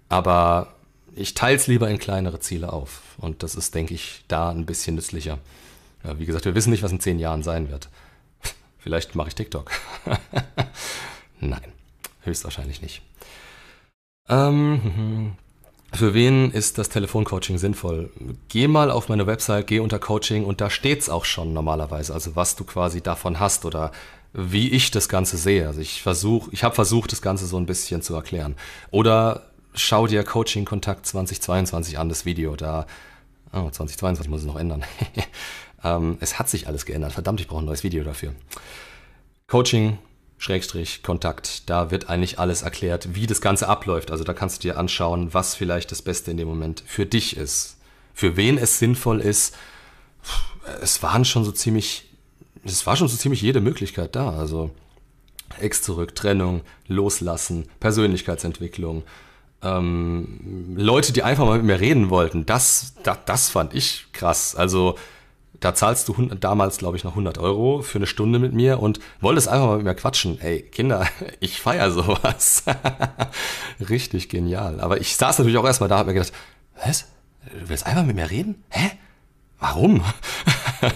[0.08, 0.76] Aber
[1.16, 3.02] ich teile es lieber in kleinere Ziele auf.
[3.18, 5.40] Und das ist, denke ich, da ein bisschen nützlicher.
[6.04, 7.90] Ja, wie gesagt, wir wissen nicht, was in zehn Jahren sein wird.
[8.80, 9.72] Vielleicht mache ich TikTok.
[11.40, 11.72] Nein,
[12.22, 13.02] höchstwahrscheinlich nicht.
[14.30, 15.36] Ähm,
[15.94, 18.12] für wen ist das Telefoncoaching sinnvoll?
[18.50, 22.36] Geh mal auf meine Website, geh unter Coaching und da steht's auch schon normalerweise, also
[22.36, 23.92] was du quasi davon hast oder
[24.34, 25.68] wie ich das Ganze sehe.
[25.68, 28.56] Also ich versuche, ich habe versucht, das Ganze so ein bisschen zu erklären.
[28.90, 32.56] Oder schau dir Coaching Kontakt 2022 an, das Video.
[32.56, 32.86] Da,
[33.52, 34.84] oh, 2022 muss es noch ändern.
[35.84, 37.14] ähm, es hat sich alles geändert.
[37.14, 38.34] Verdammt, ich brauche ein neues Video dafür.
[39.48, 39.98] Coaching
[40.38, 41.70] Schrägstrich Kontakt.
[41.70, 44.12] Da wird eigentlich alles erklärt, wie das Ganze abläuft.
[44.12, 47.38] Also da kannst du dir anschauen, was vielleicht das Beste in dem Moment für dich
[47.38, 47.78] ist.
[48.14, 49.56] Für wen es sinnvoll ist.
[50.82, 52.10] Es waren schon so ziemlich,
[52.66, 54.32] es war schon so ziemlich jede Möglichkeit da.
[54.32, 54.72] Also
[55.60, 59.04] Ex zurück, Trennung, Loslassen, Persönlichkeitsentwicklung,
[59.64, 62.46] ähm, Leute, die einfach mal mit mir reden wollten.
[62.46, 64.56] Das, das, das fand ich krass.
[64.56, 64.96] Also
[65.64, 69.00] da zahlst du damals, glaube ich, noch 100 Euro für eine Stunde mit mir und
[69.22, 70.40] wolltest einfach mal mit mir quatschen.
[70.42, 71.08] Ey, Kinder,
[71.40, 72.64] ich feier sowas.
[73.90, 74.82] Richtig genial.
[74.82, 76.34] Aber ich saß natürlich auch erstmal da und hab mir gedacht,
[76.86, 77.08] was?
[77.46, 78.64] Du willst einfach mit mir reden?
[78.70, 78.92] Hä?
[79.60, 80.04] Warum?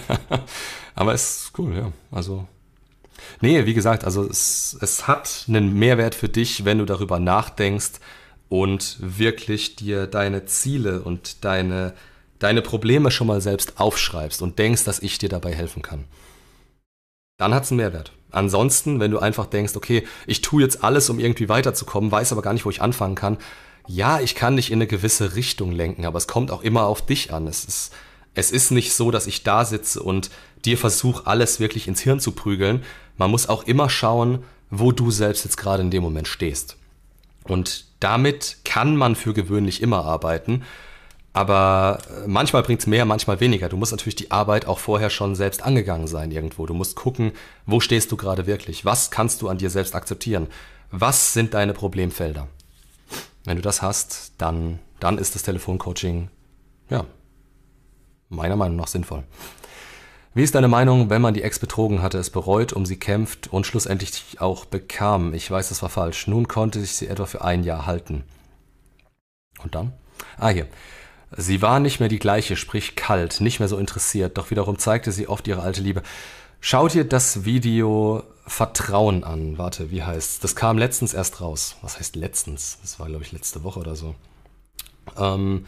[0.94, 1.92] Aber es ist cool, ja.
[2.10, 2.46] Also,
[3.40, 8.00] nee, wie gesagt, also es, es hat einen Mehrwert für dich, wenn du darüber nachdenkst
[8.48, 11.94] und wirklich dir deine Ziele und deine
[12.38, 16.04] deine Probleme schon mal selbst aufschreibst und denkst, dass ich dir dabei helfen kann,
[17.36, 18.12] dann hat es einen Mehrwert.
[18.30, 22.42] Ansonsten, wenn du einfach denkst, okay, ich tue jetzt alles, um irgendwie weiterzukommen, weiß aber
[22.42, 23.38] gar nicht, wo ich anfangen kann,
[23.86, 27.04] ja, ich kann dich in eine gewisse Richtung lenken, aber es kommt auch immer auf
[27.04, 27.46] dich an.
[27.46, 27.94] Es ist,
[28.34, 30.30] es ist nicht so, dass ich da sitze und
[30.66, 32.84] dir versuche, alles wirklich ins Hirn zu prügeln.
[33.16, 36.76] Man muss auch immer schauen, wo du selbst jetzt gerade in dem Moment stehst.
[37.44, 40.64] Und damit kann man für gewöhnlich immer arbeiten.
[41.32, 43.68] Aber äh, manchmal bringt es mehr, manchmal weniger.
[43.68, 46.66] Du musst natürlich die Arbeit auch vorher schon selbst angegangen sein irgendwo.
[46.66, 47.32] Du musst gucken,
[47.66, 48.84] wo stehst du gerade wirklich?
[48.84, 50.48] Was kannst du an dir selbst akzeptieren?
[50.90, 52.48] Was sind deine Problemfelder?
[53.44, 56.28] Wenn du das hast, dann, dann ist das Telefoncoaching,
[56.90, 57.04] ja,
[58.28, 59.24] meiner Meinung nach sinnvoll.
[60.38, 63.52] Wie ist deine Meinung, wenn man die Ex betrogen hatte, es bereut, um sie kämpft
[63.52, 65.34] und schlussendlich auch bekam?
[65.34, 66.28] Ich weiß, das war falsch.
[66.28, 68.22] Nun konnte ich sie etwa für ein Jahr halten.
[69.64, 69.94] Und dann?
[70.36, 70.68] Ah, hier.
[71.36, 75.10] Sie war nicht mehr die gleiche, sprich kalt, nicht mehr so interessiert, doch wiederum zeigte
[75.10, 76.04] sie oft ihre alte Liebe.
[76.60, 79.58] Schau dir das Video Vertrauen an.
[79.58, 80.38] Warte, wie heißt's?
[80.38, 81.74] Das kam letztens erst raus.
[81.82, 82.78] Was heißt letztens?
[82.82, 84.14] Das war, glaube ich, letzte Woche oder so.
[85.16, 85.66] Ähm,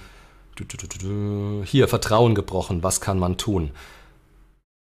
[1.64, 2.84] hier, Vertrauen gebrochen.
[2.84, 3.72] Was kann man tun?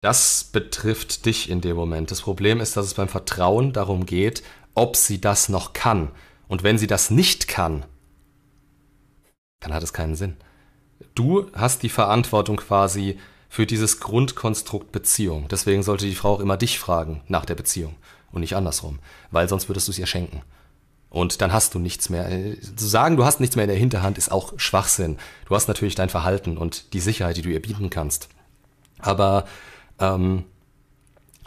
[0.02, 2.12] Das betrifft dich in dem Moment.
[2.12, 6.12] Das Problem ist, dass es beim Vertrauen darum geht, ob sie das noch kann.
[6.48, 7.86] Und wenn sie das nicht kann,
[9.60, 10.38] dann hat es keinen Sinn
[11.16, 13.20] du hast die Verantwortung quasi
[13.50, 15.48] für dieses Grundkonstrukt Beziehung.
[15.50, 17.96] Deswegen sollte die Frau auch immer dich fragen nach der Beziehung
[18.32, 19.00] und nicht andersrum,
[19.30, 20.42] weil sonst würdest du es ihr schenken.
[21.10, 22.30] Und dann hast du nichts mehr.
[22.78, 25.18] Zu sagen, du hast nichts mehr in der Hinterhand, ist auch Schwachsinn.
[25.46, 28.30] Du hast natürlich dein Verhalten und die Sicherheit, die du ihr bieten kannst.
[29.00, 29.46] Aber
[30.02, 30.44] ähm,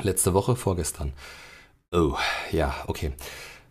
[0.01, 1.13] letzte Woche, vorgestern.
[1.93, 2.17] Oh,
[2.51, 3.13] ja, okay.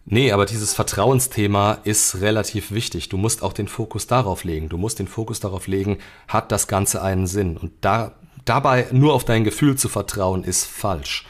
[0.05, 3.07] Nee, aber dieses Vertrauensthema ist relativ wichtig.
[3.09, 4.67] Du musst auch den Fokus darauf legen.
[4.67, 5.97] Du musst den Fokus darauf legen,
[6.27, 7.57] hat das Ganze einen Sinn?
[7.57, 11.25] Und da, dabei nur auf dein Gefühl zu vertrauen, ist falsch.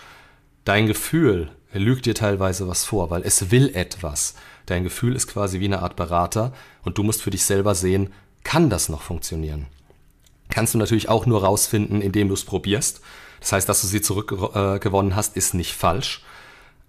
[0.66, 4.36] Dein Gefühl lügt dir teilweise was vor, weil es will etwas.
[4.66, 6.54] Dein Gefühl ist quasi wie eine Art Berater
[6.84, 8.12] und du musst für dich selber sehen,
[8.44, 9.68] kann das noch funktionieren?
[10.50, 13.02] Kannst du natürlich auch nur rausfinden, indem du es probierst.
[13.44, 16.24] Das heißt, dass du sie zurückgewonnen äh, hast, ist nicht falsch.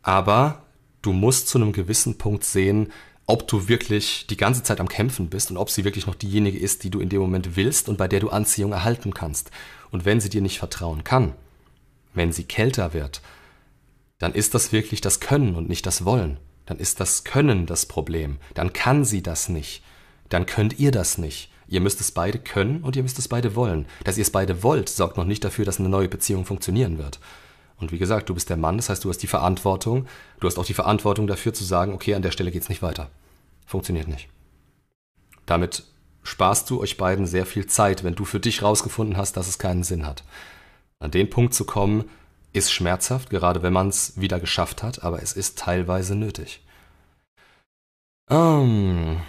[0.02, 0.62] Aber
[1.02, 2.92] du musst zu einem gewissen Punkt sehen,
[3.26, 6.58] ob du wirklich die ganze Zeit am Kämpfen bist und ob sie wirklich noch diejenige
[6.58, 9.50] ist, die du in dem Moment willst und bei der du Anziehung erhalten kannst.
[9.90, 11.34] Und wenn sie dir nicht vertrauen kann,
[12.12, 13.20] wenn sie kälter wird,
[14.18, 16.38] dann ist das wirklich das Können und nicht das Wollen.
[16.66, 18.38] Dann ist das Können das Problem.
[18.54, 19.82] Dann kann sie das nicht.
[20.28, 21.50] Dann könnt ihr das nicht.
[21.74, 23.86] Ihr müsst es beide können und ihr müsst es beide wollen.
[24.04, 27.18] Dass ihr es beide wollt, sorgt noch nicht dafür, dass eine neue Beziehung funktionieren wird.
[27.78, 30.06] Und wie gesagt, du bist der Mann, das heißt, du hast die Verantwortung.
[30.38, 33.10] Du hast auch die Verantwortung dafür zu sagen, okay, an der Stelle geht's nicht weiter.
[33.66, 34.28] Funktioniert nicht.
[35.46, 35.82] Damit
[36.22, 39.58] sparst du euch beiden sehr viel Zeit, wenn du für dich rausgefunden hast, dass es
[39.58, 40.22] keinen Sinn hat.
[41.00, 42.04] An den Punkt zu kommen,
[42.52, 46.62] ist schmerzhaft, gerade wenn man es wieder geschafft hat, aber es ist teilweise nötig.
[48.30, 49.20] Um,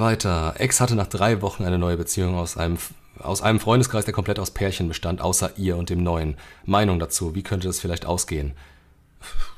[0.00, 0.54] weiter.
[0.58, 2.78] Ex hatte nach drei Wochen eine neue Beziehung aus einem,
[3.18, 6.36] aus einem Freundeskreis, der komplett aus Pärchen bestand, außer ihr und dem neuen.
[6.64, 8.52] Meinung dazu, wie könnte das vielleicht ausgehen?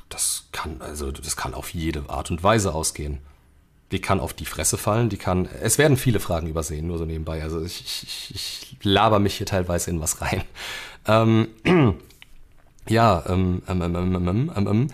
[0.08, 3.18] Das kann, also, das kann auf jede Art und Weise ausgehen.
[3.92, 5.46] Die kann auf die Fresse fallen, die kann.
[5.46, 7.42] Es werden viele Fragen übersehen, nur so nebenbei.
[7.42, 10.42] Also ich, ich, ich laber mich hier teilweise in was rein.
[11.06, 11.48] Ähm,
[12.88, 14.88] ja, ähm, ähm, ähm, ähm, ähm, ähm, ähm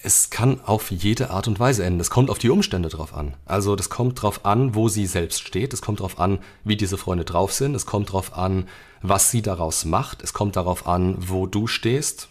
[0.00, 2.00] es kann auf jede Art und Weise enden.
[2.00, 3.34] Es kommt auf die Umstände drauf an.
[3.46, 5.72] Also das kommt drauf an, wo sie selbst steht.
[5.72, 7.74] Es kommt drauf an, wie diese Freunde drauf sind.
[7.74, 8.68] Es kommt drauf an,
[9.02, 10.22] was sie daraus macht.
[10.22, 12.28] Es kommt darauf an, wo du stehst.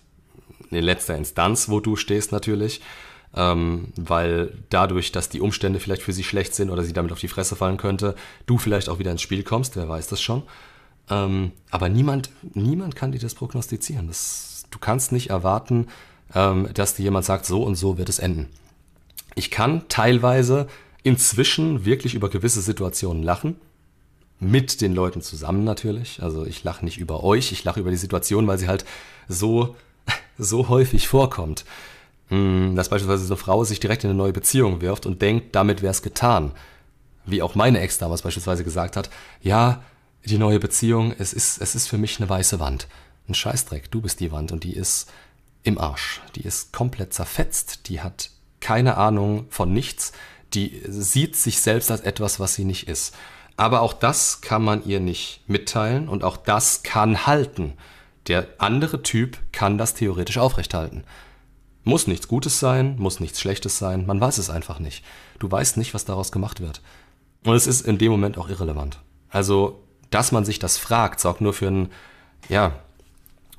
[0.72, 2.82] In letzter Instanz, wo du stehst natürlich.
[3.36, 7.20] Ähm, weil dadurch, dass die Umstände vielleicht für sie schlecht sind oder sie damit auf
[7.20, 8.16] die Fresse fallen könnte,
[8.46, 9.76] du vielleicht auch wieder ins Spiel kommst.
[9.76, 10.44] Wer weiß das schon.
[11.10, 14.08] Ähm, aber niemand, niemand kann dir das prognostizieren.
[14.08, 15.88] Das, du kannst nicht erwarten,
[16.34, 18.48] ähm, dass dir jemand sagt, so und so wird es enden.
[19.36, 20.68] Ich kann teilweise
[21.04, 23.56] inzwischen wirklich über gewisse Situationen lachen.
[24.40, 26.22] Mit den Leuten zusammen natürlich.
[26.22, 28.86] Also ich lache nicht über euch, ich lache über die Situation, weil sie halt
[29.28, 29.76] so,
[30.38, 31.66] so häufig vorkommt.
[32.30, 35.82] Hm, dass beispielsweise eine Frau sich direkt in eine neue Beziehung wirft und denkt, damit
[35.82, 36.52] wäre es getan.
[37.26, 39.10] Wie auch meine Ex damals beispielsweise gesagt hat,
[39.42, 39.84] ja,
[40.26, 42.88] die neue Beziehung, es ist, es ist für mich eine weiße Wand.
[43.30, 45.10] Ein Scheißdreck, du bist die Wand und die ist
[45.68, 46.22] im Arsch.
[46.36, 48.30] Die ist komplett zerfetzt, die hat
[48.62, 50.14] keine Ahnung von nichts,
[50.54, 53.14] die sieht sich selbst als etwas, was sie nicht ist.
[53.58, 57.74] Aber auch das kann man ihr nicht mitteilen und auch das kann halten.
[58.28, 61.04] Der andere Typ kann das theoretisch aufrechthalten.
[61.84, 65.04] Muss nichts Gutes sein, muss nichts Schlechtes sein, man weiß es einfach nicht.
[65.38, 66.82] Du weißt nicht, was daraus gemacht wird.
[67.44, 69.00] Und es ist in dem Moment auch irrelevant.
[69.30, 71.92] Also, dass man sich das fragt, sorgt nur für ein,
[72.48, 72.74] ja,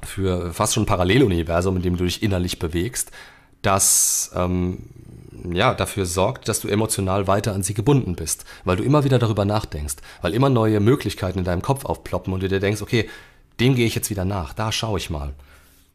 [0.02, 3.10] für fast schon ein Paralleluniversum, in dem du dich innerlich bewegst,
[3.62, 4.84] das ähm,
[5.52, 9.18] ja, dafür sorgt, dass du emotional weiter an sie gebunden bist, weil du immer wieder
[9.18, 13.08] darüber nachdenkst, weil immer neue Möglichkeiten in deinem Kopf aufploppen und du dir denkst, okay,
[13.60, 15.34] dem gehe ich jetzt wieder nach, da schaue ich mal.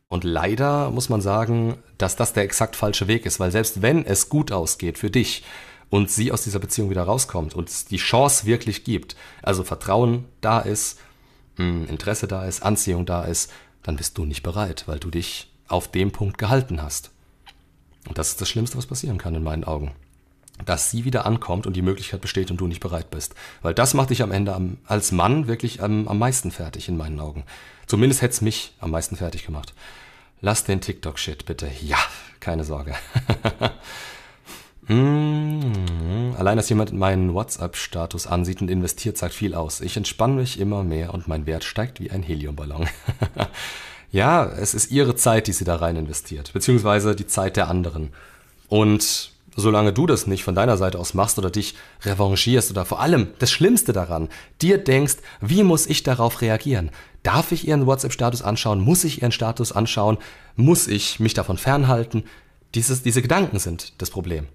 [0.10, 4.06] Und leider muss man sagen, dass das der exakt falsche Weg ist, weil selbst wenn
[4.06, 5.44] es gut ausgeht für dich
[5.90, 10.26] und sie aus dieser Beziehung wieder rauskommt und es die Chance wirklich gibt, also Vertrauen
[10.42, 11.00] da ist,
[11.56, 13.52] hm, Interesse da ist, Anziehung da ist,
[13.84, 17.12] dann bist du nicht bereit, weil du dich auf dem Punkt gehalten hast.
[18.08, 19.92] Und das ist das Schlimmste, was passieren kann in meinen Augen.
[20.66, 23.34] Dass sie wieder ankommt und die Möglichkeit besteht und du nicht bereit bist.
[23.62, 26.98] Weil das macht dich am Ende am, als Mann wirklich am, am meisten fertig in
[26.98, 27.44] meinen Augen.
[27.88, 29.74] Zumindest hätte es mich am meisten fertig gemacht.
[30.42, 31.70] Lass den TikTok-Shit bitte.
[31.82, 31.98] Ja,
[32.40, 32.96] keine Sorge.
[34.88, 39.82] mmh, allein, dass jemand meinen WhatsApp-Status ansieht und investiert, sagt viel aus.
[39.82, 42.88] Ich entspanne mich immer mehr und mein Wert steigt wie ein Heliumballon.
[44.12, 48.10] ja, es ist ihre Zeit, die sie da rein investiert, beziehungsweise die Zeit der anderen.
[48.68, 53.00] Und solange du das nicht von deiner Seite aus machst oder dich revanchierst oder vor
[53.00, 54.30] allem das Schlimmste daran,
[54.62, 56.92] dir denkst, wie muss ich darauf reagieren?
[57.22, 58.82] Darf ich ihren WhatsApp-Status anschauen?
[58.82, 60.18] Muss ich ihren Status anschauen?
[60.56, 62.24] Muss ich mich davon fernhalten?
[62.76, 64.48] Dieses, diese Gedanken sind das Problem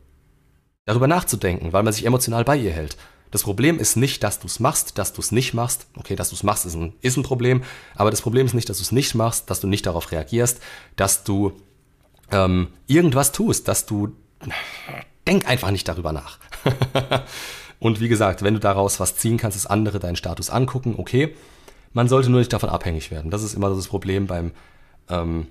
[0.88, 2.96] darüber nachzudenken, weil man sich emotional bei ihr hält.
[3.30, 5.86] Das Problem ist nicht, dass du es machst, dass du es nicht machst.
[5.96, 7.62] Okay, dass du es machst, ist ein, ist ein Problem.
[7.94, 10.60] Aber das Problem ist nicht, dass du es nicht machst, dass du nicht darauf reagierst,
[10.96, 11.52] dass du
[12.30, 14.16] ähm, irgendwas tust, dass du.
[15.26, 16.38] Denk einfach nicht darüber nach.
[17.80, 21.34] Und wie gesagt, wenn du daraus was ziehen kannst, dass andere deinen Status angucken, okay.
[21.92, 23.30] Man sollte nur nicht davon abhängig werden.
[23.30, 24.52] Das ist immer das Problem beim,
[25.08, 25.48] ähm,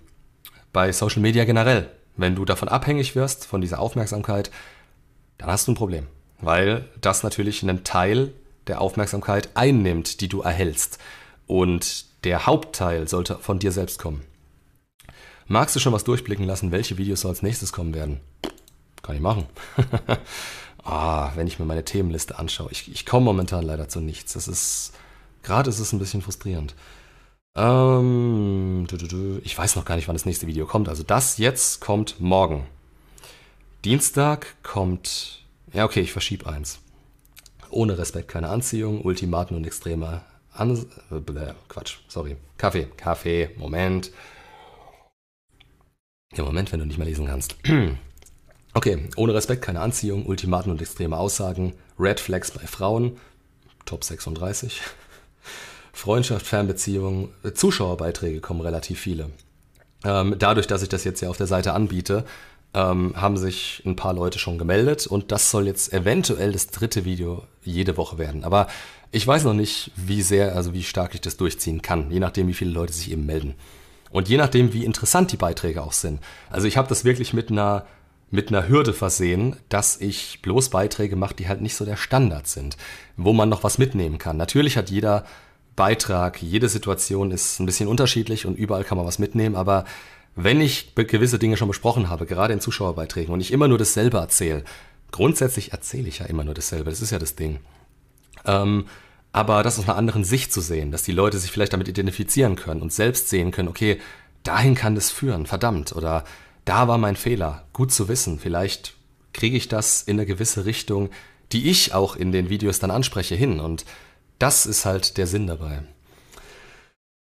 [0.71, 1.91] bei Social Media generell.
[2.15, 4.51] Wenn du davon abhängig wirst, von dieser Aufmerksamkeit,
[5.37, 6.07] dann hast du ein Problem.
[6.39, 8.33] Weil das natürlich einen Teil
[8.67, 10.99] der Aufmerksamkeit einnimmt, die du erhältst.
[11.47, 14.21] Und der Hauptteil sollte von dir selbst kommen.
[15.47, 18.19] Magst du schon was durchblicken lassen, welche Videos als nächstes kommen werden?
[19.01, 19.45] Kann ich machen.
[20.83, 22.69] ah, wenn ich mir meine Themenliste anschaue.
[22.71, 24.33] Ich, ich komme momentan leider zu nichts.
[24.33, 24.91] Das ist,
[25.43, 26.75] gerade ist es ein bisschen frustrierend.
[27.55, 28.85] Ähm,
[29.43, 30.89] ich weiß noch gar nicht, wann das nächste Video kommt.
[30.89, 32.67] Also das jetzt kommt morgen.
[33.85, 35.43] Dienstag kommt.
[35.73, 36.79] Ja, okay, ich verschiebe eins.
[37.69, 42.37] Ohne Respekt keine Anziehung, Ultimaten und extremer An äh, Quatsch, sorry.
[42.57, 44.11] Kaffee, Kaffee, Moment.
[46.33, 47.55] Ja, Moment, wenn du nicht mehr lesen kannst.
[48.73, 53.17] Okay, ohne Respekt keine Anziehung, Ultimaten und extreme Aussagen, Red Flags bei Frauen,
[53.85, 54.81] Top 36.
[55.93, 59.31] Freundschaft, Fernbeziehung, Zuschauerbeiträge kommen relativ viele.
[60.03, 62.23] Ähm, dadurch, dass ich das jetzt ja auf der Seite anbiete,
[62.73, 67.05] ähm, haben sich ein paar Leute schon gemeldet und das soll jetzt eventuell das dritte
[67.05, 68.43] Video jede Woche werden.
[68.43, 68.67] Aber
[69.11, 72.47] ich weiß noch nicht, wie sehr, also wie stark ich das durchziehen kann, je nachdem,
[72.47, 73.55] wie viele Leute sich eben melden.
[74.09, 76.19] Und je nachdem, wie interessant die Beiträge auch sind.
[76.49, 77.85] Also ich habe das wirklich mit einer,
[78.29, 82.47] mit einer Hürde versehen, dass ich bloß Beiträge mache, die halt nicht so der Standard
[82.47, 82.77] sind,
[83.15, 84.37] wo man noch was mitnehmen kann.
[84.37, 85.25] Natürlich hat jeder
[85.75, 89.85] Beitrag, jede Situation ist ein bisschen unterschiedlich und überall kann man was mitnehmen, aber
[90.37, 94.17] wenn ich gewisse Dinge schon besprochen habe, gerade in Zuschauerbeiträgen, und ich immer nur dasselbe
[94.17, 94.63] erzähle,
[95.11, 97.59] grundsätzlich erzähle ich ja immer nur dasselbe, das ist ja das Ding.
[98.45, 98.85] Ähm,
[99.31, 102.55] aber das aus einer anderen Sicht zu sehen, dass die Leute sich vielleicht damit identifizieren
[102.55, 103.99] können und selbst sehen können, okay,
[104.43, 106.23] dahin kann das führen, verdammt, oder
[106.65, 108.93] da war mein Fehler, gut zu wissen, vielleicht
[109.33, 111.09] kriege ich das in eine gewisse Richtung,
[111.51, 113.85] die ich auch in den Videos dann anspreche, hin und
[114.37, 115.81] das ist halt der Sinn dabei.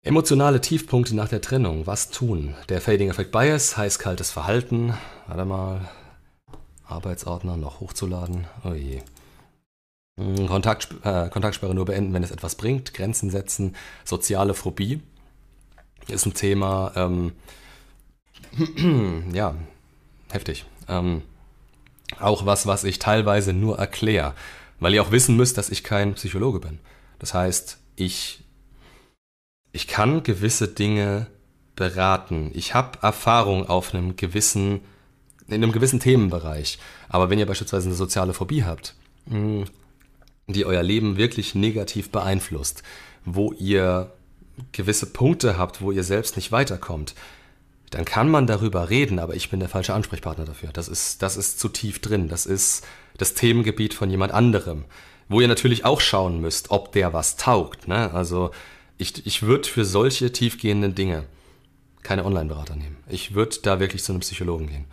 [0.05, 1.87] Emotionale Tiefpunkte nach der Trennung.
[1.87, 2.53] Was tun?
[2.69, 4.93] Der Fading Effect Bias, heiß-kaltes Verhalten.
[5.25, 5.89] Warte mal.
[6.85, 8.45] Arbeitsordner noch hochzuladen.
[8.63, 9.01] Oh je.
[10.19, 12.93] Hm, Kontakt, äh, Kontaktsperre nur beenden, wenn es etwas bringt.
[12.93, 13.75] Grenzen setzen.
[14.03, 15.01] Soziale Phobie
[16.07, 16.91] ist ein Thema.
[16.95, 17.31] Ähm,
[19.33, 19.55] ja,
[20.29, 20.65] heftig.
[20.87, 21.23] Ähm,
[22.19, 24.35] auch was, was ich teilweise nur erkläre,
[24.79, 26.77] weil ihr auch wissen müsst, dass ich kein Psychologe bin.
[27.17, 28.44] Das heißt, ich
[29.75, 31.27] ich kann gewisse Dinge
[31.75, 32.49] beraten.
[32.53, 34.79] Ich habe Erfahrung auf einem gewissen,
[35.49, 36.79] in einem gewissen Themenbereich.
[37.09, 38.95] Aber wenn ihr beispielsweise eine soziale Phobie habt,
[39.29, 39.65] hm,
[40.47, 42.83] die euer Leben wirklich negativ beeinflusst,
[43.25, 44.13] wo ihr
[44.71, 47.13] gewisse Punkte habt, wo ihr selbst nicht weiterkommt,
[47.91, 50.69] dann kann man darüber reden, aber ich bin der falsche Ansprechpartner dafür.
[50.71, 52.29] Das ist, das ist zu tief drin.
[52.29, 52.87] Das ist
[53.17, 54.85] das Themengebiet von jemand anderem,
[55.27, 57.89] wo ihr natürlich auch schauen müsst, ob der was taugt.
[57.89, 58.13] Ne?
[58.13, 58.51] Also
[58.97, 61.25] ich, ich würde für solche tiefgehenden Dinge
[62.03, 62.97] keine Online-Berater nehmen.
[63.07, 64.85] Ich würde da wirklich zu einem Psychologen gehen.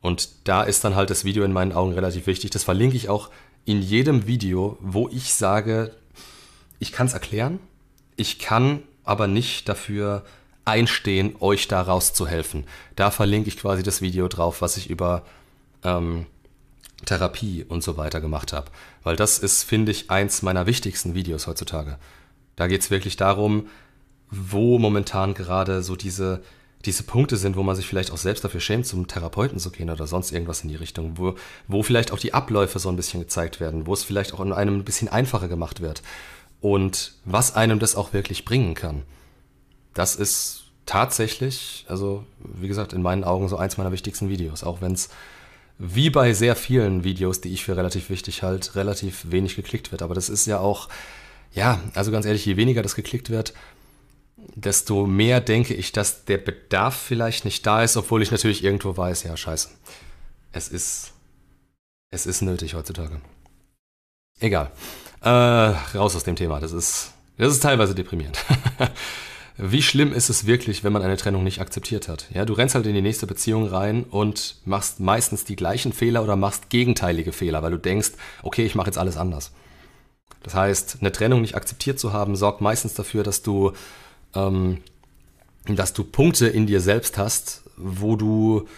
[0.00, 2.50] Und da ist dann halt das Video in meinen Augen relativ wichtig.
[2.50, 3.30] Das verlinke ich auch
[3.64, 5.94] in jedem Video, wo ich sage,
[6.78, 7.58] ich kann es erklären,
[8.16, 10.24] ich kann aber nicht dafür
[10.64, 12.64] einstehen, euch da rauszuhelfen.
[12.96, 15.24] Da verlinke ich quasi das Video drauf, was ich über
[15.84, 16.26] ähm,
[17.04, 18.70] Therapie und so weiter gemacht habe.
[19.02, 21.98] Weil das ist, finde ich, eins meiner wichtigsten Videos heutzutage.
[22.56, 23.68] Da geht es wirklich darum,
[24.30, 26.42] wo momentan gerade so diese,
[26.84, 29.90] diese Punkte sind, wo man sich vielleicht auch selbst dafür schämt, zum Therapeuten zu gehen
[29.90, 31.34] oder sonst irgendwas in die Richtung, wo,
[31.68, 34.52] wo vielleicht auch die Abläufe so ein bisschen gezeigt werden, wo es vielleicht auch in
[34.52, 36.02] einem ein bisschen einfacher gemacht wird
[36.60, 39.02] und was einem das auch wirklich bringen kann.
[39.94, 44.80] Das ist tatsächlich, also wie gesagt, in meinen Augen so eins meiner wichtigsten Videos, auch
[44.80, 45.08] wenn es
[45.78, 50.00] wie bei sehr vielen Videos, die ich für relativ wichtig halte, relativ wenig geklickt wird.
[50.00, 50.88] Aber das ist ja auch
[51.52, 53.54] ja, also ganz ehrlich, je weniger das geklickt wird,
[54.54, 58.96] desto mehr denke ich, dass der Bedarf vielleicht nicht da ist, obwohl ich natürlich irgendwo
[58.96, 59.70] weiß, ja, scheiße.
[60.52, 61.12] Es ist,
[62.10, 63.20] es ist nötig heutzutage.
[64.40, 64.70] Egal.
[65.22, 66.60] Äh, raus aus dem Thema.
[66.60, 68.38] Das ist, das ist teilweise deprimierend.
[69.58, 72.26] Wie schlimm ist es wirklich, wenn man eine Trennung nicht akzeptiert hat?
[72.34, 76.22] Ja, du rennst halt in die nächste Beziehung rein und machst meistens die gleichen Fehler
[76.22, 78.12] oder machst gegenteilige Fehler, weil du denkst,
[78.42, 79.52] okay, ich mache jetzt alles anders.
[80.46, 83.72] Das heißt, eine Trennung nicht akzeptiert zu haben, sorgt meistens dafür, dass du,
[84.32, 84.78] ähm,
[85.64, 88.68] dass du Punkte in dir selbst hast, wo du,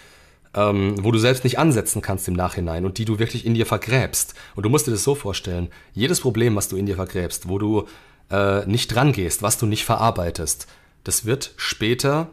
[0.54, 3.66] ähm, wo du selbst nicht ansetzen kannst im Nachhinein und die du wirklich in dir
[3.66, 4.32] vergräbst.
[4.56, 7.58] Und du musst dir das so vorstellen, jedes Problem, was du in dir vergräbst, wo
[7.58, 7.86] du
[8.30, 10.68] äh, nicht dran gehst, was du nicht verarbeitest,
[11.04, 12.30] das wird später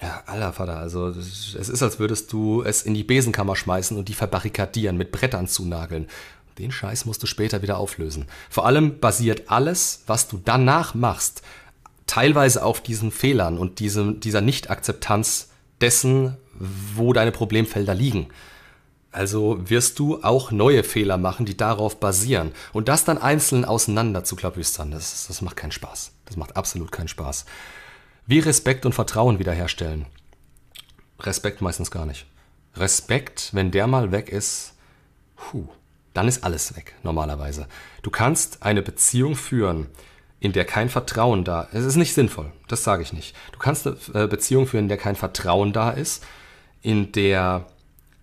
[0.00, 4.08] ja, aller Vater, also es ist, als würdest du es in die Besenkammer schmeißen und
[4.08, 6.08] die verbarrikadieren, mit Brettern zunageln.
[6.60, 8.26] Den Scheiß musst du später wieder auflösen.
[8.50, 11.40] Vor allem basiert alles, was du danach machst,
[12.06, 15.48] teilweise auf diesen Fehlern und diesem, dieser Nicht-Akzeptanz
[15.80, 18.28] dessen, wo deine Problemfelder liegen.
[19.10, 22.52] Also wirst du auch neue Fehler machen, die darauf basieren.
[22.74, 26.12] Und das dann einzeln auseinander zu klabüstern, das, das macht keinen Spaß.
[26.26, 27.46] Das macht absolut keinen Spaß.
[28.26, 30.04] Wie Respekt und Vertrauen wiederherstellen?
[31.20, 32.26] Respekt meistens gar nicht.
[32.76, 34.74] Respekt, wenn der mal weg ist,
[35.36, 35.68] puh,
[36.14, 37.66] dann ist alles weg, normalerweise.
[38.02, 39.86] Du kannst eine Beziehung führen,
[40.40, 41.74] in der kein Vertrauen da ist.
[41.74, 43.36] Es ist nicht sinnvoll, das sage ich nicht.
[43.52, 46.24] Du kannst eine äh, Beziehung führen, in der kein Vertrauen da ist,
[46.82, 47.66] in der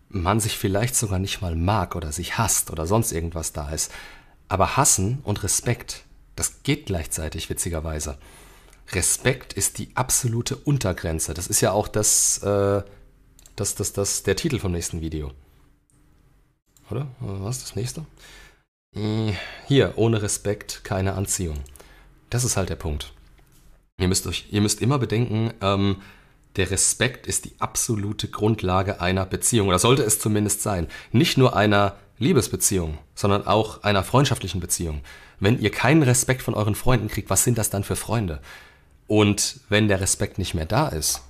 [0.09, 3.91] man sich vielleicht sogar nicht mal mag oder sich hasst oder sonst irgendwas da ist.
[4.49, 6.03] Aber hassen und Respekt,
[6.35, 8.17] das geht gleichzeitig, witzigerweise.
[8.93, 11.33] Respekt ist die absolute Untergrenze.
[11.33, 12.81] Das ist ja auch das, äh,
[13.55, 15.31] das, das, das, der Titel vom nächsten Video.
[16.89, 17.07] Oder?
[17.19, 18.05] Was das nächste?
[18.95, 19.33] Äh,
[19.67, 21.57] hier, ohne Respekt keine Anziehung.
[22.29, 23.13] Das ist halt der Punkt.
[23.99, 25.97] Ihr müsst, euch, ihr müsst immer bedenken, ähm,
[26.55, 30.87] der Respekt ist die absolute Grundlage einer Beziehung oder sollte es zumindest sein.
[31.11, 35.01] Nicht nur einer Liebesbeziehung, sondern auch einer freundschaftlichen Beziehung.
[35.39, 38.41] Wenn ihr keinen Respekt von euren Freunden kriegt, was sind das dann für Freunde?
[39.05, 41.21] Und wenn der Respekt nicht mehr da ist,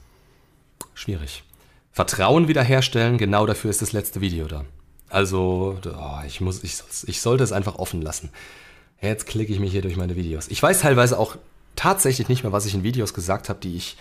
[0.94, 1.44] schwierig.
[1.92, 4.66] Vertrauen wiederherstellen, genau dafür ist das letzte Video da.
[5.10, 8.30] Also, oh, ich, muss, ich, ich sollte es einfach offen lassen.
[9.02, 10.48] Jetzt klicke ich mich hier durch meine Videos.
[10.48, 11.38] Ich weiß teilweise auch
[11.76, 13.98] tatsächlich nicht mehr, was ich in Videos gesagt habe, die ich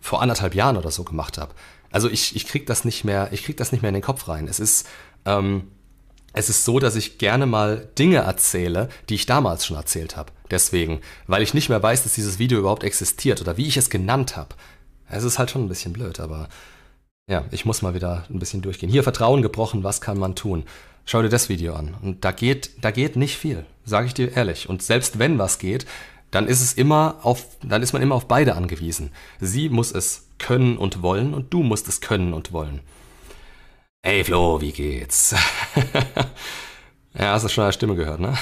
[0.00, 1.54] vor anderthalb Jahren oder so gemacht habe.
[1.90, 4.28] Also ich, ich krieg das nicht mehr, ich krieg das nicht mehr in den Kopf
[4.28, 4.46] rein.
[4.46, 4.86] Es ist,
[5.24, 5.68] ähm,
[6.32, 10.32] es ist so, dass ich gerne mal Dinge erzähle, die ich damals schon erzählt habe.
[10.50, 13.90] Deswegen, weil ich nicht mehr weiß, dass dieses Video überhaupt existiert oder wie ich es
[13.90, 14.54] genannt habe.
[15.08, 16.48] Es ist halt schon ein bisschen blöd, aber
[17.28, 18.90] ja, ich muss mal wieder ein bisschen durchgehen.
[18.90, 20.64] Hier Vertrauen gebrochen, was kann man tun?
[21.04, 21.96] Schau dir das Video an.
[22.02, 24.68] Und da geht, da geht nicht viel, sage ich dir ehrlich.
[24.68, 25.86] Und selbst wenn was geht,
[26.30, 29.10] dann ist es immer auf, dann ist man immer auf beide angewiesen.
[29.40, 32.80] Sie muss es können und wollen und du musst es können und wollen.
[34.04, 35.34] Hey Flo, wie geht's?
[37.14, 38.36] ja, hast du schon eine Stimme gehört, ne?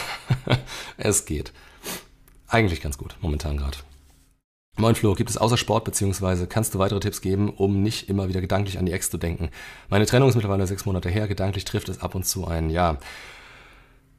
[0.98, 1.52] es geht.
[2.48, 3.78] Eigentlich ganz gut, momentan gerade.
[4.76, 8.28] Moin Flo, gibt es außer Sport beziehungsweise kannst du weitere Tipps geben, um nicht immer
[8.28, 9.50] wieder gedanklich an die Ex zu denken?
[9.88, 12.98] Meine Trennung ist mittlerweile sechs Monate her, gedanklich trifft es ab und zu ein, ja.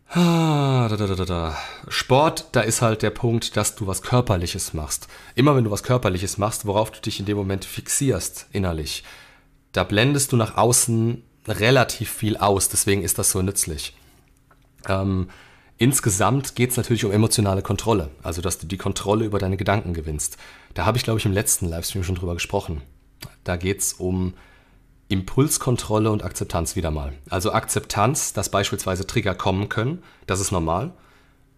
[0.07, 1.57] Ah, da, da, da, da.
[1.89, 5.09] Sport, da ist halt der Punkt, dass du was Körperliches machst.
[5.33, 9.03] Immer wenn du was Körperliches machst, worauf du dich in dem Moment fixierst, innerlich,
[9.73, 13.93] da blendest du nach außen relativ viel aus, deswegen ist das so nützlich.
[14.87, 15.27] Ähm,
[15.77, 19.93] Insgesamt geht es natürlich um emotionale Kontrolle, also dass du die Kontrolle über deine Gedanken
[19.93, 20.37] gewinnst.
[20.73, 22.81] Da habe ich, glaube ich, im letzten Livestream schon drüber gesprochen.
[23.43, 24.35] Da geht es um
[25.09, 27.13] Impulskontrolle und Akzeptanz wieder mal.
[27.29, 30.93] Also Akzeptanz, dass beispielsweise Trigger kommen können, das ist normal.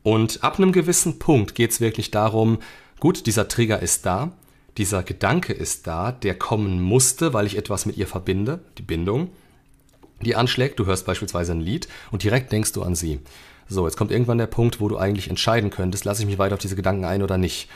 [0.03, 2.59] Und ab einem gewissen Punkt geht es wirklich darum,
[2.99, 4.31] gut, dieser Trigger ist da,
[4.77, 9.29] dieser Gedanke ist da, der kommen musste, weil ich etwas mit ihr verbinde, die Bindung,
[10.21, 10.79] die anschlägt.
[10.79, 13.19] Du hörst beispielsweise ein Lied und direkt denkst du an sie.
[13.69, 16.55] So, jetzt kommt irgendwann der Punkt, wo du eigentlich entscheiden könntest, lasse ich mich weiter
[16.55, 17.69] auf diese Gedanken ein oder nicht.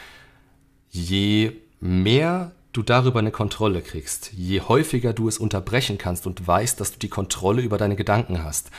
[0.89, 6.79] Je mehr du darüber eine Kontrolle kriegst, je häufiger du es unterbrechen kannst und weißt,
[6.79, 8.71] dass du die Kontrolle über deine Gedanken hast,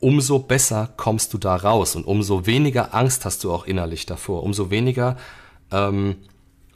[0.00, 4.42] umso besser kommst du da raus und umso weniger Angst hast du auch innerlich davor,
[4.42, 5.16] umso weniger,
[5.70, 6.16] ähm,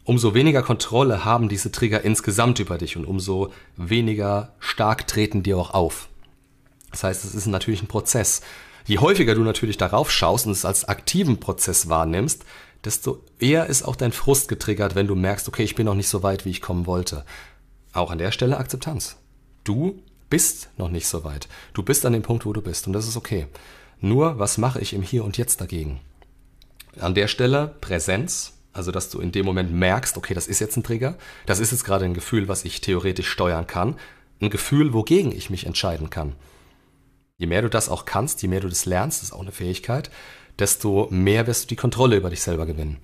[0.04, 5.58] umso weniger Kontrolle haben diese Trigger insgesamt über dich und umso weniger stark treten dir
[5.58, 6.08] auch auf.
[6.92, 8.40] Das heißt, es ist natürlich ein Prozess.
[8.86, 12.44] Je häufiger du natürlich darauf schaust und es als aktiven Prozess wahrnimmst,
[12.84, 16.08] desto eher ist auch dein Frust getriggert, wenn du merkst, okay, ich bin noch nicht
[16.08, 17.24] so weit, wie ich kommen wollte.
[17.92, 19.16] Auch an der Stelle Akzeptanz.
[19.64, 21.48] Du bist noch nicht so weit.
[21.72, 23.48] Du bist an dem Punkt, wo du bist und das ist okay.
[24.00, 26.00] Nur, was mache ich im Hier und Jetzt dagegen?
[27.00, 30.76] An der Stelle Präsenz, also dass du in dem Moment merkst, okay, das ist jetzt
[30.76, 33.96] ein Trigger, das ist jetzt gerade ein Gefühl, was ich theoretisch steuern kann,
[34.40, 36.34] ein Gefühl, wogegen ich mich entscheiden kann.
[37.38, 39.52] Je mehr du das auch kannst, je mehr du das lernst, das ist auch eine
[39.52, 40.10] Fähigkeit,
[40.58, 42.98] desto mehr wirst du die Kontrolle über dich selber gewinnen.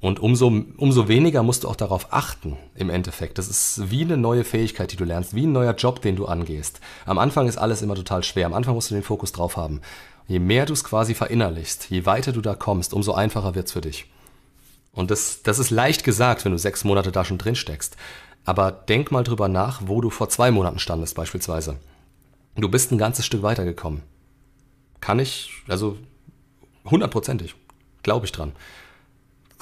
[0.00, 3.38] Und umso, umso weniger musst du auch darauf achten, im Endeffekt.
[3.38, 6.26] Das ist wie eine neue Fähigkeit, die du lernst, wie ein neuer Job, den du
[6.26, 6.80] angehst.
[7.04, 8.46] Am Anfang ist alles immer total schwer.
[8.46, 9.80] Am Anfang musst du den Fokus drauf haben.
[10.28, 13.80] Je mehr du es quasi verinnerlichst, je weiter du da kommst, umso einfacher wird's für
[13.80, 14.06] dich.
[14.92, 17.96] Und das, das ist leicht gesagt, wenn du sechs Monate da schon drin steckst.
[18.44, 21.76] Aber denk mal drüber nach, wo du vor zwei Monaten standest, beispielsweise.
[22.58, 24.02] Du bist ein ganzes Stück weitergekommen.
[25.00, 25.96] Kann ich, also
[26.84, 27.54] hundertprozentig,
[28.02, 28.52] glaube ich dran.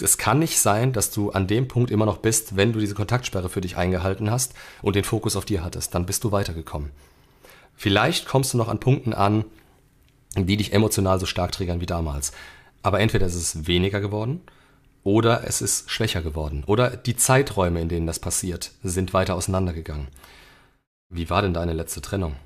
[0.00, 2.94] Es kann nicht sein, dass du an dem Punkt immer noch bist, wenn du diese
[2.94, 5.94] Kontaktsperre für dich eingehalten hast und den Fokus auf dir hattest.
[5.94, 6.90] Dann bist du weitergekommen.
[7.74, 9.44] Vielleicht kommst du noch an Punkten an,
[10.34, 12.32] die dich emotional so stark triggern wie damals.
[12.82, 14.40] Aber entweder ist es weniger geworden
[15.02, 16.64] oder es ist schwächer geworden.
[16.66, 20.08] Oder die Zeiträume, in denen das passiert, sind weiter auseinandergegangen.
[21.10, 22.36] Wie war denn deine letzte Trennung?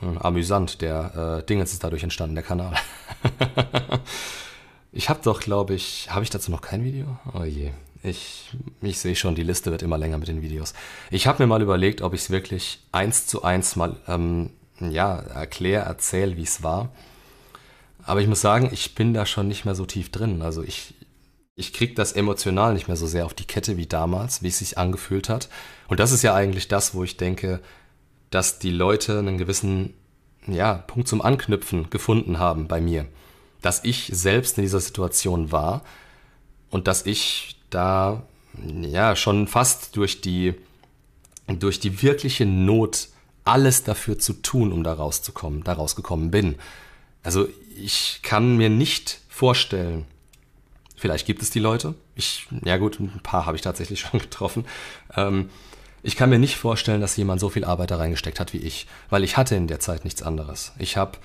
[0.00, 2.74] Hm, amüsant, der äh, Dingens ist dadurch entstanden, der Kanal.
[4.92, 7.18] ich habe doch, glaube ich, habe ich dazu noch kein Video?
[7.34, 7.72] Oh je,
[8.02, 8.50] ich,
[8.80, 10.74] ich sehe schon, die Liste wird immer länger mit den Videos.
[11.10, 14.50] Ich habe mir mal überlegt, ob ich es wirklich eins zu eins mal ähm,
[14.80, 16.90] ja, erkläre, erzähle, wie es war.
[18.04, 20.42] Aber ich muss sagen, ich bin da schon nicht mehr so tief drin.
[20.42, 20.94] Also ich,
[21.56, 24.60] ich krieg das emotional nicht mehr so sehr auf die Kette wie damals, wie es
[24.60, 25.48] sich angefühlt hat.
[25.88, 27.60] Und das ist ja eigentlich das, wo ich denke,
[28.30, 29.94] dass die Leute einen gewissen
[30.46, 33.06] ja, Punkt zum Anknüpfen gefunden haben bei mir.
[33.62, 35.82] Dass ich selbst in dieser Situation war
[36.70, 38.22] und dass ich da
[38.80, 40.54] ja schon fast durch die,
[41.46, 43.08] durch die wirkliche Not
[43.44, 46.56] alles dafür zu tun, um da rauszukommen, da rausgekommen bin.
[47.22, 50.04] Also ich kann mir nicht vorstellen,
[50.96, 54.66] vielleicht gibt es die Leute, ich, ja gut, ein paar habe ich tatsächlich schon getroffen,
[55.16, 55.50] ähm,
[56.02, 58.86] ich kann mir nicht vorstellen, dass jemand so viel Arbeit da reingesteckt hat wie ich,
[59.10, 60.72] weil ich hatte in der Zeit nichts anderes.
[60.78, 61.18] Ich habe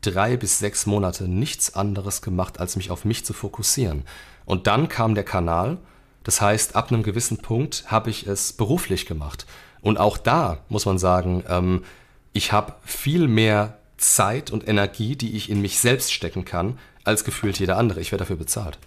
[0.00, 4.04] drei bis sechs Monate nichts anderes gemacht, als mich auf mich zu fokussieren.
[4.44, 5.78] Und dann kam der Kanal.
[6.22, 9.46] Das heißt, ab einem gewissen Punkt habe ich es beruflich gemacht.
[9.80, 11.84] Und auch da muss man sagen, ähm,
[12.32, 17.24] ich habe viel mehr Zeit und Energie, die ich in mich selbst stecken kann, als
[17.24, 18.00] gefühlt jeder andere.
[18.00, 18.78] Ich werde dafür bezahlt.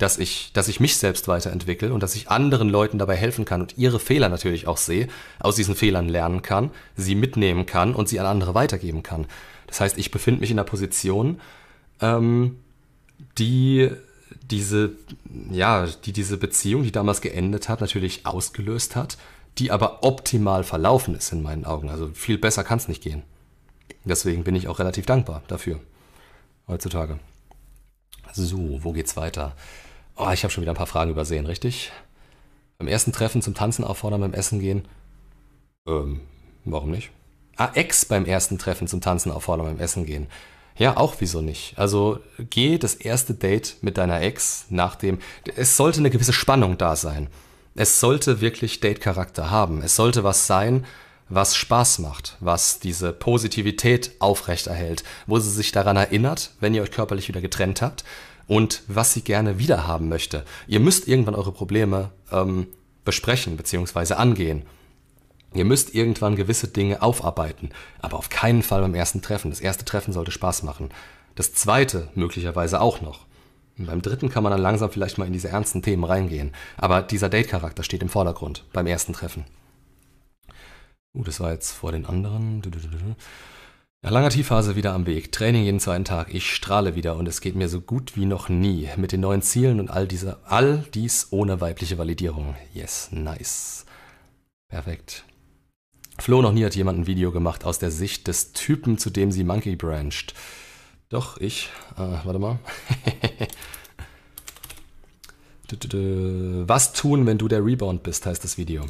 [0.00, 3.60] Dass ich, dass ich mich selbst weiterentwickle und dass ich anderen Leuten dabei helfen kann
[3.60, 5.08] und ihre Fehler natürlich auch sehe,
[5.38, 9.26] aus diesen Fehlern lernen kann, sie mitnehmen kann und sie an andere weitergeben kann.
[9.66, 11.40] Das heißt, ich befinde mich in einer Position,
[12.00, 12.56] ähm,
[13.38, 13.90] die
[14.50, 14.92] diese,
[15.50, 19.18] ja, die diese Beziehung, die damals geendet hat, natürlich ausgelöst hat,
[19.58, 21.90] die aber optimal verlaufen ist in meinen Augen.
[21.90, 23.22] Also viel besser kann es nicht gehen.
[24.04, 25.78] Deswegen bin ich auch relativ dankbar dafür.
[26.66, 27.18] Heutzutage.
[28.32, 29.56] So, wo geht's weiter?
[30.22, 31.92] Oh, ich habe schon wieder ein paar Fragen übersehen, richtig?
[32.76, 34.86] Beim ersten Treffen zum Tanzen auffordern, beim Essen gehen?
[35.88, 36.20] Ähm,
[36.66, 37.10] warum nicht?
[37.56, 40.26] Ah, Ex beim ersten Treffen zum Tanzen auffordern, beim Essen gehen.
[40.76, 41.78] Ja, auch wieso nicht?
[41.78, 45.20] Also geh das erste Date mit deiner Ex nach dem.
[45.56, 47.28] Es sollte eine gewisse Spannung da sein.
[47.74, 49.80] Es sollte wirklich Date-Charakter haben.
[49.80, 50.84] Es sollte was sein,
[51.30, 56.90] was Spaß macht, was diese Positivität aufrechterhält, wo sie sich daran erinnert, wenn ihr euch
[56.90, 58.04] körperlich wieder getrennt habt
[58.50, 60.44] und was sie gerne wiederhaben möchte.
[60.66, 62.66] Ihr müsst irgendwann eure Probleme ähm,
[63.04, 64.14] besprechen bzw.
[64.14, 64.64] angehen.
[65.54, 67.70] Ihr müsst irgendwann gewisse Dinge aufarbeiten,
[68.00, 69.52] aber auf keinen Fall beim ersten Treffen.
[69.52, 70.88] Das erste Treffen sollte Spaß machen.
[71.36, 73.26] Das zweite möglicherweise auch noch.
[73.78, 76.50] Und beim dritten kann man dann langsam vielleicht mal in diese ernsten Themen reingehen.
[76.76, 79.44] Aber dieser Date-Charakter steht im Vordergrund beim ersten Treffen.
[81.14, 82.62] Uh, das war jetzt vor den anderen.
[84.02, 85.30] Nach langer Tiefphase wieder am Weg.
[85.30, 86.32] Training jeden zweiten Tag.
[86.32, 88.88] Ich strahle wieder und es geht mir so gut wie noch nie.
[88.96, 92.54] Mit den neuen Zielen und all dieser, all dies ohne weibliche Validierung.
[92.72, 93.84] Yes, nice.
[94.68, 95.24] Perfekt.
[96.18, 99.32] Flo noch nie hat jemand ein Video gemacht aus der Sicht des Typen, zu dem
[99.32, 100.32] sie Monkey brancht.
[101.10, 101.68] Doch, ich.
[101.96, 102.58] Äh, warte mal.
[106.66, 108.86] Was tun, wenn du der Rebound bist, heißt das Video.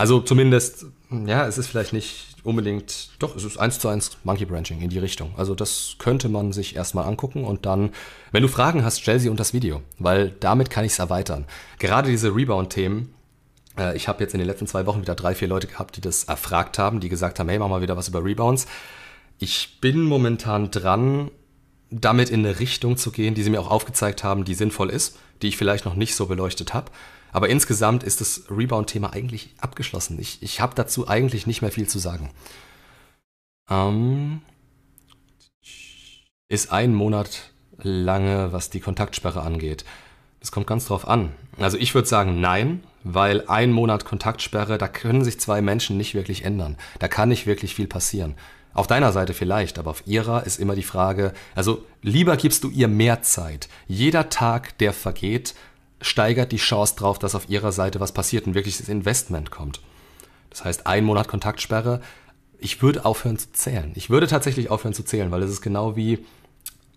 [0.00, 0.86] Also zumindest,
[1.26, 4.88] ja, es ist vielleicht nicht unbedingt, doch, es ist eins zu eins Monkey Branching in
[4.88, 5.34] die Richtung.
[5.36, 7.90] Also das könnte man sich erstmal angucken und dann,
[8.32, 11.44] wenn du Fragen hast, stell sie unter das Video, weil damit kann ich es erweitern.
[11.78, 13.12] Gerade diese Rebound-Themen,
[13.76, 16.00] äh, ich habe jetzt in den letzten zwei Wochen wieder drei, vier Leute gehabt, die
[16.00, 18.68] das erfragt haben, die gesagt haben, hey, mach mal wieder was über Rebounds.
[19.38, 21.30] Ich bin momentan dran,
[21.90, 25.18] damit in eine Richtung zu gehen, die sie mir auch aufgezeigt haben, die sinnvoll ist,
[25.42, 26.90] die ich vielleicht noch nicht so beleuchtet habe.
[27.32, 30.18] Aber insgesamt ist das Rebound-Thema eigentlich abgeschlossen.
[30.20, 32.30] Ich, ich habe dazu eigentlich nicht mehr viel zu sagen.
[33.68, 34.42] Ähm,
[36.48, 39.84] ist ein Monat lange, was die Kontaktsperre angeht.
[40.40, 41.32] Das kommt ganz drauf an.
[41.58, 46.14] Also ich würde sagen nein, weil ein Monat Kontaktsperre, da können sich zwei Menschen nicht
[46.14, 46.76] wirklich ändern.
[46.98, 48.34] Da kann nicht wirklich viel passieren.
[48.72, 52.70] Auf deiner Seite vielleicht, aber auf ihrer ist immer die Frage, also lieber gibst du
[52.70, 53.68] ihr mehr Zeit.
[53.88, 55.54] Jeder Tag, der vergeht,
[56.00, 59.80] steigert die Chance drauf, dass auf ihrer Seite was passiert und wirkliches Investment kommt.
[60.50, 62.00] Das heißt, ein Monat Kontaktsperre,
[62.58, 63.92] ich würde aufhören zu zählen.
[63.94, 66.18] Ich würde tatsächlich aufhören zu zählen, weil es ist genau wie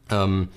[0.10, 0.50] ähm,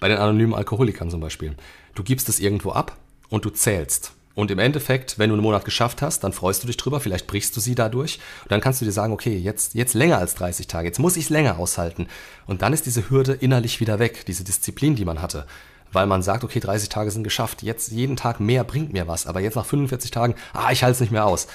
[0.00, 1.54] bei den anonymen Alkoholikern zum Beispiel.
[1.94, 2.96] Du gibst es irgendwo ab
[3.28, 4.12] und du zählst.
[4.34, 7.26] Und im Endeffekt, wenn du einen Monat geschafft hast, dann freust du dich drüber, vielleicht
[7.26, 8.20] brichst du sie dadurch.
[8.44, 11.16] Und dann kannst du dir sagen, okay, jetzt, jetzt länger als 30 Tage, jetzt muss
[11.16, 12.06] ich es länger aushalten.
[12.46, 15.46] Und dann ist diese Hürde innerlich wieder weg, diese Disziplin, die man hatte.
[15.92, 19.26] Weil man sagt, okay, 30 Tage sind geschafft, jetzt jeden Tag mehr bringt mir was.
[19.26, 21.48] Aber jetzt nach 45 Tagen, ah, ich halte es nicht mehr aus.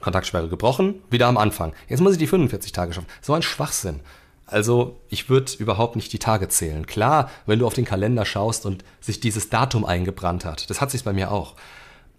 [0.00, 1.72] Kontaktsperre gebrochen, wieder am Anfang.
[1.88, 3.08] Jetzt muss ich die 45 Tage schaffen.
[3.20, 4.00] So ein Schwachsinn.
[4.46, 6.86] Also ich würde überhaupt nicht die Tage zählen.
[6.86, 10.90] Klar, wenn du auf den Kalender schaust und sich dieses Datum eingebrannt hat, das hat
[10.90, 11.54] sich bei mir auch.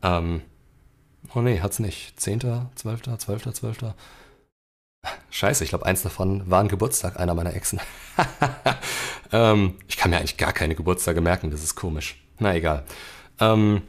[0.01, 0.41] Ähm,
[1.35, 2.19] oh nee, hat's nicht.
[2.19, 2.41] 10.,
[2.75, 3.93] 12., 12., 12.
[5.29, 7.79] Scheiße, ich glaube, eins davon war ein Geburtstag einer meiner Exen.
[9.31, 12.23] ähm, ich kann mir eigentlich gar keine Geburtstage merken, das ist komisch.
[12.39, 12.83] Na egal.
[13.39, 13.81] Ähm,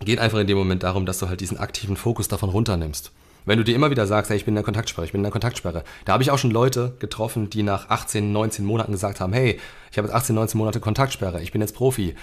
[0.00, 3.12] geht einfach in dem Moment darum, dass du halt diesen aktiven Fokus davon runternimmst.
[3.46, 5.24] Wenn du dir immer wieder sagst, hey, ich bin in der Kontaktsperre, ich bin in
[5.24, 5.84] der Kontaktsperre.
[6.04, 9.60] Da habe ich auch schon Leute getroffen, die nach 18, 19 Monaten gesagt haben, hey,
[9.90, 12.16] ich habe jetzt 18, 19 Monate Kontaktsperre, ich bin jetzt Profi.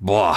[0.00, 0.36] Boah,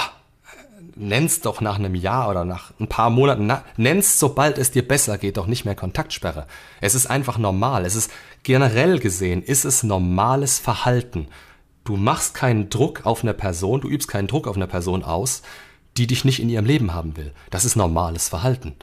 [1.00, 5.18] nenn's doch nach einem Jahr oder nach ein paar Monaten, nenn's sobald es dir besser
[5.18, 6.46] geht, doch nicht mehr Kontaktsperre.
[6.80, 7.84] Es ist einfach normal.
[7.84, 8.10] Es ist
[8.42, 11.28] generell gesehen, ist es normales Verhalten.
[11.84, 15.42] Du machst keinen Druck auf eine Person, du übst keinen Druck auf eine Person aus,
[15.96, 17.32] die dich nicht in ihrem Leben haben will.
[17.50, 18.76] Das ist normales Verhalten.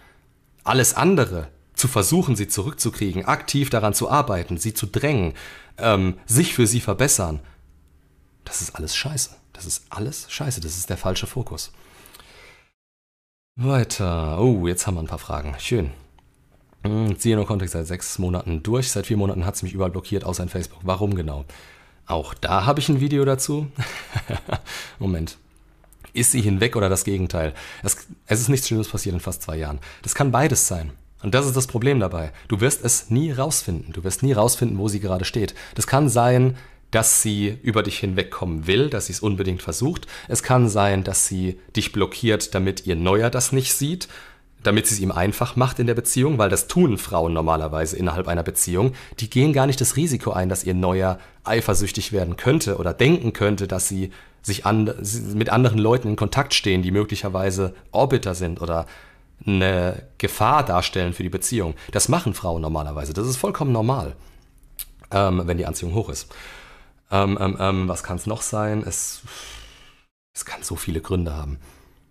[0.63, 5.33] Alles andere, zu versuchen, sie zurückzukriegen, aktiv daran zu arbeiten, sie zu drängen,
[5.77, 7.39] ähm, sich für sie verbessern,
[8.47, 9.31] das ist alles scheiße.
[9.51, 10.61] Das ist alles scheiße.
[10.61, 11.71] Das ist der falsche Fokus.
[13.59, 14.39] Weiter.
[14.39, 15.55] Oh, jetzt haben wir ein paar Fragen.
[15.57, 15.89] Schön.
[16.83, 18.91] Hm, ziehe nur Kontext seit sechs Monaten durch.
[18.91, 20.81] Seit vier Monaten hat es mich überall blockiert, außer in Facebook.
[20.83, 21.43] Warum genau?
[22.05, 23.65] Auch da habe ich ein Video dazu.
[24.99, 25.39] Moment.
[26.13, 27.55] Ist sie hinweg oder das Gegenteil?
[27.81, 27.97] Es,
[28.27, 29.79] es ist nichts Schlimmes passiert in fast zwei Jahren.
[30.03, 30.91] Das kann beides sein.
[31.23, 32.33] Und das ist das Problem dabei.
[32.47, 33.91] Du wirst es nie rausfinden.
[33.91, 35.55] Du wirst nie rausfinden, wo sie gerade steht.
[35.73, 36.55] Das kann sein,
[36.91, 40.07] dass sie über dich hinwegkommen will, dass sie es unbedingt versucht.
[40.27, 44.07] Es kann sein, dass sie dich blockiert, damit ihr Neuer das nicht sieht,
[44.63, 48.27] damit sie es ihm einfach macht in der Beziehung, weil das tun Frauen normalerweise innerhalb
[48.27, 48.93] einer Beziehung.
[49.19, 53.33] Die gehen gar nicht das Risiko ein, dass ihr Neuer eifersüchtig werden könnte oder denken
[53.33, 54.11] könnte, dass sie
[54.41, 54.93] sich an,
[55.33, 58.85] mit anderen Leuten in Kontakt stehen, die möglicherweise Orbiter sind oder
[59.45, 61.75] eine Gefahr darstellen für die Beziehung.
[61.91, 63.13] Das machen Frauen normalerweise.
[63.13, 64.15] Das ist vollkommen normal,
[65.11, 66.27] ähm, wenn die Anziehung hoch ist.
[67.11, 68.83] Ähm, ähm, ähm was kann es noch sein?
[68.85, 69.21] Es,
[70.33, 71.59] es kann so viele Gründe haben.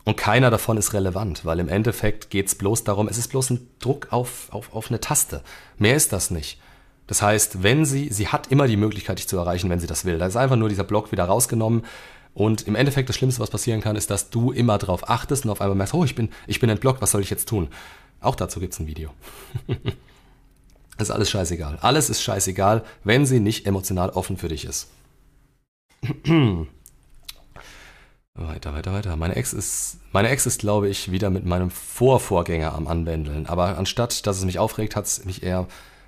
[0.04, 3.50] Und keiner davon ist relevant, weil im Endeffekt geht es bloß darum, es ist bloß
[3.50, 5.42] ein Druck auf, auf, auf eine Taste.
[5.78, 6.60] Mehr ist das nicht.
[7.08, 10.04] Das heißt, wenn sie, sie hat immer die Möglichkeit, dich zu erreichen, wenn sie das
[10.04, 10.18] will.
[10.18, 11.84] Da ist einfach nur dieser Block wieder rausgenommen.
[12.34, 15.50] Und im Endeffekt das Schlimmste, was passieren kann, ist, dass du immer darauf achtest und
[15.50, 17.68] auf einmal merkst, oh, ich bin, ich bin entblockt, was soll ich jetzt tun?
[18.20, 19.10] Auch dazu gibt's ein Video.
[20.98, 21.78] ist alles scheißegal.
[21.80, 24.88] Alles ist scheißegal, wenn sie nicht emotional offen für dich ist.
[28.34, 29.16] weiter, weiter, weiter.
[29.16, 33.46] Meine Ex ist, meine Ex ist, glaube ich, wieder mit meinem Vorvorgänger am Anbändeln.
[33.46, 35.66] Aber anstatt, dass es mich aufregt, hat es mich eher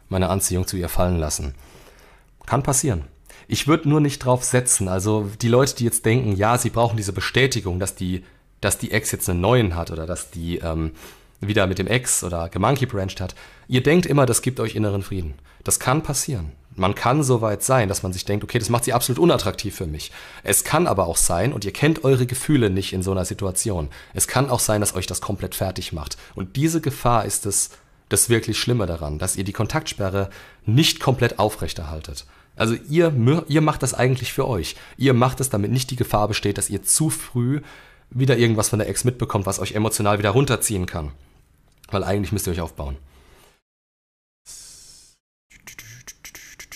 [0.08, 1.54] meine Anziehung zu ihr fallen lassen.
[2.46, 3.04] Kann passieren.
[3.46, 4.88] Ich würde nur nicht drauf setzen.
[4.88, 8.24] Also die Leute, die jetzt denken, ja, sie brauchen diese Bestätigung, dass die,
[8.60, 10.92] dass die Ex jetzt einen neuen hat oder dass die ähm,
[11.40, 13.34] wieder mit dem Ex oder gemonkey branched hat.
[13.68, 15.34] Ihr denkt immer, das gibt euch inneren Frieden.
[15.64, 16.52] Das kann passieren.
[16.74, 19.74] Man kann so weit sein, dass man sich denkt, okay, das macht sie absolut unattraktiv
[19.74, 20.12] für mich.
[20.44, 23.88] Es kann aber auch sein, und ihr kennt eure Gefühle nicht in so einer Situation.
[24.14, 26.16] Es kann auch sein, dass euch das komplett fertig macht.
[26.36, 27.70] Und diese Gefahr ist es,
[28.08, 30.30] das wirklich Schlimme daran, dass ihr die Kontaktsperre
[30.64, 32.26] nicht komplett aufrechterhaltet.
[32.56, 33.12] Also ihr,
[33.48, 34.76] ihr macht das eigentlich für euch.
[34.96, 37.60] Ihr macht es, damit nicht die Gefahr besteht, dass ihr zu früh
[38.10, 41.12] wieder irgendwas von der Ex mitbekommt, was euch emotional wieder runterziehen kann.
[41.90, 42.96] Weil eigentlich müsst ihr euch aufbauen.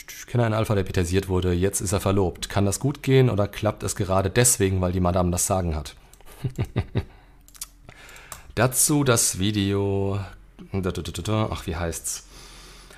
[0.09, 2.49] Ich kenne einen Alpha, der petersiert wurde, jetzt ist er verlobt.
[2.49, 5.95] Kann das gut gehen oder klappt es gerade deswegen, weil die Madame das Sagen hat?
[8.55, 10.21] Dazu das Video.
[10.73, 12.27] Ach, wie heißt's?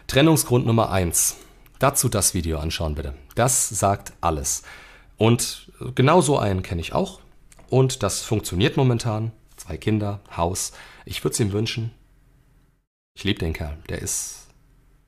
[0.06, 1.36] Trennungsgrund Nummer 1.
[1.80, 3.14] Dazu das Video anschauen bitte.
[3.34, 4.62] Das sagt alles.
[5.16, 7.20] Und genau so einen kenne ich auch.
[7.68, 9.32] Und das funktioniert momentan.
[9.56, 10.72] Zwei Kinder, Haus.
[11.04, 11.90] Ich würde es ihm wünschen.
[13.16, 13.76] Ich liebe den Kerl.
[13.88, 14.48] Der ist,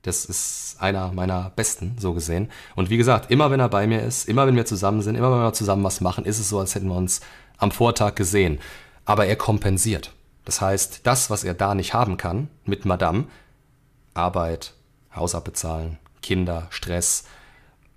[0.03, 2.51] das ist einer meiner besten, so gesehen.
[2.77, 5.31] Und wie gesagt, immer wenn er bei mir ist, immer wenn wir zusammen sind, immer
[5.33, 7.21] wenn wir zusammen was machen, ist es so, als hätten wir uns
[7.59, 8.61] am Vortag gesehen.
[9.05, 10.13] Aber er kompensiert.
[10.45, 13.25] Das heißt, das, was er da nicht haben kann mit Madame,
[14.15, 14.75] Arbeit,
[15.15, 17.25] Haus abbezahlen, Kinder, Stress,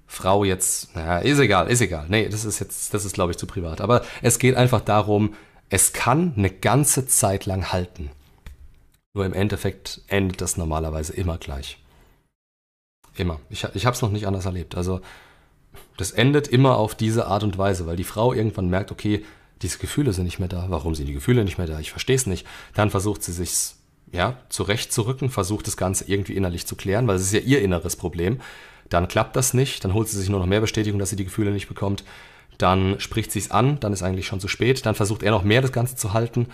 [0.07, 2.07] Frau jetzt, naja, ist egal, ist egal.
[2.09, 3.79] Nee, das ist jetzt, das ist glaube ich zu privat.
[3.79, 5.35] Aber es geht einfach darum,
[5.69, 8.09] es kann eine ganze Zeit lang halten.
[9.13, 11.77] Nur im Endeffekt endet das normalerweise immer gleich.
[13.15, 13.39] Immer.
[13.49, 14.75] Ich, ich habe es noch nicht anders erlebt.
[14.75, 15.01] Also
[15.97, 19.25] das endet immer auf diese Art und Weise, weil die Frau irgendwann merkt, okay,
[19.61, 20.67] diese Gefühle sind nicht mehr da.
[20.69, 21.79] Warum sind die Gefühle nicht mehr da?
[21.79, 22.47] Ich verstehe es nicht.
[22.73, 23.79] Dann versucht sie sich's
[24.11, 27.95] ja, zurechtzurücken, versucht das Ganze irgendwie innerlich zu klären, weil es ist ja ihr inneres
[27.95, 28.39] Problem.
[28.89, 31.25] Dann klappt das nicht, dann holt sie sich nur noch mehr Bestätigung, dass sie die
[31.25, 32.03] Gefühle nicht bekommt.
[32.57, 34.85] Dann spricht sie es an, dann ist eigentlich schon zu spät.
[34.85, 36.47] Dann versucht er noch mehr das Ganze zu halten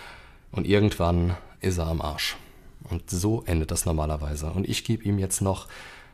[0.51, 2.35] und irgendwann ist er am Arsch.
[2.89, 4.51] Und so endet das normalerweise.
[4.51, 5.67] Und ich gebe ihm jetzt noch,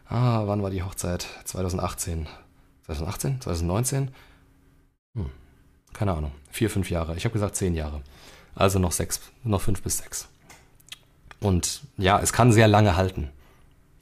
[0.08, 1.28] ah, wann war die Hochzeit?
[1.46, 2.28] 2018.
[2.86, 3.42] 2018?
[3.42, 4.12] 2019?
[5.16, 5.30] Hm,
[5.94, 6.32] keine Ahnung.
[6.50, 7.16] Vier, fünf Jahre.
[7.16, 8.02] Ich habe gesagt zehn Jahre.
[8.56, 10.28] Also noch sechs, noch fünf bis sechs.
[11.40, 13.30] Und ja, es kann sehr lange halten.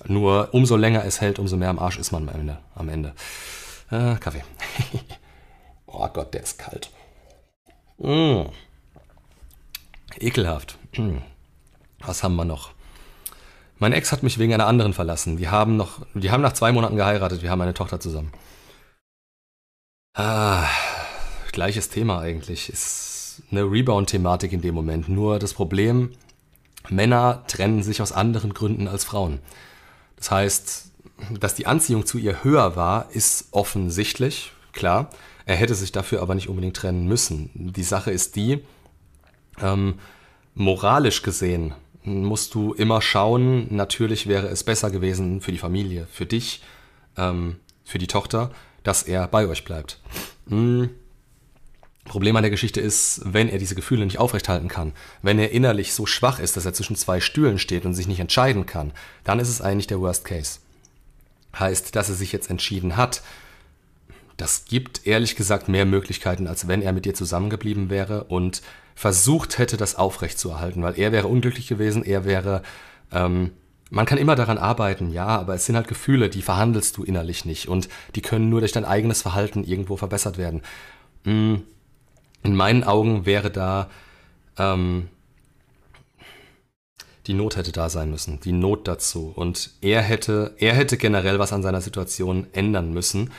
[0.06, 2.58] Nur umso länger es hält, umso mehr am Arsch ist man am Ende.
[2.76, 3.14] Am Ende.
[3.92, 4.44] Äh, Kaffee.
[5.88, 6.90] oh Gott, der ist kalt.
[7.98, 8.44] Mm.
[10.20, 10.78] Ekelhaft.
[10.98, 11.18] Mm.
[12.06, 12.72] Was haben wir noch?
[13.78, 15.40] Mein Ex hat mich wegen einer anderen verlassen.
[15.40, 17.42] Wir haben noch, wir haben nach zwei Monaten geheiratet.
[17.42, 18.32] Wir haben eine Tochter zusammen.
[20.14, 20.68] Ah,
[21.54, 22.70] gleiches Thema eigentlich.
[22.70, 25.08] Ist eine Rebound-Thematik in dem Moment.
[25.08, 26.12] Nur das Problem,
[26.90, 29.40] Männer trennen sich aus anderen Gründen als Frauen.
[30.18, 30.92] Das heißt,
[31.40, 35.10] dass die Anziehung zu ihr höher war, ist offensichtlich, klar.
[35.46, 37.50] Er hätte sich dafür aber nicht unbedingt trennen müssen.
[37.54, 38.64] Die Sache ist die,
[39.62, 39.96] ähm,
[40.54, 41.74] moralisch gesehen
[42.04, 46.62] musst du immer schauen, natürlich wäre es besser gewesen für die Familie, für dich,
[47.18, 48.52] ähm, für die Tochter,
[48.84, 50.00] dass er bei euch bleibt.
[50.48, 50.90] Hm.
[52.06, 55.94] Problem an der Geschichte ist, wenn er diese Gefühle nicht aufrechthalten kann, wenn er innerlich
[55.94, 58.94] so schwach ist, dass er zwischen zwei Stühlen steht und sich nicht entscheiden kann,
[59.24, 60.60] dann ist es eigentlich der Worst Case.
[61.58, 63.22] Heißt, dass er sich jetzt entschieden hat,
[64.38, 68.62] das gibt ehrlich gesagt mehr Möglichkeiten, als wenn er mit dir zusammengeblieben wäre und
[69.00, 72.64] versucht hätte, das aufrechtzuerhalten, weil er wäre unglücklich gewesen, er wäre,
[73.14, 73.52] ähm,
[73.90, 77.46] man kann immer daran arbeiten, ja, aber es sind halt Gefühle, die verhandelst du innerlich
[77.46, 80.64] nicht und die können nur durch dein eigenes Verhalten irgendwo verbessert werden.
[81.24, 81.56] Mm,
[82.44, 83.90] in meinen Augen wäre da
[84.58, 85.08] ähm,
[87.26, 89.32] die Not hätte da sein müssen, die Not dazu.
[89.34, 93.32] Und er hätte, er hätte generell was an seiner Situation ändern müssen.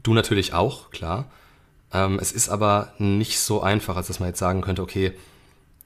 [0.00, 1.28] Du natürlich auch, klar.
[1.92, 5.12] Ähm, es ist aber nicht so einfach, als dass man jetzt sagen könnte, okay,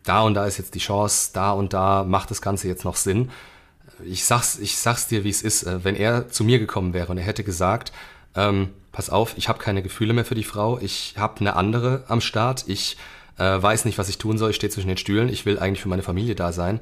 [0.04, 2.96] da und da ist jetzt die Chance, da und da macht das Ganze jetzt noch
[2.96, 3.30] Sinn.
[4.04, 5.62] Ich sag's, ich sag's dir, wie es ist.
[5.62, 7.92] Äh, wenn er zu mir gekommen wäre und er hätte gesagt,
[8.34, 12.04] ähm, pass auf, ich habe keine Gefühle mehr für die Frau, ich habe eine andere
[12.08, 12.96] am Start, ich
[13.38, 15.82] äh, weiß nicht, was ich tun soll, ich stehe zwischen den Stühlen, ich will eigentlich
[15.82, 16.80] für meine Familie da sein,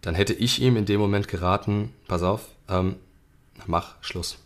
[0.00, 2.96] dann hätte ich ihm in dem Moment geraten, pass auf, ähm,
[3.66, 4.38] mach Schluss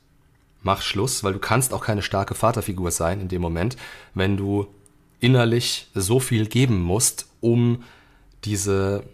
[0.63, 3.77] mach Schluss, weil du kannst auch keine starke Vaterfigur sein in dem Moment,
[4.15, 4.67] wenn du
[5.21, 7.85] innerlich so viel geben musst, um
[8.45, 9.05] diese,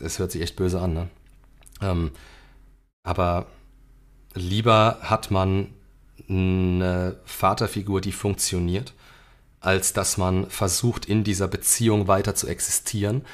[0.00, 1.08] es hört sich echt böse an, ne?
[1.82, 2.10] Ähm,
[3.02, 3.46] aber
[4.34, 5.68] lieber hat man
[6.28, 8.94] eine Vaterfigur, die funktioniert,
[9.60, 13.24] als dass man versucht, in dieser Beziehung weiter zu existieren.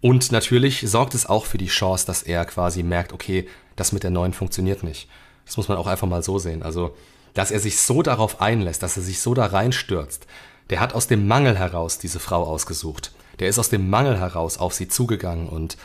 [0.00, 4.02] Und natürlich sorgt es auch für die Chance, dass er quasi merkt, okay, das mit
[4.02, 5.08] der neuen funktioniert nicht.
[5.46, 6.62] Das muss man auch einfach mal so sehen.
[6.62, 6.94] Also,
[7.32, 10.26] dass er sich so darauf einlässt, dass er sich so da reinstürzt.
[10.70, 13.12] Der hat aus dem Mangel heraus diese Frau ausgesucht.
[13.38, 15.76] Der ist aus dem Mangel heraus auf sie zugegangen und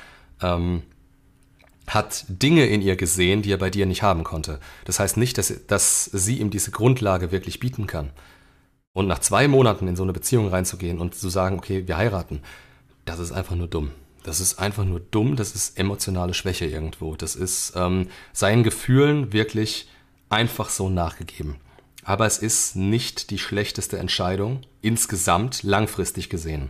[0.41, 0.83] ähm,
[1.87, 4.59] hat Dinge in ihr gesehen, die er bei dir nicht haben konnte.
[4.85, 8.11] Das heißt nicht, dass, dass sie ihm diese Grundlage wirklich bieten kann.
[8.93, 12.41] Und nach zwei Monaten in so eine Beziehung reinzugehen und zu sagen, okay, wir heiraten,
[13.05, 13.91] das ist einfach nur dumm.
[14.23, 17.15] Das ist einfach nur dumm, das ist emotionale Schwäche irgendwo.
[17.15, 19.89] Das ist ähm, seinen Gefühlen wirklich
[20.29, 21.57] einfach so nachgegeben.
[22.03, 26.69] Aber es ist nicht die schlechteste Entscheidung, insgesamt langfristig gesehen.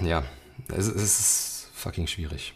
[0.00, 0.24] Ja,
[0.68, 2.54] es, es ist fucking schwierig.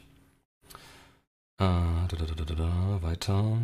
[1.59, 3.59] Äh, da, da, da, weiter.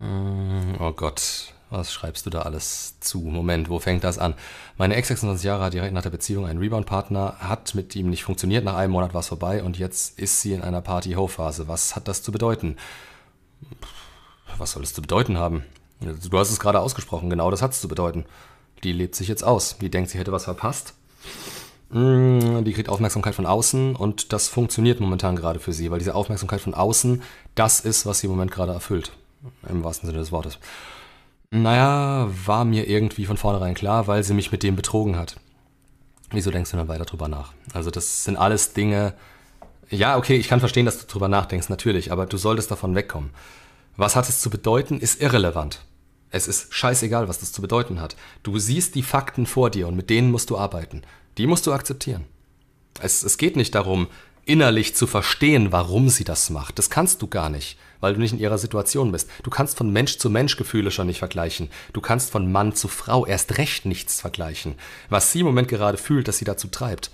[0.00, 3.18] Mm, oh Gott, was schreibst du da alles zu?
[3.18, 4.34] Moment, wo fängt das an?
[4.76, 8.22] Meine Ex 26 Jahre hat direkt nach der Beziehung einen Rebound-Partner, hat mit ihm nicht
[8.22, 11.66] funktioniert, nach einem Monat war es vorbei und jetzt ist sie in einer Party-Ho-Phase.
[11.66, 12.76] Was hat das zu bedeuten?
[14.56, 15.64] Was soll es zu bedeuten haben?
[16.00, 18.24] Du hast es gerade ausgesprochen, genau das hat es zu bedeuten.
[18.84, 19.78] Die lebt sich jetzt aus.
[19.78, 20.94] Die denkt, sie hätte was verpasst.
[21.90, 26.14] Mm, die kriegt Aufmerksamkeit von außen und das funktioniert momentan gerade für sie, weil diese
[26.14, 27.22] Aufmerksamkeit von außen
[27.56, 29.10] das ist, was sie im Moment gerade erfüllt.
[29.68, 30.58] Im wahrsten Sinne des Wortes.
[31.50, 35.36] Naja, war mir irgendwie von vornherein klar, weil sie mich mit dem betrogen hat.
[36.30, 37.54] Wieso denkst du dann weiter drüber nach?
[37.72, 39.14] Also das sind alles Dinge.
[39.88, 43.30] Ja, okay, ich kann verstehen, dass du drüber nachdenkst, natürlich, aber du solltest davon wegkommen.
[43.96, 45.84] Was hat es zu bedeuten, ist irrelevant.
[46.30, 48.14] Es ist scheißegal, was das zu bedeuten hat.
[48.42, 51.02] Du siehst die Fakten vor dir und mit denen musst du arbeiten.
[51.38, 52.26] Die musst du akzeptieren.
[53.00, 54.08] Es, es geht nicht darum,
[54.44, 56.78] innerlich zu verstehen, warum sie das macht.
[56.78, 59.28] Das kannst du gar nicht weil du nicht in ihrer Situation bist.
[59.42, 61.70] Du kannst von Mensch zu Mensch Gefühle schon nicht vergleichen.
[61.92, 64.74] Du kannst von Mann zu Frau erst recht nichts vergleichen.
[65.08, 67.10] Was sie im Moment gerade fühlt, dass sie dazu treibt.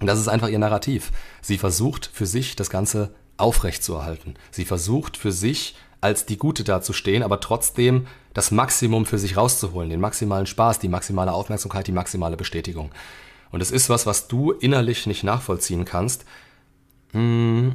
[0.00, 1.12] Und das ist einfach ihr Narrativ.
[1.40, 4.34] Sie versucht für sich das Ganze aufrechtzuerhalten.
[4.50, 9.88] Sie versucht für sich als die Gute dazustehen, aber trotzdem das Maximum für sich rauszuholen,
[9.88, 12.90] den maximalen Spaß, die maximale Aufmerksamkeit, die maximale Bestätigung.
[13.52, 16.24] Und es ist was, was du innerlich nicht nachvollziehen kannst.
[17.12, 17.74] Hm,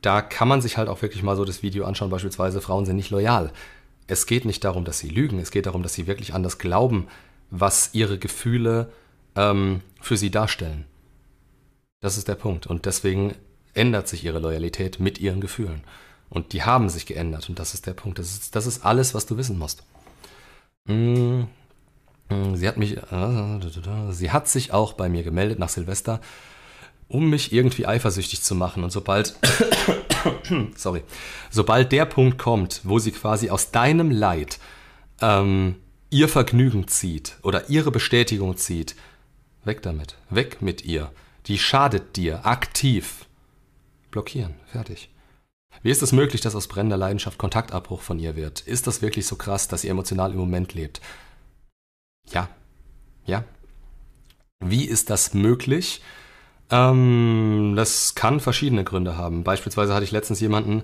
[0.00, 2.96] da kann man sich halt auch wirklich mal so das Video anschauen, beispielsweise Frauen sind
[2.96, 3.52] nicht loyal.
[4.06, 6.58] Es geht nicht darum, dass sie lügen, es geht darum, dass sie wirklich an das
[6.58, 7.08] glauben,
[7.50, 8.90] was ihre Gefühle
[9.36, 10.84] ähm, für sie darstellen.
[12.00, 12.66] Das ist der Punkt.
[12.66, 13.34] Und deswegen
[13.74, 15.82] ändert sich ihre Loyalität mit ihren Gefühlen.
[16.30, 17.48] Und die haben sich geändert.
[17.48, 18.18] Und das ist der Punkt.
[18.18, 19.84] Das ist, das ist alles, was du wissen musst.
[20.84, 21.44] Mm,
[22.28, 26.20] mm, sie hat mich, äh, sie hat sich auch bei mir gemeldet nach Silvester
[27.08, 28.84] um mich irgendwie eifersüchtig zu machen.
[28.84, 29.34] Und sobald,
[30.76, 31.02] sorry,
[31.50, 34.58] sobald der Punkt kommt, wo sie quasi aus deinem Leid
[35.20, 35.76] ähm,
[36.10, 38.94] ihr Vergnügen zieht oder ihre Bestätigung zieht,
[39.64, 41.10] weg damit, weg mit ihr.
[41.46, 43.26] Die schadet dir aktiv.
[44.10, 45.10] Blockieren, fertig.
[45.82, 48.60] Wie ist es möglich, dass aus brennender Leidenschaft Kontaktabbruch von ihr wird?
[48.60, 51.00] Ist das wirklich so krass, dass sie emotional im Moment lebt?
[52.30, 52.48] Ja,
[53.24, 53.44] ja.
[54.60, 56.02] Wie ist das möglich?
[56.70, 59.44] Ähm, das kann verschiedene Gründe haben.
[59.44, 60.82] Beispielsweise hatte ich letztens jemanden,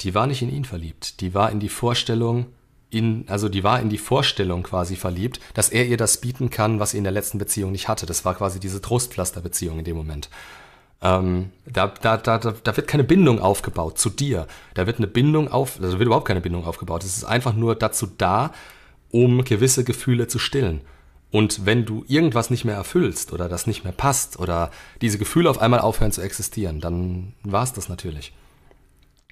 [0.00, 1.20] die war nicht in ihn verliebt.
[1.20, 2.46] Die war in die Vorstellung
[2.90, 6.80] in, also die war in die Vorstellung quasi verliebt, dass er ihr das bieten kann,
[6.80, 8.04] was sie in der letzten Beziehung nicht hatte.
[8.04, 10.28] Das war quasi diese Trostpflasterbeziehung in dem Moment.
[11.02, 14.46] Ähm, da, da, da, da wird keine Bindung aufgebaut zu dir.
[14.74, 17.04] Da wird eine Bindung auf, also wird überhaupt keine Bindung aufgebaut.
[17.04, 18.52] Es ist einfach nur dazu da,
[19.10, 20.82] um gewisse Gefühle zu stillen.
[21.30, 24.70] Und wenn du irgendwas nicht mehr erfüllst oder das nicht mehr passt oder
[25.00, 28.32] diese Gefühle auf einmal aufhören zu existieren, dann war es das natürlich.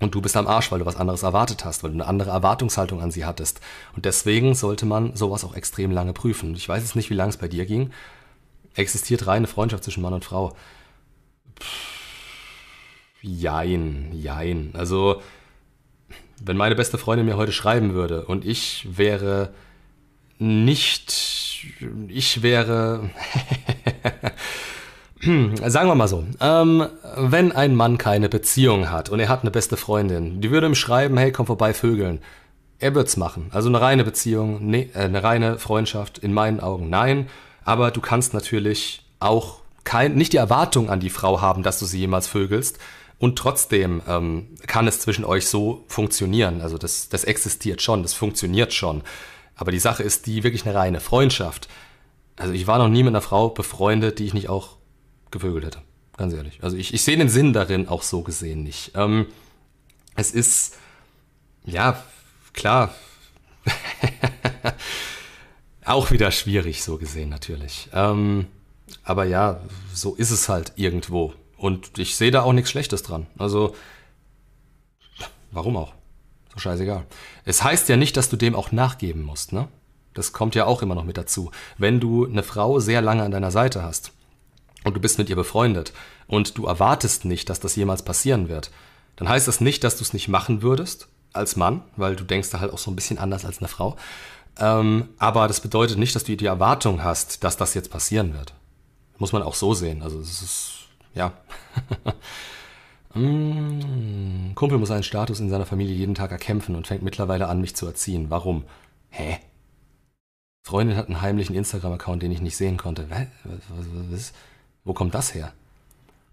[0.00, 2.30] Und du bist am Arsch, weil du was anderes erwartet hast, weil du eine andere
[2.30, 3.60] Erwartungshaltung an sie hattest.
[3.96, 6.54] Und deswegen sollte man sowas auch extrem lange prüfen.
[6.54, 7.90] Ich weiß jetzt nicht, wie lange es bei dir ging.
[8.74, 10.54] Existiert reine Freundschaft zwischen Mann und Frau?
[13.22, 14.70] Jein, jein.
[14.74, 15.20] Also,
[16.40, 19.52] wenn meine beste Freundin mir heute schreiben würde und ich wäre
[20.38, 21.66] nicht,
[22.08, 23.10] ich wäre,
[25.20, 26.86] sagen wir mal so, ähm,
[27.16, 30.74] wenn ein Mann keine Beziehung hat und er hat eine beste Freundin, die würde ihm
[30.74, 32.20] schreiben, hey, komm vorbei, Vögeln.
[32.80, 33.48] Er wird's machen.
[33.52, 37.28] Also eine reine Beziehung, nee, äh, eine reine Freundschaft, in meinen Augen nein.
[37.64, 41.86] Aber du kannst natürlich auch kein, nicht die Erwartung an die Frau haben, dass du
[41.86, 42.78] sie jemals vögelst.
[43.18, 46.60] Und trotzdem ähm, kann es zwischen euch so funktionieren.
[46.60, 49.02] Also das, das existiert schon, das funktioniert schon.
[49.58, 51.68] Aber die Sache ist die wirklich eine reine Freundschaft.
[52.36, 54.76] Also ich war noch nie mit einer Frau befreundet, die ich nicht auch
[55.30, 55.82] gevögelt hätte.
[56.16, 56.62] Ganz ehrlich.
[56.62, 58.92] Also ich, ich sehe den Sinn darin auch so gesehen nicht.
[58.94, 59.26] Ähm,
[60.14, 60.76] es ist,
[61.64, 62.02] ja,
[62.52, 62.94] klar,
[65.84, 67.88] auch wieder schwierig so gesehen natürlich.
[67.92, 68.46] Ähm,
[69.02, 69.60] aber ja,
[69.92, 71.34] so ist es halt irgendwo.
[71.56, 73.26] Und ich sehe da auch nichts Schlechtes dran.
[73.36, 73.74] Also,
[75.50, 75.97] warum auch?
[76.58, 77.06] Scheißegal.
[77.44, 79.68] Es heißt ja nicht, dass du dem auch nachgeben musst, ne?
[80.14, 81.52] Das kommt ja auch immer noch mit dazu.
[81.76, 84.12] Wenn du eine Frau sehr lange an deiner Seite hast
[84.84, 85.92] und du bist mit ihr befreundet
[86.26, 88.70] und du erwartest nicht, dass das jemals passieren wird,
[89.16, 92.50] dann heißt das nicht, dass du es nicht machen würdest als Mann, weil du denkst
[92.50, 93.96] da halt auch so ein bisschen anders als eine Frau.
[94.58, 98.54] Ähm, aber das bedeutet nicht, dass du die Erwartung hast, dass das jetzt passieren wird.
[99.18, 100.02] Muss man auch so sehen.
[100.02, 100.70] Also es ist,
[101.14, 101.32] ja.
[103.14, 107.60] mm, Kumpel muss seinen Status in seiner Familie jeden Tag erkämpfen und fängt mittlerweile an,
[107.60, 108.30] mich zu erziehen.
[108.30, 108.64] Warum?
[109.10, 109.38] Hä?
[110.66, 113.08] Freundin hat einen heimlichen Instagram-Account, den ich nicht sehen konnte.
[113.08, 114.32] Was, was, was,
[114.84, 115.52] Wo kommt das her?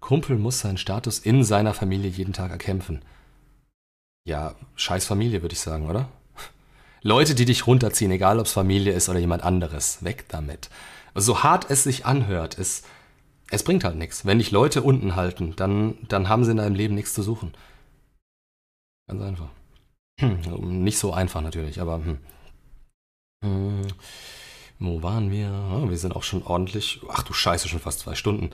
[0.01, 3.01] Kumpel muss seinen Status in seiner Familie jeden Tag erkämpfen.
[4.27, 6.09] Ja, scheiß Familie, würde ich sagen, oder?
[7.01, 10.69] Leute, die dich runterziehen, egal ob es Familie ist oder jemand anderes, weg damit.
[11.13, 12.83] So hart es sich anhört, es,
[13.55, 14.25] es bringt halt nichts.
[14.25, 17.53] Wenn dich Leute unten halten, dann, dann haben sie in deinem Leben nichts zu suchen.
[19.07, 19.49] Ganz einfach.
[20.19, 22.17] Hm, nicht so einfach natürlich, aber hm.
[23.43, 23.87] Hm,
[24.79, 25.51] wo waren wir?
[25.73, 27.01] Oh, wir sind auch schon ordentlich.
[27.09, 28.51] Ach du Scheiße, schon fast zwei Stunden.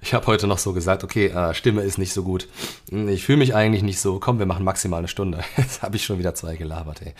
[0.00, 2.46] Ich habe heute noch so gesagt, okay, äh, Stimme ist nicht so gut.
[2.90, 4.20] Hm, ich fühle mich eigentlich nicht so.
[4.20, 5.42] Komm, wir machen maximal eine Stunde.
[5.56, 7.14] Jetzt habe ich schon wieder zwei gelabert, ey.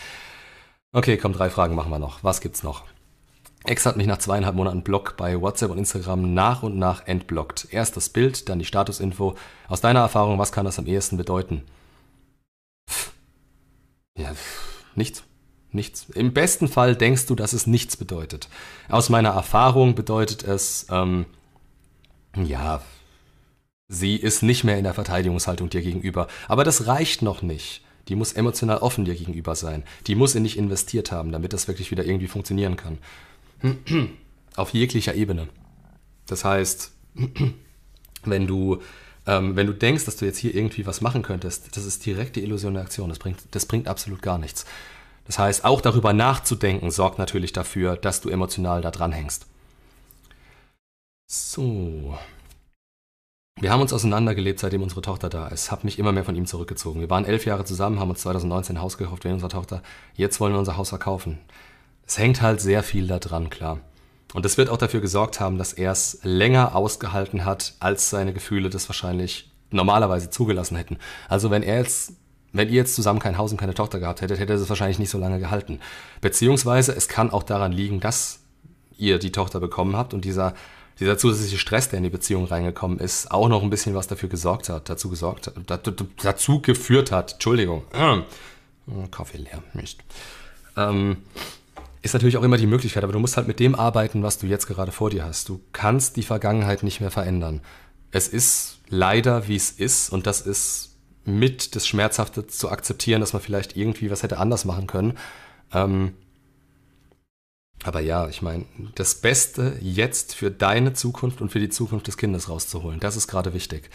[0.92, 2.22] Okay, komm, drei Fragen machen wir noch.
[2.22, 2.84] Was gibt's noch?
[3.64, 7.68] Ex hat mich nach zweieinhalb Monaten Block bei WhatsApp und Instagram nach und nach entblockt.
[7.70, 9.34] Erst das Bild, dann die Statusinfo.
[9.68, 11.62] Aus deiner Erfahrung, was kann das am ehesten bedeuten?
[14.16, 14.32] Ja,
[14.94, 15.24] nichts.
[15.70, 16.06] Nichts.
[16.14, 18.48] Im besten Fall denkst du, dass es nichts bedeutet.
[18.88, 21.26] Aus meiner Erfahrung bedeutet es, ähm,
[22.34, 22.80] ja,
[23.88, 26.28] sie ist nicht mehr in der Verteidigungshaltung dir gegenüber.
[26.46, 27.82] Aber das reicht noch nicht.
[28.08, 29.84] Die muss emotional offen dir gegenüber sein.
[30.06, 32.98] Die muss in dich investiert haben, damit das wirklich wieder irgendwie funktionieren kann.
[34.56, 35.48] Auf jeglicher Ebene.
[36.26, 36.92] Das heißt,
[38.24, 38.82] wenn du,
[39.26, 42.40] ähm, wenn du denkst, dass du jetzt hier irgendwie was machen könntest, das ist direkte
[42.40, 43.08] Illusion der Aktion.
[43.08, 44.66] Das bringt, das bringt absolut gar nichts.
[45.26, 49.46] Das heißt, auch darüber nachzudenken sorgt natürlich dafür, dass du emotional da dran hängst.
[51.30, 52.18] So.
[53.60, 55.70] Wir haben uns auseinandergelebt, seitdem unsere Tochter da ist.
[55.70, 57.00] Hab mich immer mehr von ihm zurückgezogen.
[57.00, 59.82] Wir waren elf Jahre zusammen, haben uns 2019 ein Haus gekauft wegen unserer Tochter.
[60.14, 61.38] Jetzt wollen wir unser Haus verkaufen.
[62.08, 63.80] Es hängt halt sehr viel da dran, klar.
[64.32, 68.32] Und das wird auch dafür gesorgt haben, dass er es länger ausgehalten hat, als seine
[68.32, 70.98] Gefühle das wahrscheinlich normalerweise zugelassen hätten.
[71.28, 72.14] Also wenn er jetzt,
[72.52, 74.98] wenn ihr jetzt zusammen kein Haus und keine Tochter gehabt hättet, hätte er es wahrscheinlich
[74.98, 75.80] nicht so lange gehalten.
[76.22, 78.40] Beziehungsweise es kann auch daran liegen, dass
[78.96, 80.54] ihr die Tochter bekommen habt und dieser,
[81.00, 84.30] dieser zusätzliche Stress, der in die Beziehung reingekommen ist, auch noch ein bisschen was dafür
[84.30, 87.84] gesorgt hat, dazu gesorgt hat, dazu geführt hat, Entschuldigung,
[89.10, 90.02] Kaffee leer, nicht.
[90.76, 91.18] Ähm,
[92.02, 94.46] ist natürlich auch immer die Möglichkeit, aber du musst halt mit dem arbeiten, was du
[94.46, 95.48] jetzt gerade vor dir hast.
[95.48, 97.60] Du kannst die Vergangenheit nicht mehr verändern.
[98.10, 103.32] Es ist leider, wie es ist, und das ist mit das Schmerzhafte zu akzeptieren, dass
[103.32, 105.18] man vielleicht irgendwie was hätte anders machen können.
[105.72, 106.14] Ähm,
[107.84, 108.64] aber ja, ich meine,
[108.94, 113.28] das Beste jetzt für deine Zukunft und für die Zukunft des Kindes rauszuholen, das ist
[113.28, 113.90] gerade wichtig.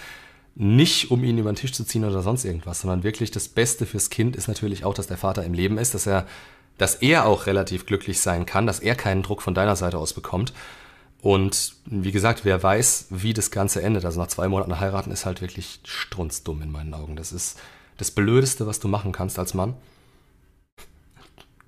[0.55, 3.85] Nicht, um ihn über den Tisch zu ziehen oder sonst irgendwas, sondern wirklich das Beste
[3.85, 6.27] fürs Kind ist natürlich auch, dass der Vater im Leben ist, dass er
[6.77, 10.13] dass er auch relativ glücklich sein kann, dass er keinen Druck von deiner Seite aus
[10.13, 10.53] bekommt.
[11.21, 14.03] Und wie gesagt, wer weiß, wie das Ganze endet.
[14.03, 17.15] Also nach zwei Monaten heiraten ist halt wirklich strunzdumm in meinen Augen.
[17.15, 17.59] Das ist
[17.97, 19.75] das Blödeste, was du machen kannst als Mann.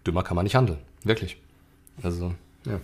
[0.05, 0.79] Dümmer kann man nicht handeln.
[1.03, 1.37] Wirklich.
[2.03, 2.33] Also,
[2.65, 2.81] ja.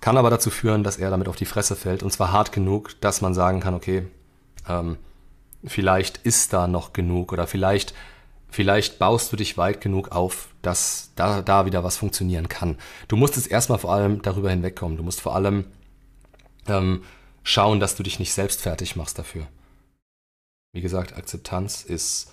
[0.00, 2.02] Kann aber dazu führen, dass er damit auf die Fresse fällt.
[2.02, 4.08] Und zwar hart genug, dass man sagen kann, okay,
[4.68, 4.96] ähm,
[5.64, 7.94] vielleicht ist da noch genug oder vielleicht
[8.52, 12.76] Vielleicht baust du dich weit genug auf, dass da, da wieder was funktionieren kann.
[13.08, 14.98] Du musst jetzt erstmal vor allem darüber hinwegkommen.
[14.98, 15.64] Du musst vor allem
[16.68, 17.02] ähm,
[17.44, 19.46] schauen, dass du dich nicht selbst fertig machst dafür.
[20.74, 22.30] Wie gesagt, Akzeptanz ist,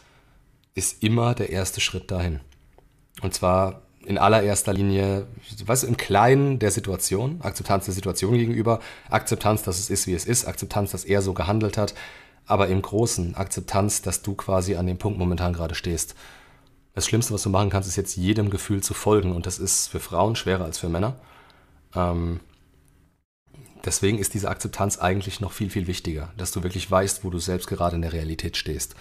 [0.76, 2.41] ist immer der erste Schritt dahin.
[3.22, 5.26] Und zwar in allererster Linie,
[5.58, 10.26] du, im Kleinen der Situation, Akzeptanz der Situation gegenüber, Akzeptanz, dass es ist, wie es
[10.26, 11.94] ist, Akzeptanz, dass er so gehandelt hat,
[12.50, 16.16] aber im Großen Akzeptanz, dass du quasi an dem Punkt momentan gerade stehst.
[16.96, 19.88] Das Schlimmste, was du machen kannst, ist jetzt jedem Gefühl zu folgen und das ist
[19.88, 21.16] für Frauen schwerer als für Männer.
[21.96, 22.40] Ähm,
[23.86, 27.38] deswegen ist diese Akzeptanz eigentlich noch viel, viel wichtiger, dass du wirklich weißt, wo du
[27.38, 28.96] selbst gerade in der Realität stehst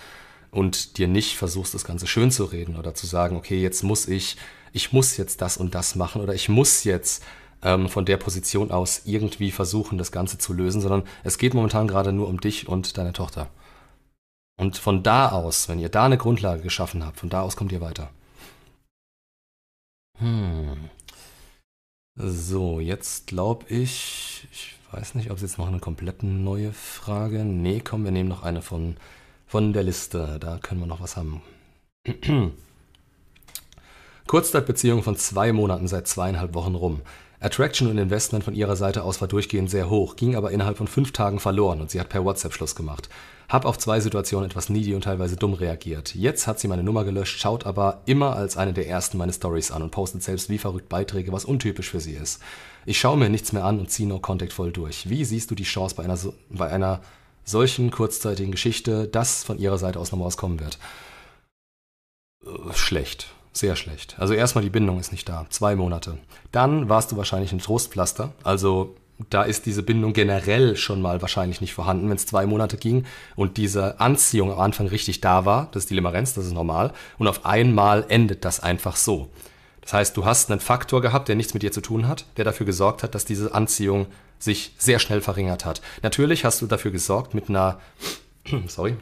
[0.51, 4.07] und dir nicht versuchst, das Ganze schön zu reden oder zu sagen, okay, jetzt muss
[4.07, 4.37] ich,
[4.73, 7.25] ich muss jetzt das und das machen oder ich muss jetzt
[7.63, 11.89] ähm, von der Position aus irgendwie versuchen, das Ganze zu lösen, sondern es geht momentan
[11.89, 13.49] gerade nur um dich und deine Tochter.
[14.59, 17.73] Und von da aus, wenn ihr da eine Grundlage geschaffen habt, von da aus kommt
[17.73, 18.11] ihr weiter.
[20.19, 20.91] Hm.
[22.17, 27.45] So, jetzt glaube ich, ich weiß nicht, ob es jetzt noch eine komplett neue Frage.
[27.45, 28.97] Nee, komm, wir nehmen noch eine von,
[29.47, 30.39] von der Liste.
[30.41, 31.43] Da können wir noch was haben.
[34.27, 37.03] Kurzzeitbeziehung von zwei Monaten seit zweieinhalb Wochen rum.
[37.41, 40.89] Attraction und Investment von ihrer Seite aus war durchgehend sehr hoch, ging aber innerhalb von
[40.89, 43.09] fünf Tagen verloren und sie hat per WhatsApp Schluss gemacht.
[43.49, 46.15] Hab auf zwei Situationen etwas needy und teilweise dumm reagiert.
[46.17, 49.71] Jetzt hat sie meine Nummer gelöscht, schaut aber immer als eine der ersten meine Stories
[49.71, 52.43] an und postet selbst wie verrückt Beiträge, was untypisch für sie ist.
[52.85, 55.09] Ich schaue mir nichts mehr an und ziehe No Contact voll durch.
[55.09, 56.19] Wie siehst du die Chance bei einer,
[56.51, 57.03] bei einer
[57.45, 60.79] solchen kurzzeitigen Geschichte, dass von ihrer Seite aus nochmal was kommen wird?
[62.45, 63.29] Äh, schlecht.
[63.59, 64.15] Sehr schlecht.
[64.21, 65.45] Also erstmal die Bindung ist nicht da.
[65.51, 66.19] Zwei Monate.
[66.53, 68.33] Dann warst du wahrscheinlich ein Trostpflaster.
[68.45, 68.95] Also
[69.31, 73.05] da ist diese Bindung generell schon mal wahrscheinlich nicht vorhanden, wenn es zwei Monate ging
[73.35, 75.71] und diese Anziehung am Anfang richtig da war.
[75.73, 76.93] Das ist die Limerenz, das ist normal.
[77.19, 79.29] Und auf einmal endet das einfach so.
[79.81, 82.45] Das heißt, du hast einen Faktor gehabt, der nichts mit dir zu tun hat, der
[82.45, 84.07] dafür gesorgt hat, dass diese Anziehung
[84.39, 85.83] sich sehr schnell verringert hat.
[86.05, 87.81] Natürlich hast du dafür gesorgt mit einer,
[88.69, 88.95] sorry,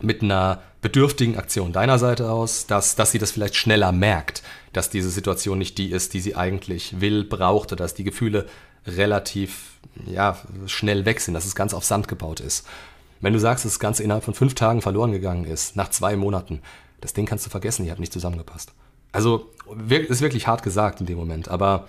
[0.00, 4.42] mit einer bedürftigen Aktion deiner Seite aus, dass, dass sie das vielleicht schneller merkt,
[4.72, 8.46] dass diese Situation nicht die ist, die sie eigentlich will, braucht oder dass die Gefühle
[8.86, 10.36] relativ ja,
[10.66, 12.66] schnell weg sind, dass es ganz auf Sand gebaut ist.
[13.20, 16.16] Wenn du sagst, dass das Ganze innerhalb von fünf Tagen verloren gegangen ist, nach zwei
[16.16, 16.60] Monaten,
[17.00, 18.72] das Ding kannst du vergessen, die hat nicht zusammengepasst.
[19.12, 19.50] Also
[19.86, 21.86] ist wirklich hart gesagt in dem Moment, aber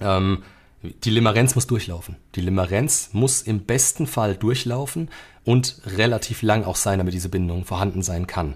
[0.00, 0.42] ähm,
[0.82, 2.16] die Limerenz muss durchlaufen.
[2.34, 5.10] Die Limerenz muss im besten Fall durchlaufen
[5.44, 8.54] und relativ lang auch sein, damit diese Bindung vorhanden sein kann.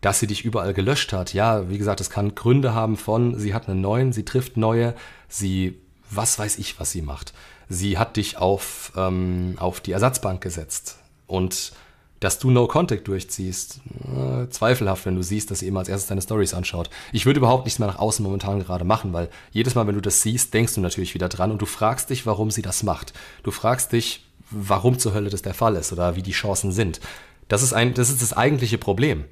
[0.00, 3.52] Dass sie dich überall gelöscht hat, ja, wie gesagt, es kann Gründe haben von, sie
[3.52, 4.94] hat einen neuen, sie trifft neue,
[5.28, 5.78] sie,
[6.08, 7.34] was weiß ich, was sie macht.
[7.68, 11.72] Sie hat dich auf, ähm, auf die Ersatzbank gesetzt und
[12.20, 13.80] dass du No Contact durchziehst,
[14.14, 16.90] äh, zweifelhaft, wenn du siehst, dass sie immer als erstes deine Stories anschaut.
[17.12, 20.02] Ich würde überhaupt nichts mehr nach außen momentan gerade machen, weil jedes Mal, wenn du
[20.02, 23.14] das siehst, denkst du natürlich wieder dran und du fragst dich, warum sie das macht.
[23.42, 27.00] Du fragst dich, warum zur Hölle das der Fall ist oder wie die Chancen sind.
[27.48, 29.24] Das ist, ein, das, ist das eigentliche Problem.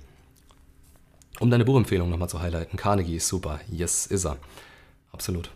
[1.41, 2.77] Um deine Buchempfehlung nochmal zu highlighten.
[2.77, 3.61] Carnegie ist super.
[3.71, 4.39] Yes, ist er.
[5.13, 5.51] Absolut.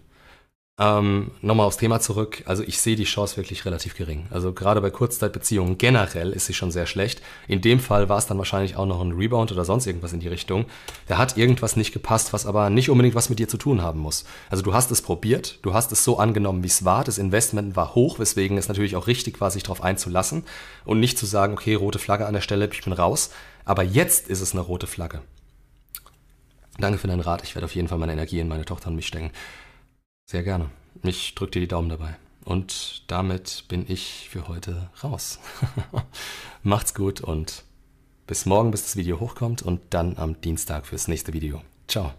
[0.79, 2.43] Ähm, Nochmal aufs Thema zurück.
[2.47, 4.27] Also ich sehe die Chance wirklich relativ gering.
[4.31, 7.21] Also gerade bei Kurzzeitbeziehungen generell ist sie schon sehr schlecht.
[7.47, 10.21] In dem Fall war es dann wahrscheinlich auch noch ein Rebound oder sonst irgendwas in
[10.21, 10.65] die Richtung.
[11.09, 14.01] Da hat irgendwas nicht gepasst, was aber nicht unbedingt was mit dir zu tun haben
[14.01, 14.25] muss.
[14.49, 17.05] Also du hast es probiert, du hast es so angenommen, wie es war.
[17.05, 20.45] Das Investment war hoch, weswegen es natürlich auch richtig war, sich darauf einzulassen
[20.87, 23.31] und nicht zu sagen, okay, rote Flagge an der Stelle, ich bin raus.
[23.67, 25.21] Aber jetzt ist es eine rote Flagge.
[26.79, 27.45] Danke für deinen Rat.
[27.45, 29.31] Ich werde auf jeden Fall meine Energie in meine Tochter und mich stecken.
[30.27, 30.71] Sehr gerne.
[31.03, 32.17] Ich drücke dir die Daumen dabei.
[32.45, 35.39] Und damit bin ich für heute raus.
[36.63, 37.65] Macht's gut und
[38.27, 41.63] bis morgen, bis das Video hochkommt und dann am Dienstag fürs nächste Video.
[41.87, 42.13] Ciao.